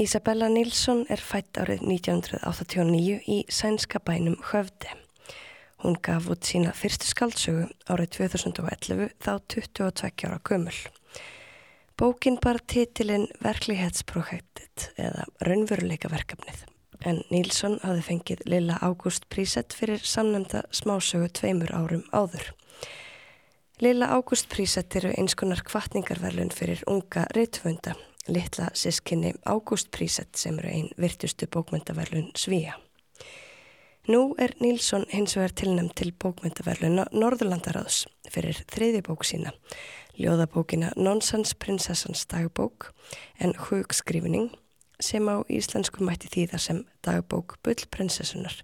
Isabella 0.00 0.48
Nilsson 0.48 1.04
er 1.12 1.20
fætt 1.20 1.58
árið 1.60 1.84
1989 1.84 3.20
í 3.28 3.42
sænska 3.52 4.00
bænum 4.00 4.38
Höfde. 4.50 4.96
Hún 5.82 5.98
gaf 6.02 6.30
út 6.30 6.46
sína 6.46 6.72
fyrstu 6.72 7.10
skaldsögu 7.10 7.68
árið 7.90 8.16
2011 8.16 9.12
þá 9.20 9.32
22 9.52 10.26
ára 10.28 10.40
gömul. 10.48 10.78
Bókin 11.98 12.38
bar 12.42 12.58
titilinn 12.66 13.28
Verklighetsprojektet 13.42 14.92
eða 14.96 15.26
Raunveruleika 15.44 16.10
verkefnið 16.12 16.64
en 17.02 17.18
Nílsson 17.32 17.80
hafði 17.82 18.04
fengið 18.06 18.44
Lilla 18.46 18.78
Ágúst 18.82 19.26
prísett 19.32 19.74
fyrir 19.74 20.02
samnemnda 20.06 20.62
smásögu 20.70 21.28
tveimur 21.34 21.72
árum 21.74 22.04
áður. 22.14 22.52
Lilla 23.82 24.12
Ágúst 24.14 24.48
prísett 24.52 24.94
eru 25.00 25.10
eins 25.18 25.34
konar 25.34 25.64
kvartningarverlun 25.66 26.54
fyrir 26.54 26.84
unga 26.86 27.26
reytfunda 27.34 27.96
litla 28.28 28.68
sískinni 28.74 29.34
Ágúst 29.44 29.90
Prísett 29.90 30.36
sem 30.36 30.58
eru 30.58 30.68
einn 30.68 30.90
virtustu 30.96 31.46
bókmyndaverlun 31.50 32.30
Svíja. 32.38 32.78
Nú 34.10 34.32
er 34.34 34.50
Nílsson 34.58 35.04
hins 35.12 35.36
vegar 35.36 35.52
tilnæmt 35.54 35.92
til 35.94 36.08
bókmyndaverluna 36.18 37.04
Norðurlandaráðs 37.14 38.00
fyrir 38.34 38.58
þriði 38.66 39.04
bók 39.06 39.22
sína, 39.22 39.52
ljóðabókina 40.18 40.88
Nonsens 40.98 41.52
prinsessans 41.54 42.24
dagbók 42.26 42.88
en 43.38 43.54
hugskrifning 43.68 44.48
sem 44.98 45.28
á 45.30 45.46
íslensku 45.46 46.02
mætti 46.02 46.32
þýða 46.32 46.58
sem 46.64 46.80
dagbók 47.06 47.60
Bullprinsessunar, 47.62 48.56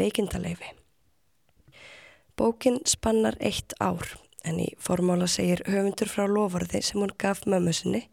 veikindaleifi. 0.00 0.72
Bókin 2.40 2.80
spannar 2.88 3.36
eitt 3.44 3.74
ár 3.84 4.14
en 4.40 4.62
í 4.64 4.70
formála 4.80 5.28
segir 5.28 5.60
höfundur 5.68 6.08
frá 6.08 6.24
lofarði 6.24 6.80
sem 6.86 7.02
hún 7.02 7.12
gaf 7.20 7.44
mömmu 7.44 7.74
sinni 7.76 8.06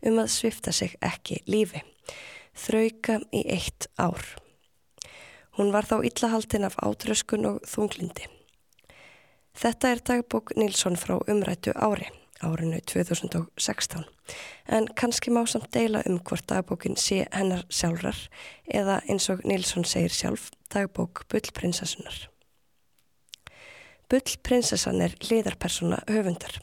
um 0.00 0.16
að 0.22 0.32
svifta 0.32 0.72
sig 0.72 0.96
ekki 1.04 1.42
lífi. 1.44 1.84
Þrauka 2.56 3.20
í 3.36 3.44
eitt 3.52 3.90
ár. 4.00 4.24
Hún 5.58 5.72
var 5.72 5.84
þá 5.84 6.00
illahaldin 6.08 6.64
af 6.64 6.78
átröskun 6.80 7.44
og 7.44 7.60
þunglindi. 7.68 8.24
Þetta 9.52 9.90
er 9.92 10.00
dagbók 10.00 10.54
Nilsson 10.56 10.96
frá 10.96 11.18
umrættu 11.28 11.74
ári, 11.76 12.06
árinu 12.40 12.78
2016, 12.88 14.06
en 14.72 14.88
kannski 14.96 15.28
má 15.30 15.42
samt 15.44 15.68
deila 15.76 16.00
um 16.08 16.16
hvort 16.24 16.46
dagbókin 16.48 16.96
sé 16.96 17.26
hennar 17.34 17.66
sjálfrar 17.68 18.16
eða 18.64 19.02
eins 19.04 19.28
og 19.28 19.44
Nilsson 19.44 19.84
segir 19.84 20.16
sjálf, 20.16 20.48
dagbók 20.72 21.26
Bullprinsessunar. 21.28 22.16
Bullprinsessan 24.08 25.04
er 25.04 25.20
liðarpersona 25.20 26.00
höfundar. 26.08 26.62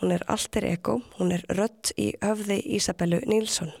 Hún 0.00 0.16
er 0.16 0.24
alter 0.32 0.64
ego, 0.72 1.02
hún 1.20 1.36
er 1.36 1.44
rött 1.52 1.92
í 2.00 2.14
höfði 2.24 2.62
Ísabellu 2.80 3.20
Nílsson. 3.28 3.76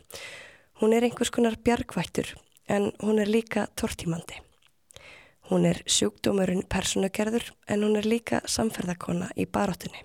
Hún 0.80 0.92
er 0.92 1.08
einhvers 1.08 1.32
konar 1.32 1.56
bjargvættur 1.56 2.36
en 2.68 2.92
hún 3.02 3.18
er 3.18 3.28
líka 3.28 3.66
tortímandi. 3.76 4.40
Hún 5.50 5.66
er 5.66 5.82
sjúkdómurinn 5.86 6.64
personugerður 6.70 7.50
en 7.68 7.82
hún 7.84 7.98
er 7.98 8.06
líka 8.08 8.40
samferðakona 8.46 9.32
í 9.36 9.46
baróttunni. 9.46 10.04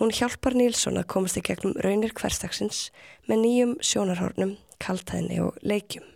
Hún 0.00 0.14
hjálpar 0.16 0.56
Nílsson 0.56 0.96
að 0.96 1.10
komast 1.12 1.36
í 1.36 1.44
gegnum 1.44 1.74
raunir 1.84 2.14
hverstagsins 2.16 2.86
með 3.28 3.42
nýjum 3.44 3.74
sjónarhornum, 3.84 4.56
kaltæðinni 4.80 5.42
og 5.44 5.58
leikjum. 5.60 6.06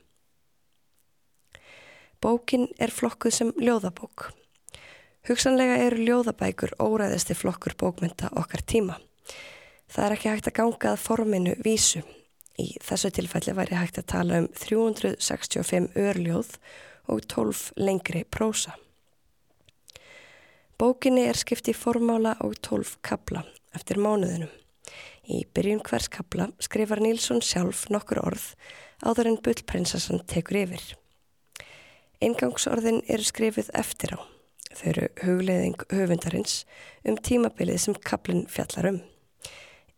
Bókin 2.25 2.71
er 2.81 2.89
flokkuð 2.89 3.37
sem 3.37 3.53
ljóðabók. 3.61 4.31
Hugsanlega 5.29 5.77
eru 5.85 6.01
ljóðabækur 6.07 6.73
óræðasti 6.81 7.37
flokkur 7.37 7.77
bókmynda 7.77 8.33
okkar 8.41 8.65
tíma. 8.65 8.97
Það 9.93 10.07
er 10.07 10.17
ekki 10.17 10.33
hægt 10.33 10.49
að 10.49 10.57
ganga 10.63 10.95
að 10.95 11.03
forminu 11.05 11.53
vísu. 11.61 12.01
Í 12.61 12.77
þessu 12.83 13.11
tilfelli 13.11 13.55
væri 13.57 13.79
hægt 13.79 13.99
að 13.99 14.11
tala 14.13 14.41
um 14.43 14.49
365 14.55 15.89
örljóð 15.99 16.57
og 17.11 17.23
12 17.27 17.63
lengri 17.83 18.23
prósa. 18.25 18.77
Bókinni 20.79 21.25
er 21.27 21.39
skipt 21.39 21.69
í 21.71 21.75
formála 21.75 22.37
og 22.43 22.57
12 22.63 22.99
kabla 23.07 23.45
eftir 23.75 23.99
mánuðinum. 24.03 24.51
Í 25.25 25.45
byrjun 25.57 25.83
hvers 25.87 26.11
kabla 26.13 26.51
skrifar 26.63 27.01
Nílsson 27.03 27.43
sjálf 27.43 27.87
nokkur 27.91 28.21
orð 28.23 28.51
áður 29.03 29.31
en 29.33 29.41
bullprinsessan 29.43 30.23
tekur 30.31 30.61
yfir. 30.65 30.85
Eingangsorðin 32.23 33.03
eru 33.11 33.27
skrifið 33.27 33.73
eftir 33.75 34.15
á. 34.15 34.21
Þau 34.75 34.87
eru 34.91 35.09
hugleðing 35.23 35.85
höfundarins 35.91 36.63
um 37.07 37.19
tímabilið 37.19 37.83
sem 37.83 37.99
kaplinn 37.99 38.47
fjallar 38.51 38.91
um 38.93 39.03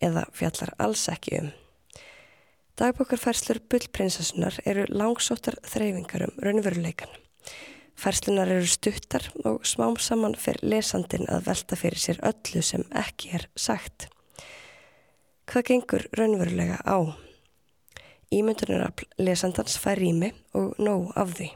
eða 0.04 0.26
fjallar 0.36 0.74
alls 0.82 1.06
ekki 1.08 1.38
um. 1.40 1.54
Dagbókarfærslur 2.76 3.62
bullprinsessunar 3.72 4.58
eru 4.68 4.82
langsóttar 4.92 5.54
þreyfingar 5.64 6.26
um 6.26 6.34
raunveruleikan. 6.44 7.08
Færslunar 7.96 8.50
eru 8.52 8.66
stuttar 8.68 9.30
og 9.48 9.62
smám 9.64 9.94
saman 9.96 10.34
fer 10.36 10.58
lesandin 10.60 11.24
að 11.32 11.46
velta 11.46 11.78
fyrir 11.80 12.02
sér 12.02 12.20
öllu 12.28 12.60
sem 12.60 12.82
ekki 12.92 13.30
er 13.38 13.46
sagt. 13.56 14.10
Hvað 15.48 15.64
gengur 15.70 16.04
raunverulega 16.20 16.76
á? 16.84 17.16
Ímyndunar 18.28 18.90
af 18.90 19.06
lesandans 19.16 19.78
fær 19.80 19.96
rými 19.96 20.34
og 20.52 20.74
nóg 20.76 21.14
af 21.16 21.32
því. 21.38 21.48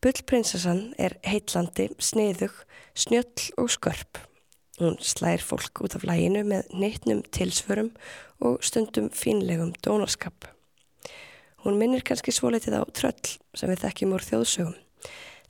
Bullprinsessan 0.00 0.94
er 0.96 1.18
heitlandi, 1.26 1.90
sniðug, 2.00 2.56
snjöll 2.96 3.52
og 3.60 3.68
skörp. 3.76 4.25
Hún 4.76 4.98
slær 5.00 5.40
fólk 5.40 5.80
út 5.86 5.94
af 5.96 6.04
læginu 6.04 6.42
með 6.44 6.66
neittnum 6.76 7.22
tilsförum 7.32 7.94
og 8.44 8.60
stundum 8.60 9.08
fínlegum 9.08 9.70
dónaskap. 9.80 10.50
Hún 11.64 11.78
minnir 11.80 12.04
kannski 12.04 12.34
svoleitið 12.34 12.76
á 12.78 12.82
tröll 12.92 13.30
sem 13.56 13.72
við 13.72 13.86
þekkjum 13.86 14.12
úr 14.12 14.26
þjóðsögum, 14.26 14.76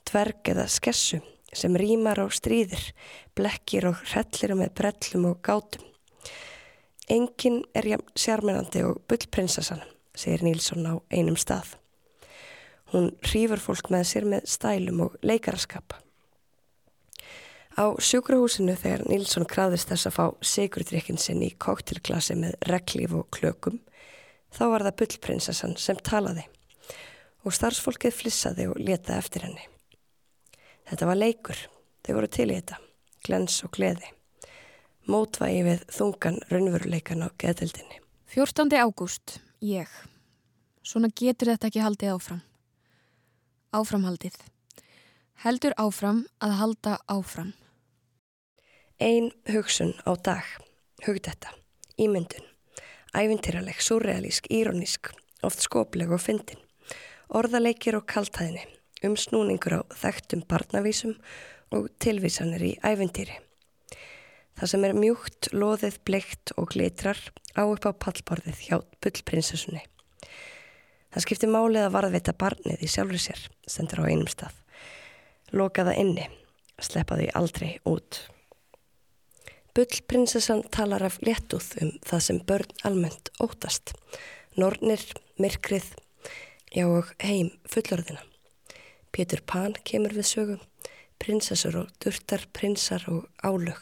dverg 0.07 0.53
eða 0.53 0.69
skessu 0.71 1.19
sem 1.51 1.75
rýmar 1.75 2.23
á 2.23 2.25
stríðir, 2.31 2.93
blekkir 3.35 3.89
og 3.91 3.99
hrellir 4.13 4.55
með 4.55 4.73
brellum 4.79 5.27
og 5.33 5.43
gátum. 5.43 5.83
Engin 7.11 7.61
er 7.75 7.91
jæm 7.91 8.07
sjármennandi 8.15 8.87
og 8.87 9.03
bullprinsessan, 9.11 9.83
segir 10.15 10.47
Nílsson 10.47 10.87
á 10.87 10.95
einum 11.11 11.35
stað. 11.39 11.75
Hún 12.95 13.11
rýfur 13.27 13.59
fólk 13.59 13.91
með 13.91 14.07
sér 14.07 14.27
með 14.27 14.47
stælum 14.47 15.03
og 15.07 15.19
leikaraskap. 15.19 15.99
Á 17.77 17.93
sjúkrahúsinu 18.01 18.73
þegar 18.73 19.03
Nílsson 19.05 19.45
krafðist 19.45 19.91
þess 19.91 20.09
að 20.09 20.15
fá 20.15 20.23
sigurdrykkin 20.41 21.19
sinn 21.21 21.43
í 21.45 21.51
koktelglasi 21.61 22.33
með 22.33 22.55
reglíf 22.65 23.13
og 23.13 23.27
klökum, 23.29 23.77
þá 24.49 24.63
var 24.71 24.85
það 24.87 24.95
bullprinsessan 25.03 25.75
sem 25.77 25.99
talaði 26.01 26.47
og 27.45 27.53
starfsfólkið 27.53 28.15
flissaði 28.17 28.65
og 28.71 28.79
letaði 28.81 29.21
eftir 29.21 29.45
henni. 29.45 29.67
Þetta 30.89 31.09
var 31.09 31.19
leikur, 31.19 31.61
þau 32.01 32.13
voru 32.17 32.31
til 32.33 32.47
í 32.49 32.57
þetta, 32.57 32.79
glens 33.27 33.59
og 33.67 33.71
gleði. 33.77 34.09
Mótvægi 35.07 35.61
við 35.63 35.85
þungan 35.93 36.41
raunveruleikan 36.49 37.23
á 37.23 37.29
geðildinni. 37.39 38.01
14. 38.33 38.73
ágúst, 38.73 39.37
ég. 39.63 39.87
Svona 40.83 41.13
getur 41.13 41.53
þetta 41.53 41.69
ekki 41.69 41.85
haldið 41.85 42.15
áfram. 42.17 42.41
Áframhaldið. 43.77 44.35
Heldur 45.45 45.77
áfram 45.77 46.25
að 46.41 46.57
halda 46.57 46.97
áfram. 47.05 47.53
Ein 48.97 49.29
hugsun 49.45 49.91
á 50.09 50.17
dag, 50.17 50.41
hugdetta, 51.05 51.51
ímyndun, 52.01 52.41
ævintýraleg, 53.13 53.77
surrealísk, 53.77 54.47
írónísk, 54.49 55.11
oft 55.45 55.61
skopleg 55.61 56.09
og 56.09 56.23
fyndin, 56.23 56.57
orðaleikir 57.29 57.93
og 57.99 58.07
kaltæðinni, 58.09 58.63
umsnúningur 59.05 59.75
á 59.77 59.81
þekktum 60.01 60.41
barnavísum 60.49 61.13
og 61.69 61.91
tilvísanir 62.01 62.63
í 62.65 62.71
ævintýri. 62.81 63.35
Það 64.57 64.71
sem 64.71 64.87
er 64.87 64.97
mjúkt, 64.97 65.49
loðið, 65.53 65.99
bleikt 66.01 66.55
og 66.57 66.71
glitrar 66.73 67.21
á 67.53 67.69
upp 67.69 67.85
á 67.85 67.93
pallborðið 67.93 68.63
hjá 68.65 68.79
bullprinsessunni. 69.05 69.83
Það 71.13 71.27
skiptir 71.27 71.53
málið 71.53 71.83
að 71.83 71.93
varðveita 71.99 72.33
barnið 72.33 72.81
í 72.81 72.89
sjálfur 72.89 73.21
sér, 73.21 73.45
stendur 73.69 74.01
á 74.01 74.09
einum 74.09 74.25
stað. 74.25 74.57
Loka 75.53 75.85
það 75.85 76.01
inni, 76.01 76.25
sleppa 76.81 77.19
því 77.21 77.29
aldrei 77.37 77.71
út. 77.85 78.23
Bullprinsessan 79.77 80.63
talar 80.73 81.03
af 81.05 81.19
léttúð 81.21 81.65
um 81.83 81.89
það 82.01 82.21
sem 82.25 82.37
börn 82.49 82.71
almennt 82.87 83.29
ótast. 83.37 83.91
Nornir, 84.57 85.03
myrkrið, 85.37 85.91
já 86.73 86.87
og 86.89 87.11
heim 87.21 87.51
fullorðina. 87.69 88.23
Pétur 89.13 89.43
Pan 89.45 89.75
kemur 89.85 90.15
við 90.17 90.25
sögum, 90.31 90.63
prinsessur 91.21 91.77
og 91.83 91.91
durtar, 92.01 92.47
prinsar 92.57 93.05
og 93.13 93.27
álög. 93.45 93.77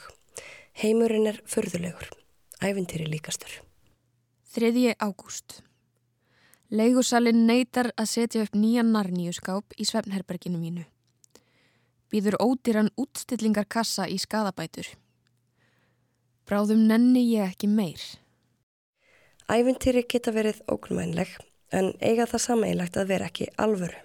Heimurinn 0.75 1.29
er 1.31 1.39
förðulegur, 1.47 2.11
æfintýri 2.59 3.07
líkastur. 3.07 3.61
3. 4.51 4.97
ágúst. 4.99 5.61
Leigusalinn 6.75 7.47
neytar 7.47 7.93
að 7.95 8.11
setja 8.17 8.43
upp 8.43 8.59
nýjan 8.59 8.91
narníuskáp 8.91 9.79
í 9.79 9.87
svefnherberginu 9.87 10.59
mínu. 10.59 10.83
Býður 12.11 12.35
ódýran 12.43 12.91
útstillingar 12.99 13.71
kassa 13.71 14.11
í 14.11 14.19
skadabætur. 14.19 14.91
Bráðum 16.45 16.83
nenni 16.85 17.23
ég 17.25 17.41
ekki 17.41 17.65
meir. 17.65 18.01
Æventýri 19.49 20.03
geta 20.05 20.29
verið 20.33 20.59
ógnmænleg 20.69 21.31
en 21.73 21.87
eiga 22.05 22.27
það 22.29 22.43
sameigilegt 22.43 22.99
að 23.01 23.07
vera 23.09 23.29
ekki 23.31 23.47
alvöru. 23.61 23.97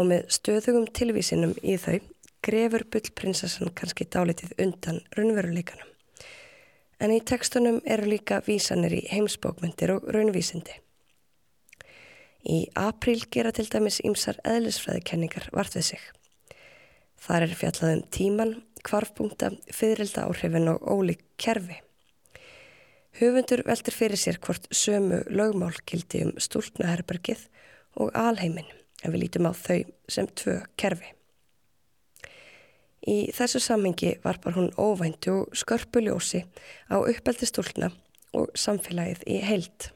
Og 0.00 0.08
með 0.08 0.30
stöðugum 0.32 0.86
tilvísinum 0.96 1.52
í 1.60 1.76
þau 1.80 1.98
grefur 2.46 2.86
bullprinsessan 2.88 3.74
kannski 3.76 4.06
dálitið 4.08 4.54
undan 4.64 5.02
raunveruleikanum. 5.16 5.92
En 7.04 7.12
í 7.12 7.20
tekstunum 7.20 7.82
eru 7.84 8.08
líka 8.08 8.40
vísanir 8.46 8.96
í 8.96 9.02
heimsbókmyndir 9.10 9.92
og 9.92 10.08
raunvísindi. 10.16 10.78
Í 12.48 12.62
apríl 12.80 13.26
gera 13.28 13.52
til 13.52 13.66
dæmis 13.68 14.00
ímsar 14.00 14.40
eðlisfræðikenningar 14.46 15.50
vart 15.52 15.76
við 15.76 15.90
sig. 15.90 16.02
Þar 17.20 17.48
er 17.48 17.56
fjallað 17.60 17.94
um 17.98 18.02
tíman, 18.14 18.56
kvarfbúnta, 18.86 19.50
fyririlda 19.74 20.28
áhrifin 20.28 20.70
og 20.70 20.86
ólík 20.86 21.24
kerfi. 21.42 21.80
Höfundur 23.16 23.62
veldur 23.64 23.94
fyrir 23.96 24.20
sér 24.20 24.38
hvort 24.44 24.68
sömu 24.70 25.22
lögmál 25.32 25.76
kildi 25.88 26.26
um 26.26 26.32
stúlknaherbergið 26.36 27.46
og 27.96 28.10
alheimin 28.12 28.68
en 29.02 29.12
við 29.12 29.22
lítum 29.24 29.48
á 29.48 29.52
þau 29.56 29.82
sem 30.08 30.28
tvö 30.28 30.58
kerfi. 30.76 31.12
Í 33.06 33.30
þessu 33.32 33.62
samhengi 33.62 34.16
varpar 34.24 34.56
hún 34.58 34.72
óvæntu 34.76 35.32
og 35.40 35.56
skörpu 35.56 36.02
ljósi 36.02 36.42
á 36.90 36.98
uppeldi 36.98 37.48
stúlkna 37.48 37.92
og 38.34 38.50
samfélagið 38.58 39.22
í 39.30 39.40
heilt. 39.46 39.90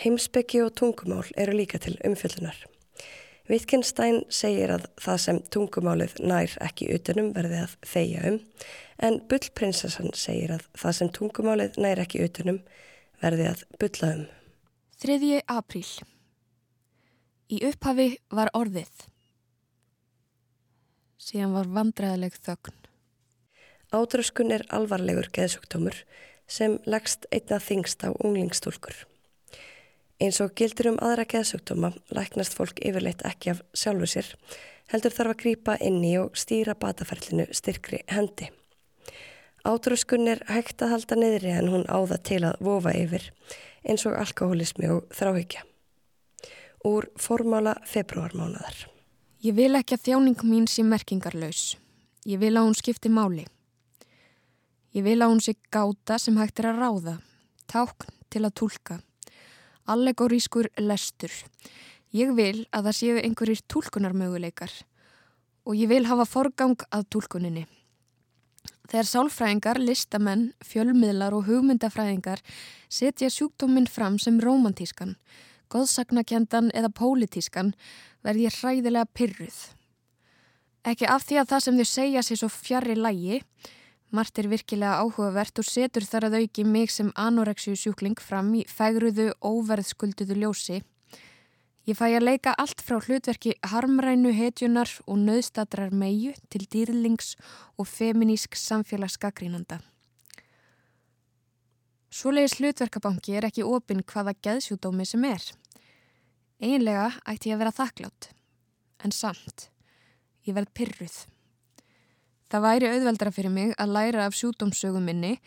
Heimsbyggi 0.00 0.62
og 0.64 0.72
tungumál 0.78 1.28
eru 1.36 1.52
líka 1.58 1.78
til 1.82 1.98
umfjöldunar. 2.06 2.56
Wittgenstein 3.50 4.22
segir 4.30 4.70
að 4.70 4.86
það 5.02 5.18
sem 5.24 5.40
tungumálið 5.54 6.14
nær 6.22 6.54
ekki 6.62 6.92
utanum 6.94 7.32
verði 7.34 7.64
að 7.64 7.74
þeia 7.90 8.22
um, 8.30 8.38
en 9.02 9.18
bullprinsessan 9.30 10.14
segir 10.14 10.54
að 10.54 10.68
það 10.78 10.96
sem 10.98 11.12
tungumálið 11.18 11.80
nær 11.82 12.02
ekki 12.04 12.22
utanum 12.26 12.62
verði 13.22 13.50
að 13.50 13.64
bulla 13.82 14.14
um. 14.16 14.24
3. 15.02 15.42
apríl 15.50 15.86
Í 17.52 17.58
upphafi 17.68 18.14
var 18.32 18.48
orðið. 18.56 19.02
Síðan 21.20 21.52
var 21.52 21.68
vandræðileg 21.74 22.38
þögn. 22.40 22.78
Átröskun 23.92 24.54
er 24.56 24.64
alvarlegur 24.72 25.28
geðsugtómur 25.36 25.98
sem 26.48 26.78
leggst 26.88 27.26
einna 27.28 27.58
þingst 27.60 28.06
á 28.08 28.08
unglingstúlkur. 28.14 28.94
Eins 30.22 30.38
og 30.38 30.52
gildur 30.54 30.92
um 30.92 31.00
aðra 31.02 31.24
geðsugtóma 31.26 31.88
læknast 32.14 32.54
fólk 32.54 32.78
yfirleitt 32.86 33.24
ekki 33.26 33.56
af 33.56 33.62
sjálfu 33.74 34.06
sér, 34.12 34.28
heldur 34.92 35.14
þarf 35.16 35.32
að 35.32 35.40
grýpa 35.40 35.74
inni 35.82 36.12
og 36.20 36.36
stýra 36.38 36.76
bataferlinu 36.78 37.48
styrkri 37.50 38.04
hendi. 38.12 38.52
Átröskun 39.66 40.30
er 40.30 40.44
hægt 40.46 40.82
að 40.82 40.94
halda 40.94 41.18
niðri 41.18 41.52
en 41.56 41.72
hún 41.74 41.84
áða 41.90 42.20
til 42.22 42.40
að 42.46 42.62
vofa 42.62 42.94
yfir 42.98 43.28
eins 43.82 44.06
og 44.06 44.14
alkoholismi 44.22 44.90
og 44.94 45.10
þráhyggja. 45.14 45.66
Úr 46.86 47.10
formála 47.18 47.76
februarmánaðar. 47.86 48.86
Ég 49.42 49.58
vil 49.58 49.74
ekki 49.74 49.98
að 49.98 50.06
þjáning 50.06 50.42
mín 50.46 50.70
sé 50.70 50.86
merkingarlaus. 50.86 51.76
Ég 52.26 52.38
vil 52.38 52.54
að 52.54 52.68
hún 52.68 52.78
skipti 52.78 53.10
máli. 53.10 53.48
Ég 54.94 55.02
vil 55.02 55.18
að 55.18 55.34
hún 55.34 55.42
sé 55.42 55.56
gáta 55.74 56.18
sem 56.22 56.38
hægt 56.38 56.62
er 56.62 56.70
að 56.70 56.82
ráða, 56.82 57.16
tákn 57.66 58.14
til 58.30 58.44
að 58.46 58.54
tólka, 58.60 59.02
allegorískur 59.90 60.70
lestur. 60.80 61.32
Ég 62.12 62.32
vil 62.36 62.66
að 62.70 62.88
það 62.88 62.98
séu 62.98 63.20
einhverjir 63.22 63.62
tólkunarmöguleikar 63.72 64.72
og 65.64 65.78
ég 65.78 65.88
vil 65.88 66.04
hafa 66.10 66.26
forgang 66.28 66.76
að 66.90 67.06
tólkuninni. 67.14 67.66
Þegar 68.90 69.08
sálfræðingar, 69.08 69.78
listamenn, 69.80 70.50
fjölmiðlar 70.60 71.32
og 71.32 71.46
hugmyndafræðingar 71.46 72.42
setja 72.92 73.30
sjúkdóminn 73.32 73.88
fram 73.88 74.18
sem 74.20 74.40
romantískan, 74.42 75.14
goðsagnakjendan 75.72 76.68
eða 76.76 76.90
pólitískan 76.92 77.72
verð 78.26 78.44
ég 78.44 78.58
hræðilega 78.58 79.08
pyrruð. 79.16 79.60
Ekki 80.84 81.06
af 81.08 81.24
því 81.24 81.38
að 81.40 81.48
það 81.54 81.64
sem 81.64 81.78
þau 81.78 81.88
segja 81.88 82.24
sér 82.26 82.40
svo 82.42 82.50
fjarr 82.52 82.92
í 82.92 82.98
lægi, 82.98 83.40
Mart 84.12 84.36
er 84.36 84.50
virkilega 84.52 84.98
áhugavert 85.00 85.56
og 85.62 85.64
setur 85.64 86.04
þar 86.04 86.26
að 86.28 86.34
auki 86.42 86.66
mig 86.68 86.90
sem 86.92 87.08
anoreksju 87.16 87.72
sjúkling 87.80 88.18
fram 88.20 88.50
í 88.58 88.66
fægruðu 88.68 89.30
óverðskulduðu 89.40 90.36
ljósi. 90.42 90.82
Ég 91.88 91.96
fæ 91.96 92.04
að 92.10 92.26
leika 92.28 92.52
allt 92.60 92.84
frá 92.84 92.98
hlutverki 93.00 93.56
harmrænu 93.72 94.34
hetjunar 94.36 94.92
og 95.08 95.16
nöðstatrar 95.24 95.96
meiu 95.96 96.36
til 96.52 96.68
dýrlings 96.68 97.32
og 97.80 97.88
feminísk 97.88 98.54
samfélagsgagrínanda. 98.60 99.80
Svoleiðis 102.12 102.60
hlutverkabanki 102.60 103.32
er 103.32 103.48
ekki 103.48 103.64
opinn 103.64 104.04
hvaða 104.04 104.36
geðsjúdómi 104.44 105.08
sem 105.08 105.24
er. 105.24 105.42
Einlega 106.60 107.08
ætti 107.24 107.48
ég 107.48 107.56
að 107.56 107.64
vera 107.64 107.76
þakklátt, 107.80 108.28
en 109.02 109.16
samt, 109.16 109.70
ég 110.44 110.54
verð 110.54 110.76
pyrruð. 110.76 111.22
Það 112.52 112.64
væri 112.66 112.88
auðveldra 112.92 113.30
fyrir 113.32 113.48
mig 113.48 113.70
að 113.80 113.92
læra 113.96 114.26
af 114.28 114.34
sjúdómsögum 114.36 115.06
minni 115.08 115.38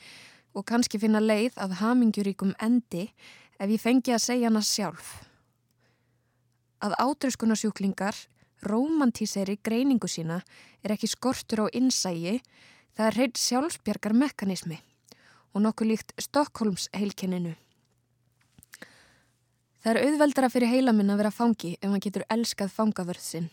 og 0.57 0.63
kannski 0.65 0.97
finna 0.97 1.19
leið 1.21 1.53
að 1.61 1.75
hamingjuríkum 1.77 2.55
endi 2.57 3.03
ef 3.61 3.69
ég 3.69 3.81
fengi 3.83 4.15
að 4.15 4.23
segja 4.23 4.49
hana 4.49 4.63
sjálf. 4.65 5.11
Að 6.81 6.95
átröskunarsjúklingar 6.97 8.17
romantíseri 8.65 9.59
greiningu 9.61 10.09
sína 10.09 10.39
er 10.81 10.95
ekki 10.95 11.11
skortur 11.11 11.67
á 11.69 11.75
innsægi, 11.77 12.39
það 12.97 13.11
er 13.11 13.19
heilt 13.19 13.37
sjálfsbjargar 13.37 14.17
mekanismi 14.17 14.79
og 15.53 15.61
nokkuð 15.61 15.91
líkt 15.91 16.15
Stokkólms 16.17 16.87
heilkenninu. 16.97 17.53
Það 19.85 19.91
er 19.93 20.01
auðveldra 20.07 20.49
fyrir 20.49 20.73
heilaminn 20.73 21.13
að 21.13 21.21
vera 21.21 21.33
fangi 21.37 21.75
ef 21.77 21.85
hann 21.85 22.01
getur 22.01 22.25
elskað 22.33 22.73
fangavörð 22.73 23.21
sinn. 23.21 23.51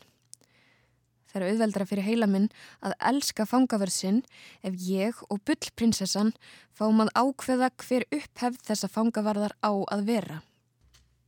Það 1.32 1.40
er 1.40 1.48
auðveldra 1.48 1.86
fyrir 1.88 2.04
heila 2.04 2.28
minn 2.28 2.50
að 2.84 2.94
elska 3.08 3.46
fangaverð 3.48 3.94
sinn 3.94 4.20
ef 4.60 4.76
ég 4.84 5.16
og 5.32 5.40
bullprinsessan 5.48 6.34
fáum 6.76 7.00
að 7.00 7.12
ákveða 7.16 7.70
hver 7.80 8.04
upphefð 8.12 8.60
þessa 8.68 8.92
fangavarðar 8.92 9.56
á 9.64 9.72
að 9.72 10.04
vera. 10.10 10.38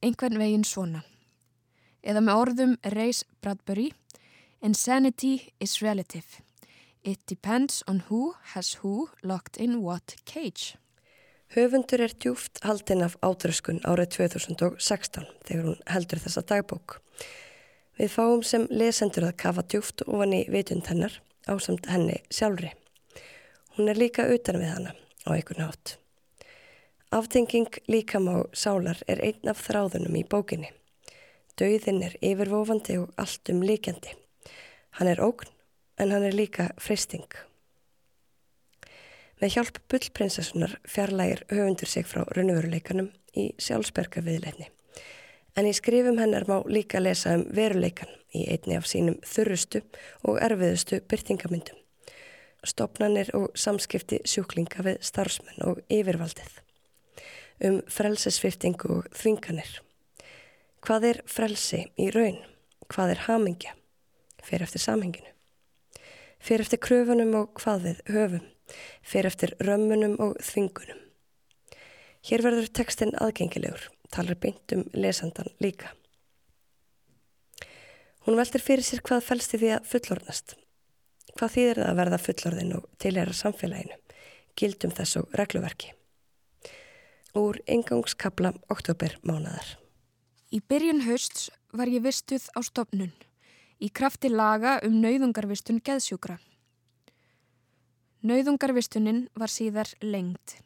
Einhvern 0.04 0.36
veginn 0.38 0.68
svona. 0.68 1.00
Eða 2.04 2.20
með 2.20 2.40
orðum 2.42 2.74
Reis 2.92 3.24
Bradbury, 3.40 3.90
Insanity 4.60 5.52
is 5.60 5.80
relative. 5.80 6.42
It 7.02 7.20
depends 7.26 7.82
on 7.88 8.04
who 8.10 8.34
has 8.52 8.78
who 8.82 9.08
locked 9.22 9.56
in 9.56 9.82
what 9.82 10.16
cage. 10.24 10.76
Höfundur 11.52 12.00
er 12.00 12.12
djúft 12.16 12.62
haldinn 12.64 13.04
af 13.04 13.18
átröskun 13.22 13.82
árið 13.84 14.16
2016 14.16 15.26
þegar 15.46 15.66
hún 15.68 15.82
heldur 15.86 16.22
þessa 16.24 16.42
dagbók. 16.48 16.96
Við 17.94 18.10
fáum 18.10 18.40
sem 18.42 18.64
lesendur 18.74 19.28
að 19.28 19.36
kafa 19.38 19.62
djúft 19.70 20.02
ofan 20.08 20.32
í 20.34 20.40
vitund 20.50 20.88
hennar 20.90 21.20
á 21.46 21.54
samt 21.62 21.86
henni 21.86 22.16
sjálfri. 22.26 22.72
Hún 23.76 23.90
er 23.90 23.98
líka 24.00 24.26
utan 24.26 24.58
við 24.58 24.72
hana 24.72 24.94
á 25.22 25.28
einhvern 25.30 25.68
hátt. 25.68 25.96
Aftenging 27.14 27.70
líkam 27.86 28.26
á 28.26 28.42
sálar 28.50 28.98
er 29.06 29.22
einn 29.22 29.46
af 29.50 29.62
þráðunum 29.62 30.18
í 30.18 30.24
bókinni. 30.26 30.72
Dauðin 31.54 32.02
er 32.02 32.18
yfirvofandi 32.18 32.98
og 32.98 33.12
allt 33.14 33.50
um 33.54 33.62
líkjandi. 33.62 34.16
Hann 34.98 35.10
er 35.10 35.22
ógn 35.22 35.52
en 36.02 36.10
hann 36.10 36.26
er 36.26 36.34
líka 36.34 36.72
fristing. 36.82 37.30
Með 39.38 39.54
hjálp 39.54 39.78
bullprinsessunar 39.90 40.80
fjarlægir 40.82 41.44
höfundur 41.52 41.90
sig 41.90 42.06
frá 42.10 42.24
raunveruleikanum 42.26 43.12
í 43.38 43.52
sjálfsberga 43.62 44.22
viðleitni. 44.26 44.72
En 45.54 45.68
í 45.70 45.72
skrifum 45.76 46.18
hennar 46.18 46.48
má 46.50 46.56
líka 46.66 46.98
lesa 46.98 47.36
um 47.38 47.44
veruleikan 47.54 48.10
í 48.34 48.42
einni 48.50 48.74
af 48.74 48.88
sínum 48.90 49.20
þurrustu 49.22 49.84
og 50.26 50.40
erfiðustu 50.42 50.98
byrtingamyndum. 51.10 51.78
Stopnanir 52.66 53.30
og 53.38 53.52
samskipti 53.54 54.18
sjúklinga 54.26 54.82
við 54.82 54.98
starfsmenn 55.06 55.62
og 55.68 55.78
yfirvaldið. 55.92 56.58
Um 57.62 57.78
frelsesviftingu 57.86 58.90
og 58.96 59.08
þvinganir. 59.14 59.78
Hvað 60.82 61.08
er 61.12 61.22
frelsi 61.30 61.84
í 62.02 62.10
raun? 62.10 62.40
Hvað 62.90 63.14
er 63.14 63.24
hamingja? 63.28 63.78
Fyrir 64.42 64.66
eftir 64.66 64.82
samhenginu. 64.82 65.30
Fyrir 66.42 66.66
eftir 66.66 66.82
kröfunum 66.82 67.34
og 67.38 67.54
hvað 67.62 67.86
við 67.86 68.04
höfum. 68.10 68.46
Fyrir 69.06 69.30
eftir 69.30 69.54
römmunum 69.62 70.18
og 70.18 70.34
þvingunum. 70.42 70.98
Hér 72.24 72.42
verður 72.42 72.72
tekstinn 72.74 73.14
aðgengilegur 73.20 73.93
talar 74.12 74.38
beint 74.40 74.72
um 74.76 74.84
lesandan 74.92 75.48
líka. 75.60 75.92
Hún 78.24 78.38
veldur 78.40 78.62
fyrir 78.64 78.84
sér 78.84 79.02
hvað 79.04 79.26
fælst 79.26 79.54
í 79.56 79.60
því 79.60 79.70
að 79.76 79.88
fullornast. 79.90 80.54
Hvað 81.34 81.54
þýðir 81.56 81.80
það 81.80 81.90
að 81.90 81.98
verða 81.98 82.18
fullorðin 82.22 82.72
og 82.78 82.86
tilhera 83.02 83.34
samfélaginu, 83.36 83.98
gildum 84.56 84.94
þess 84.96 85.18
og 85.20 85.36
regluverki. 85.36 85.92
Úr 87.36 87.58
engangskabla 87.66 88.54
oktober 88.70 89.18
mánadar. 89.26 89.74
Í 90.54 90.62
byrjun 90.62 91.02
hösts 91.04 91.50
var 91.74 91.90
ég 91.90 92.04
vistuð 92.04 92.46
á 92.54 92.62
stopnun, 92.62 93.12
í 93.82 93.90
krafti 93.90 94.30
laga 94.30 94.78
um 94.86 95.00
nauðungarvistun 95.02 95.82
geðsjúkra. 95.84 96.38
Nauðungarvistunin 98.24 99.26
var 99.36 99.52
síðar 99.52 99.90
lengt. 100.00 100.62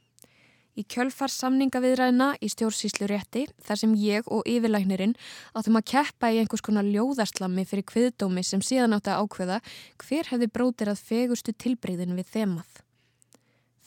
Í 0.79 0.85
kjölfar 0.87 1.33
samningaviðræðina 1.35 2.37
í 2.39 2.49
stjórnsýslu 2.53 3.09
rétti 3.11 3.49
þar 3.66 3.81
sem 3.81 3.95
ég 3.99 4.29
og 4.31 4.45
yfirlæknirinn 4.47 5.16
áttum 5.59 5.79
að 5.81 5.89
keppa 5.91 6.31
í 6.31 6.39
einhvers 6.39 6.62
konar 6.62 6.87
ljóðarslammi 6.87 7.64
fyrir 7.66 7.87
kviðdómi 7.89 8.45
sem 8.47 8.62
síðan 8.62 8.95
átti 8.95 9.11
að 9.11 9.24
ákveða 9.24 9.57
hver 10.05 10.31
hefði 10.31 10.51
brótir 10.55 10.93
að 10.93 11.03
fegustu 11.09 11.57
tilbreyðin 11.64 12.14
við 12.14 12.31
þemað. 12.37 12.70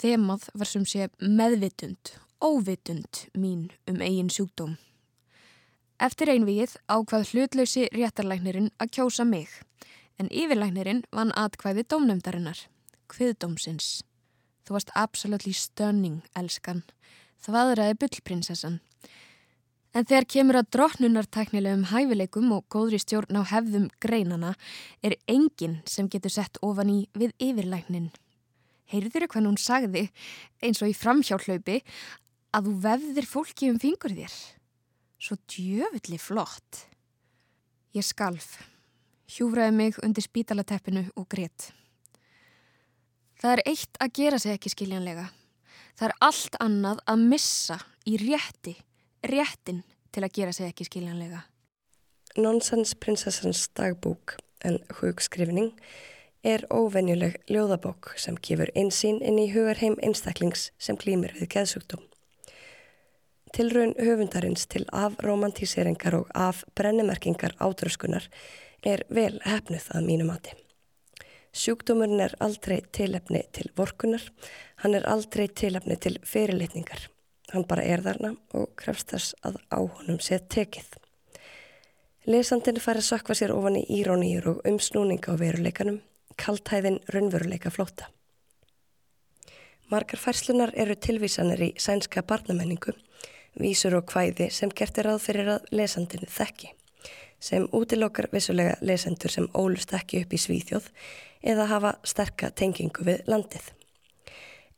Þemað 0.04 0.50
var 0.58 0.68
sem 0.68 0.84
sé 0.90 1.08
meðvitund, 1.22 2.14
óvitund 2.44 3.24
mín 3.40 3.70
um 3.88 4.04
eigin 4.04 4.34
sjúkdóm. 4.34 4.76
Eftir 6.02 6.34
einvið 6.34 6.76
ákvað 6.92 7.28
hlutlausi 7.32 7.88
réttarlæknirinn 7.96 8.72
að 8.82 8.96
kjósa 8.98 9.24
mig 9.24 9.62
en 10.20 10.28
yfirlæknirinn 10.28 11.06
vann 11.16 11.32
atkvæði 11.40 11.88
dómnefndarinnar, 11.88 12.66
kviðdómsins. 13.08 14.02
Þú 14.66 14.78
varst 14.78 14.94
absolutely 14.96 15.54
stunning, 15.58 16.22
elskan. 16.38 16.84
Það 17.42 17.58
vaðraði 17.58 18.00
bullprinsessan. 18.04 18.80
En 19.92 20.06
þegar 20.08 20.28
kemur 20.34 20.58
að 20.62 20.70
drotnunartæknilegum 20.72 21.88
hæfileikum 21.90 22.52
og 22.56 22.64
góðri 22.72 23.02
stjórn 23.02 23.42
á 23.42 23.44
hefðum 23.50 23.90
greinana 24.00 24.54
er 25.04 25.18
enginn 25.28 25.82
sem 25.90 26.08
getur 26.08 26.32
sett 26.32 26.62
ofan 26.64 26.94
í 26.94 27.00
við 27.18 27.34
yfirlæknin. 27.44 28.08
Heyrður 28.92 29.26
þau 29.26 29.32
hvernig 29.34 29.52
hún 29.52 29.60
sagði, 29.60 30.06
eins 30.64 30.80
og 30.84 30.92
í 30.92 30.96
framhjálplaupi, 30.96 31.82
að 32.56 32.70
þú 32.70 32.78
vefðir 32.86 33.28
fólki 33.28 33.70
um 33.72 33.80
fingur 33.80 34.16
þér? 34.16 34.38
Svo 35.22 35.38
djöfulli 35.52 36.20
flott. 36.20 36.86
Ég 37.96 38.08
skalf, 38.08 38.62
hjúfraði 39.28 39.76
mig 39.76 40.00
undir 40.04 40.24
spítalateppinu 40.24 41.10
og 41.20 41.28
greitt. 41.32 41.72
Það 43.42 43.56
er 43.56 43.64
eitt 43.72 43.98
að 43.98 44.14
gera 44.20 44.40
sig 44.40 44.54
ekki 44.54 44.70
skiljanlega. 44.70 45.24
Það 45.98 46.08
er 46.08 46.14
allt 46.28 46.58
annað 46.62 47.02
að 47.10 47.24
missa 47.32 47.78
í 48.06 48.20
rétti 48.22 48.76
réttin 49.26 49.82
til 50.14 50.24
að 50.26 50.36
gera 50.36 50.54
sig 50.54 50.70
ekki 50.70 50.86
skiljanlega. 50.86 51.42
Nonsens 52.38 52.94
prinsessans 52.96 53.66
dagbúk 53.76 54.38
en 54.66 54.78
hugskrifning 55.02 55.74
er 56.46 56.64
óvenjuleg 56.74 57.42
ljóðabók 57.50 58.14
sem 58.22 58.38
gefur 58.38 58.72
einsýn 58.78 59.20
inn 59.26 59.42
í 59.42 59.50
hugarheim 59.54 59.98
einstaklings 60.06 60.70
sem 60.78 60.98
klýmir 60.98 61.34
við 61.38 61.52
geðsugdóm. 61.58 62.06
Tilraun 63.52 63.98
höfundarins 64.00 64.70
til 64.70 64.86
af 64.96 65.18
romantíseringar 65.26 66.16
og 66.22 66.30
af 66.34 66.64
brennimerkingar 66.78 67.58
átröskunar 67.60 68.30
er 68.86 69.04
vel 69.10 69.42
hefnuð 69.44 69.90
að 69.92 70.08
mínu 70.08 70.30
mati. 70.30 70.61
Sjúkdómurinn 71.52 72.24
er 72.24 72.32
aldrei 72.40 72.78
tilefni 72.96 73.42
til 73.52 73.68
vorkunar, 73.76 74.24
hann 74.80 74.96
er 74.96 75.04
aldrei 75.12 75.50
tilefni 75.52 75.98
til 76.00 76.16
fyrirlitningar. 76.24 77.10
Hann 77.52 77.66
bara 77.68 77.84
er 77.84 78.00
þarna 78.06 78.38
og 78.56 78.70
krefst 78.80 79.12
þess 79.12 79.36
að 79.44 79.58
á 79.68 79.80
honum 79.84 80.22
sé 80.24 80.40
tekið. 80.40 80.88
Lesandin 82.32 82.80
fær 82.80 83.02
að 83.02 83.10
sökva 83.10 83.36
sér 83.36 83.52
ofan 83.52 83.82
í 83.82 83.84
írónýjur 83.98 84.48
og 84.54 84.62
umsnúninga 84.70 85.36
á 85.36 85.42
veruleikanum, 85.42 85.98
kaltæðin 86.40 87.02
raunveruleika 87.12 87.72
flóta. 87.74 88.08
Margar 89.92 90.22
færslunar 90.24 90.72
eru 90.80 90.96
tilvísanir 90.96 91.66
í 91.66 91.74
sænska 91.76 92.24
barnamenningu, 92.24 92.94
vísur 93.60 93.98
og 93.98 94.08
hvæði 94.14 94.48
sem 94.56 94.72
gert 94.72 95.02
er 95.02 95.10
ráð 95.10 95.26
fyrir 95.26 95.52
að 95.58 95.68
lesandinu 95.76 96.30
þekki, 96.32 96.72
sem 97.44 97.68
útilokkar 97.76 98.30
vissulega 98.32 98.78
lesendur 98.80 99.36
sem 99.36 99.50
ólust 99.52 99.92
ekki 99.98 100.24
upp 100.24 100.38
í 100.38 100.40
svíþjóð 100.40 100.88
eða 101.44 101.68
hafa 101.72 101.94
sterka 102.04 102.52
tengingu 102.52 103.06
við 103.06 103.24
landið. 103.28 103.72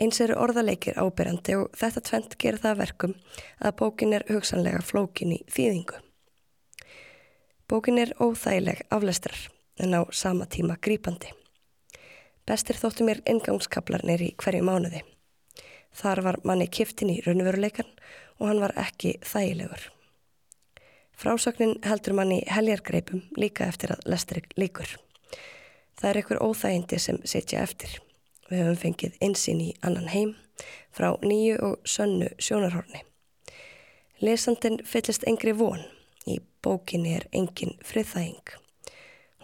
Eins 0.01 0.19
eru 0.23 0.35
orðaleikir 0.41 0.97
ábyrjandi 0.99 1.55
og 1.59 1.75
þetta 1.77 2.01
tvent 2.09 2.35
gerir 2.41 2.61
það 2.63 2.79
verkum 2.81 3.13
að 3.59 3.75
bókin 3.79 4.15
er 4.17 4.25
hugsanlega 4.31 4.81
flókin 4.81 5.35
í 5.37 5.43
þýðingu. 5.53 6.01
Bókin 7.69 8.01
er 8.01 8.11
óþægileg 8.19 8.83
aflestrar 8.91 9.47
en 9.79 9.95
á 9.95 10.01
sama 10.11 10.45
tíma 10.45 10.75
grípandi. 10.81 11.31
Bestir 12.45 12.75
þóttu 12.75 13.07
mér 13.07 13.21
ingangskaplarnir 13.29 14.21
í 14.21 14.33
hverju 14.35 14.65
mánuði. 14.67 15.03
Þar 15.93 16.23
var 16.25 16.39
manni 16.43 16.67
kiftin 16.67 17.13
í 17.13 17.21
raunveruleikan 17.23 17.87
og 18.39 18.49
hann 18.49 18.61
var 18.63 18.73
ekki 18.81 19.19
þægilegur. 19.23 19.87
Frásögnin 21.13 21.77
heldur 21.85 22.17
manni 22.17 22.41
heljargreipum 22.49 23.21
líka 23.37 23.69
eftir 23.69 23.93
að 23.93 24.07
lestrik 24.09 24.51
líkur. 24.57 24.97
Það 25.99 26.09
er 26.09 26.19
einhver 26.19 26.41
óþægindi 26.43 26.99
sem 26.99 27.19
setja 27.25 27.63
eftir. 27.63 27.99
Við 28.49 28.63
höfum 28.63 28.79
fengið 28.81 29.17
einsinn 29.23 29.61
í 29.63 29.73
annan 29.81 30.09
heim 30.11 30.35
frá 30.93 31.13
nýju 31.23 31.59
og 31.65 31.89
sönnu 31.89 32.29
sjónarhorni. 32.37 33.03
Lesandin 34.21 34.79
fyllist 34.85 35.25
engri 35.27 35.53
von. 35.57 35.81
Í 36.29 36.39
bókinni 36.63 37.17
er 37.17 37.27
engin 37.35 37.75
friðþæging. 37.83 38.53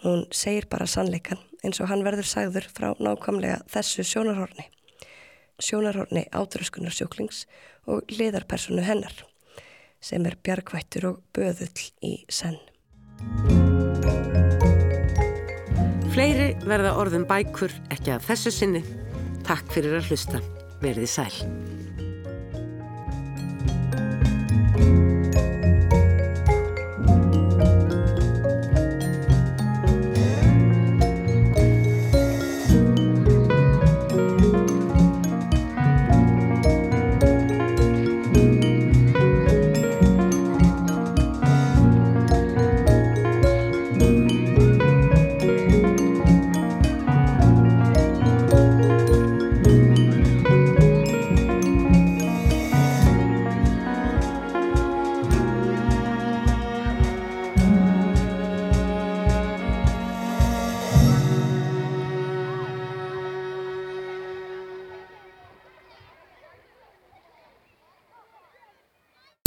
Hún 0.04 0.24
segir 0.32 0.68
bara 0.70 0.88
sannleikan 0.88 1.42
eins 1.64 1.80
og 1.82 1.90
hann 1.90 2.04
verður 2.06 2.28
sagður 2.28 2.68
frá 2.72 2.92
nákvæmlega 2.96 3.60
þessu 3.68 4.06
sjónarhorni. 4.06 4.68
Sjónarhorni 5.60 6.24
átröskunar 6.32 6.94
sjúklings 6.96 7.44
og 7.84 8.08
liðarpersonu 8.08 8.86
hennar 8.86 9.26
sem 10.00 10.24
er 10.24 10.38
bjargvættur 10.40 11.10
og 11.10 11.20
böðull 11.36 11.90
í 12.00 12.14
senn. 12.32 12.56
Fleiri 16.10 16.56
verða 16.66 16.96
orðum 16.98 17.22
bækur 17.30 17.70
ekki 17.94 18.10
að 18.16 18.24
þessu 18.32 18.50
sinni. 18.56 18.80
Takk 19.46 19.70
fyrir 19.70 20.00
að 20.00 20.10
hlusta. 20.10 20.42
Verði 20.82 21.06
sæl. 21.06 21.34